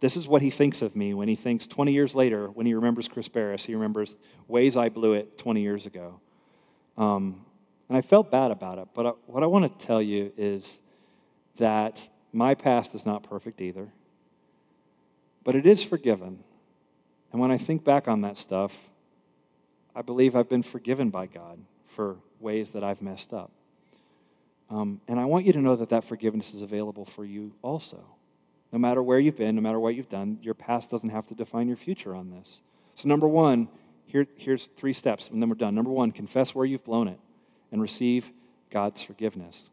this 0.00 0.16
is 0.16 0.26
what 0.26 0.42
he 0.42 0.50
thinks 0.50 0.82
of 0.82 0.96
me 0.96 1.14
when 1.14 1.28
he 1.28 1.36
thinks 1.36 1.66
20 1.66 1.92
years 1.92 2.14
later, 2.14 2.48
when 2.48 2.66
he 2.66 2.74
remembers 2.74 3.06
Chris 3.06 3.28
Barris, 3.28 3.64
he 3.64 3.74
remembers 3.74 4.16
ways 4.48 4.76
I 4.76 4.88
blew 4.88 5.12
it 5.12 5.38
20 5.38 5.60
years 5.62 5.86
ago. 5.86 6.20
Um, 6.98 7.44
and 7.88 7.96
I 7.96 8.00
felt 8.00 8.30
bad 8.30 8.50
about 8.50 8.78
it. 8.78 8.88
But 8.94 9.06
I, 9.06 9.10
what 9.26 9.42
I 9.42 9.46
want 9.46 9.78
to 9.78 9.86
tell 9.86 10.02
you 10.02 10.32
is 10.36 10.78
that 11.58 12.08
my 12.32 12.54
past 12.54 12.94
is 12.94 13.06
not 13.06 13.22
perfect 13.22 13.60
either, 13.60 13.88
but 15.44 15.54
it 15.54 15.66
is 15.66 15.82
forgiven. 15.82 16.40
And 17.32 17.40
when 17.40 17.50
I 17.50 17.58
think 17.58 17.84
back 17.84 18.08
on 18.08 18.22
that 18.22 18.36
stuff, 18.36 18.76
I 19.94 20.02
believe 20.02 20.36
I've 20.36 20.48
been 20.48 20.62
forgiven 20.62 21.10
by 21.10 21.26
God 21.26 21.58
for 21.94 22.16
ways 22.40 22.70
that 22.70 22.84
I've 22.84 23.00
messed 23.00 23.32
up. 23.32 23.50
Um, 24.68 25.00
and 25.06 25.20
I 25.20 25.24
want 25.24 25.46
you 25.46 25.52
to 25.52 25.60
know 25.60 25.76
that 25.76 25.90
that 25.90 26.04
forgiveness 26.04 26.52
is 26.52 26.62
available 26.62 27.04
for 27.04 27.24
you 27.24 27.52
also. 27.62 28.04
No 28.72 28.78
matter 28.78 29.02
where 29.02 29.18
you've 29.18 29.36
been, 29.36 29.54
no 29.54 29.62
matter 29.62 29.78
what 29.78 29.94
you've 29.94 30.08
done, 30.08 30.38
your 30.42 30.54
past 30.54 30.90
doesn't 30.90 31.10
have 31.10 31.26
to 31.28 31.34
define 31.34 31.68
your 31.68 31.76
future 31.76 32.14
on 32.14 32.30
this. 32.30 32.60
So, 32.96 33.08
number 33.08 33.28
one, 33.28 33.68
Here, 34.06 34.26
here's 34.36 34.66
three 34.76 34.92
steps, 34.92 35.28
and 35.30 35.40
then 35.40 35.48
we're 35.48 35.56
done. 35.56 35.74
Number 35.74 35.90
one, 35.90 36.12
confess 36.12 36.54
where 36.54 36.64
you've 36.64 36.84
blown 36.84 37.08
it 37.08 37.18
and 37.76 37.82
receive 37.82 38.32
God's 38.70 39.02
forgiveness. 39.02 39.68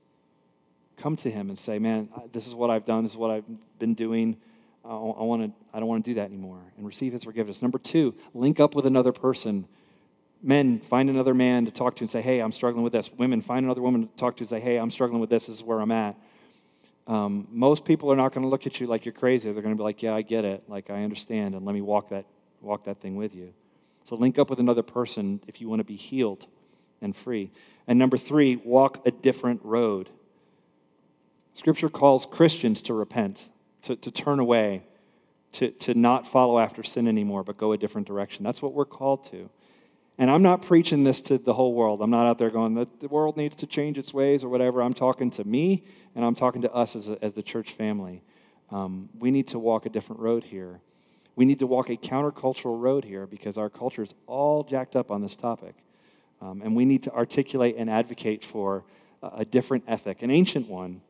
Come 0.98 1.16
to 1.18 1.32
Him 1.32 1.48
and 1.48 1.58
say, 1.58 1.80
Man, 1.80 2.10
this 2.34 2.48
is 2.48 2.54
what 2.54 2.70
I've 2.70 2.86
done, 2.86 3.04
this 3.04 3.14
is 3.14 3.18
what 3.18 3.32
I've 3.32 3.46
been 3.80 3.94
doing. 3.94 4.36
I, 4.86 4.94
wanna, 4.94 5.50
I 5.74 5.80
don't 5.80 5.88
want 5.88 6.04
to 6.04 6.12
do 6.12 6.16
that 6.16 6.26
anymore. 6.26 6.60
And 6.76 6.86
receive 6.86 7.14
His 7.14 7.24
forgiveness. 7.24 7.62
Number 7.62 7.78
two, 7.78 8.14
link 8.34 8.60
up 8.60 8.76
with 8.76 8.86
another 8.86 9.14
person. 9.14 9.66
Men, 10.42 10.82
find 10.82 11.10
another 11.10 11.34
man 11.34 11.64
to 11.64 11.72
talk 11.72 11.96
to 11.96 12.04
and 12.04 12.10
say, 12.10 12.22
Hey, 12.22 12.42
I'm 12.42 12.52
struggling 12.52 12.84
with 12.84 12.92
this. 12.92 13.10
Women, 13.18 13.42
find 13.42 13.66
another 13.66 13.82
woman 13.82 14.10
to 14.10 14.16
talk 14.18 14.36
to 14.38 14.44
and 14.44 14.50
say, 14.50 14.60
Hey, 14.60 14.76
I'm 14.76 14.92
struggling 14.92 15.22
with 15.22 15.30
this. 15.30 15.46
This 15.46 15.56
is 15.56 15.64
where 15.64 15.80
I'm 15.80 15.92
at. 15.92 16.18
Um, 17.08 17.48
most 17.52 17.86
people 17.86 18.12
are 18.12 18.18
not 18.18 18.34
going 18.34 18.44
to 18.44 18.50
look 18.50 18.68
at 18.68 18.82
you 18.82 18.88
like 18.88 19.06
you're 19.06 19.14
crazy. 19.14 19.50
They're 19.50 19.62
going 19.62 19.76
to 19.76 19.80
be 19.80 19.84
like, 19.84 20.02
"Yeah, 20.02 20.16
I 20.16 20.22
get 20.22 20.46
it. 20.46 20.64
Like 20.70 20.90
I 20.90 21.04
understand, 21.04 21.54
and 21.54 21.66
let 21.66 21.76
me 21.76 21.82
walk 21.82 22.12
that 22.12 22.24
walk 22.62 22.86
that 22.86 23.02
thing 23.02 23.18
with 23.18 23.36
you." 23.36 23.54
So 24.06 24.16
link 24.16 24.40
up 24.40 24.50
with 24.50 24.62
another 24.62 24.84
person 24.84 25.42
if 25.46 25.60
you 25.60 25.68
want 25.68 25.82
to 25.82 25.84
be 25.84 25.98
healed 25.98 26.48
and 27.04 27.16
free. 27.16 27.52
And 27.88 28.00
number 28.00 28.18
three, 28.18 28.56
walk 28.56 29.06
a 29.06 29.12
different 29.12 29.62
road. 29.64 30.10
Scripture 31.54 31.90
calls 31.90 32.26
Christians 32.26 32.82
to 32.84 32.94
repent, 32.94 33.44
to, 33.84 33.96
to 33.98 34.10
turn 34.10 34.40
away, 34.40 34.84
to, 35.54 35.70
to 35.70 35.94
not 35.94 36.28
follow 36.28 36.58
after 36.58 36.82
sin 36.82 37.08
anymore, 37.08 37.44
but 37.44 37.58
go 37.58 37.74
a 37.74 37.78
different 37.78 38.08
direction. 38.08 38.44
That's 38.44 38.62
what 38.62 38.74
we're 38.74 38.86
called 38.86 39.30
to. 39.32 39.50
And 40.18 40.30
I'm 40.30 40.42
not 40.42 40.62
preaching 40.62 41.04
this 41.04 41.22
to 41.22 41.38
the 41.38 41.54
whole 41.54 41.74
world. 41.74 42.02
I'm 42.02 42.10
not 42.10 42.28
out 42.28 42.38
there 42.38 42.50
going, 42.50 42.76
the, 42.76 42.88
the 43.00 43.08
world 43.08 43.36
needs 43.36 43.56
to 43.58 43.68
change 43.68 43.98
its 43.98 44.14
ways 44.14 44.44
or 44.44 44.50
whatever. 44.50 44.82
I'm 44.82 44.94
talking 44.94 45.32
to 45.32 45.44
me 45.44 45.84
and 46.16 46.24
I'm 46.24 46.36
talking 46.36 46.62
to 46.64 46.72
us 46.72 46.96
as, 46.96 47.10
a, 47.10 47.24
as 47.24 47.34
the 47.34 47.44
church 47.44 47.74
family. 47.74 48.24
Um, 48.72 49.10
we 49.20 49.32
need 49.32 49.48
to 49.50 49.60
walk 49.60 49.86
a 49.86 49.90
different 49.90 50.22
road 50.22 50.44
here. 50.44 50.80
We 51.36 51.46
need 51.46 51.60
to 51.60 51.68
walk 51.68 51.90
a 51.90 51.98
countercultural 51.98 52.80
road 52.80 53.04
here 53.04 53.26
because 53.26 53.58
our 53.58 53.70
culture 53.70 54.04
is 54.04 54.14
all 54.28 54.64
jacked 54.64 54.96
up 54.96 55.10
on 55.10 55.22
this 55.22 55.36
topic. 55.36 55.76
Um, 56.42 56.62
and 56.62 56.76
we 56.76 56.86
need 56.86 57.04
to 57.04 57.14
articulate 57.14 57.76
and 57.78 57.90
advocate 57.90 58.44
for 58.44 58.84
a, 59.22 59.32
a 59.38 59.46
different 59.46 59.86
ethic, 59.88 60.22
an 60.22 60.32
ancient 60.32 60.68
one 60.68 61.02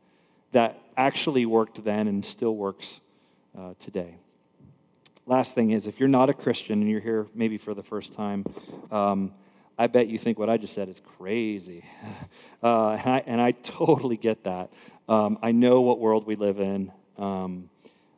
that 0.52 0.80
actually 0.96 1.46
worked 1.46 1.84
then 1.84 2.08
and 2.08 2.26
still 2.26 2.56
works 2.56 3.00
uh, 3.58 3.74
today 3.80 4.16
last 5.26 5.56
thing 5.56 5.72
is 5.72 5.88
if 5.88 6.00
you're 6.00 6.10
not 6.10 6.30
a 6.30 6.34
Christian 6.34 6.82
and 6.82 6.90
you're 6.90 7.00
here 7.00 7.28
maybe 7.34 7.58
for 7.58 7.74
the 7.74 7.84
first 7.84 8.14
time, 8.14 8.46
um, 8.92 9.32
I 9.78 9.88
bet 9.88 10.08
you 10.08 10.20
think 10.20 10.38
what 10.38 10.50
I 10.50 10.58
just 10.58 10.74
said 10.74 10.90
is 10.90 11.02
crazy. 11.18 11.84
Uh, 12.62 12.92
and, 12.92 13.10
I, 13.10 13.24
and, 13.28 13.42
I, 13.42 13.52
totally 13.52 14.16
get 14.16 14.46
that. 14.46 14.72
Um, 15.10 15.38
I 15.44 15.52
know 15.52 15.82
what 15.82 16.00
world 16.00 16.26
we 16.26 16.38
live 16.38 16.62
in. 16.62 16.94
Um, 17.18 17.70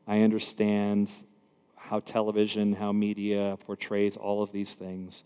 I 0.08 0.22
understand 0.22 1.12
how 1.76 2.02
television, 2.02 2.74
how 2.74 2.92
media 2.92 3.58
portrays 3.66 4.18
all 4.18 4.44
of 4.44 4.52
these 4.52 4.76
things. 4.76 5.24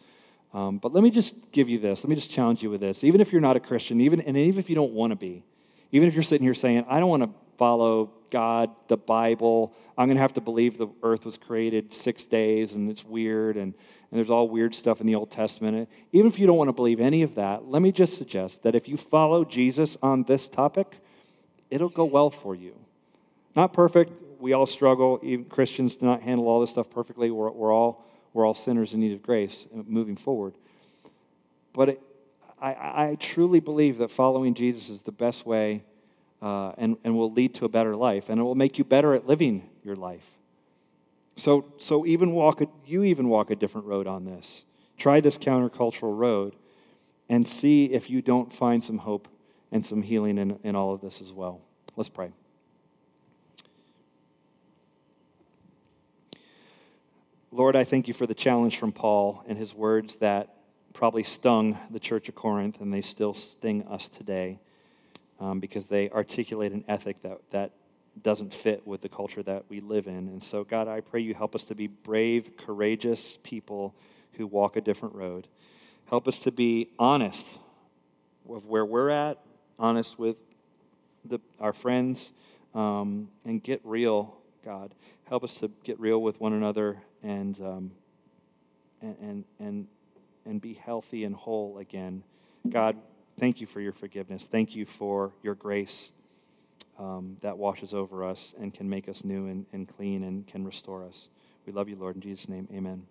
Um, 0.54 0.78
but 0.78 0.94
let 0.94 1.04
me 1.04 1.12
just 1.12 1.36
give 1.52 1.70
you 1.70 1.80
this. 1.80 2.04
Let 2.04 2.10
me 2.10 2.16
just 2.16 2.32
challenge 2.32 2.64
you 2.64 2.70
with 2.70 2.82
this. 2.82 3.04
Even 3.04 3.22
if 3.22 3.32
you're 3.32 3.42
not 3.42 3.56
a 3.56 3.60
Christian, 3.60 4.02
even, 4.02 4.22
and 4.22 4.36
even 4.36 4.60
if 4.60 4.70
you 4.70 4.76
don't 4.76 4.94
want 4.94 5.12
to 5.12 5.16
be, 5.16 5.44
even 5.92 6.08
if 6.08 6.14
you're 6.14 6.24
sitting 6.24 6.46
here 6.46 6.54
saying, 6.54 6.86
I 6.90 7.00
don't 7.00 7.10
want 7.10 7.24
to 7.24 7.30
follow 7.58 8.12
God, 8.30 8.72
the 8.88 8.98
Bible. 8.98 9.74
I'm 9.98 10.08
going 10.08 10.18
to 10.18 10.22
have 10.22 10.34
to 10.34 10.42
believe 10.42 10.78
the 10.78 10.88
earth 11.04 11.26
was 11.26 11.38
created 11.38 11.94
six 11.94 12.26
days 12.26 12.74
and 12.74 12.90
it's 12.90 13.04
weird 13.04 13.58
and, 13.58 13.74
and 13.74 14.18
there's 14.18 14.30
all 14.30 14.48
weird 14.48 14.74
stuff 14.74 15.02
in 15.02 15.08
the 15.08 15.16
Old 15.16 15.32
Testament. 15.32 15.90
Even 16.12 16.28
if 16.28 16.40
you 16.40 16.48
don't 16.48 16.58
want 16.58 16.70
to 16.70 16.74
believe 16.74 17.00
any 17.00 17.22
of 17.22 17.36
that, 17.36 17.66
let 17.68 17.82
me 17.82 17.92
just 17.92 18.18
suggest 18.18 18.64
that 18.64 18.76
if 18.76 18.88
you 18.88 18.98
follow 18.98 19.44
Jesus 19.44 19.98
on 20.02 20.24
this 20.24 20.48
topic, 20.48 20.96
it'll 21.70 21.90
go 21.90 22.06
well 22.06 22.30
for 22.30 22.56
you. 22.56 22.76
Not 23.56 23.74
perfect. 23.74 24.12
We 24.40 24.54
all 24.54 24.66
struggle. 24.66 25.20
Even 25.22 25.46
Christians 25.46 25.96
do 25.96 26.06
not 26.06 26.22
handle 26.22 26.48
all 26.48 26.62
this 26.62 26.70
stuff 26.70 26.90
perfectly. 26.90 27.30
We're, 27.30 27.52
we're, 27.52 27.74
all, 27.74 28.06
we're 28.34 28.46
all 28.46 28.56
sinners 28.56 28.94
in 28.94 29.00
need 29.00 29.14
of 29.14 29.22
grace 29.22 29.66
moving 29.72 30.16
forward. 30.16 30.54
But 31.74 31.90
it, 31.90 32.02
I, 32.62 32.70
I 32.72 33.18
truly 33.20 33.60
believe 33.60 33.98
that 34.00 34.12
following 34.12 34.54
Jesus 34.54 34.90
is 34.90 35.02
the 35.02 35.12
best 35.12 35.46
way 35.46 35.84
uh, 36.42 36.72
and, 36.78 36.98
and 37.04 37.16
will 37.16 37.32
lead 37.32 37.56
to 37.56 37.66
a 37.66 37.70
better 37.70 37.96
life, 37.96 38.30
and 38.30 38.40
it 38.40 38.44
will 38.44 38.56
make 38.56 38.78
you 38.78 38.84
better 38.84 39.14
at 39.14 39.28
living 39.28 39.70
your 39.84 39.96
life. 39.96 40.28
So, 41.36 41.66
so 41.78 42.06
even 42.06 42.34
walk 42.34 42.62
a, 42.62 42.68
you 42.86 43.04
even 43.04 43.30
walk 43.30 43.50
a 43.50 43.56
different 43.56 43.88
road 43.88 44.08
on 44.08 44.26
this. 44.26 44.66
Try 44.98 45.22
this 45.22 45.38
countercultural 45.38 46.18
road 46.18 46.56
and 47.30 47.48
see 47.48 47.86
if 47.86 48.10
you 48.10 48.22
don't 48.22 48.52
find 48.52 48.84
some 48.84 48.98
hope 48.98 49.28
and 49.72 49.86
some 49.86 50.02
healing 50.02 50.38
in, 50.38 50.60
in 50.64 50.76
all 50.76 50.94
of 50.94 51.00
this 51.00 51.22
as 51.22 51.32
well. 51.32 51.62
Let's 51.96 52.10
pray. 52.10 52.32
Lord, 57.52 57.76
I 57.76 57.84
thank 57.84 58.08
you 58.08 58.14
for 58.14 58.28
the 58.28 58.36
challenge 58.36 58.78
from 58.78 58.92
Paul 58.92 59.44
and 59.48 59.58
his 59.58 59.74
words 59.74 60.18
that 60.18 60.54
probably 60.94 61.24
stung 61.24 61.80
the 61.90 62.00
church 62.00 62.30
of 62.30 62.36
Corinth, 62.36 62.80
and 62.80 62.94
they 62.94 63.02
still 63.02 63.34
sting 63.34 63.88
us 63.88 64.08
today 64.08 64.60
um, 65.40 65.60
because 65.60 65.88
they 65.88 66.12
articulate 66.12 66.74
an 66.74 66.84
ethic 66.88 67.20
that, 67.24 67.40
that 67.50 67.72
doesn't 68.22 68.54
fit 68.54 68.86
with 68.86 69.02
the 69.02 69.10
culture 69.10 69.42
that 69.42 69.64
we 69.68 69.82
live 69.82 70.06
in. 70.06 70.28
And 70.28 70.44
so, 70.44 70.64
God, 70.64 70.88
I 70.88 71.02
pray 71.02 71.22
you 71.22 71.34
help 71.34 71.56
us 71.56 71.64
to 71.66 71.76
be 71.76 71.88
brave, 71.88 72.56
courageous 72.56 73.40
people 73.42 73.96
who 74.34 74.46
walk 74.46 74.76
a 74.76 74.82
different 74.82 75.16
road. 75.16 75.48
Help 76.06 76.28
us 76.28 76.38
to 76.40 76.52
be 76.52 76.90
honest 77.00 77.58
of 78.48 78.68
where 78.68 78.86
we're 78.86 79.10
at, 79.10 79.40
honest 79.80 80.20
with 80.20 80.36
the, 81.26 81.40
our 81.60 81.74
friends, 81.74 82.32
um, 82.76 83.28
and 83.44 83.64
get 83.64 83.82
real, 83.84 84.38
God. 84.64 84.94
Help 85.28 85.44
us 85.44 85.56
to 85.56 85.72
get 85.84 86.00
real 86.00 86.22
with 86.22 86.40
one 86.40 86.54
another 86.54 86.98
and, 87.24 87.60
um, 87.62 87.92
and, 89.02 89.16
and, 89.22 89.46
and, 89.60 89.88
and 90.46 90.62
be 90.62 90.74
healthy 90.74 91.24
and 91.24 91.36
whole 91.36 91.78
again. 91.78 92.24
God, 92.68 92.98
Thank 93.40 93.62
you 93.62 93.68
for 93.68 93.80
your 93.80 93.94
forgiveness. 93.94 94.46
Thank 94.52 94.76
you 94.76 94.86
for 94.86 95.32
your 95.42 95.56
grace 95.56 96.12
um, 97.00 97.38
that 97.40 97.58
washes 97.58 97.94
over 97.94 98.26
us 98.26 98.54
and 98.60 98.74
can 98.74 98.90
make 98.90 99.08
us 99.08 99.24
new 99.24 99.48
and, 99.48 99.66
and 99.72 99.88
clean 99.88 100.26
and 100.26 100.46
can 100.46 100.66
restore 100.66 101.06
us. 101.06 101.30
We 101.66 101.72
love 101.72 101.88
you, 101.88 101.96
Lord. 101.96 102.16
In 102.16 102.22
Jesus' 102.22 102.50
name, 102.50 102.68
amen. 102.74 103.06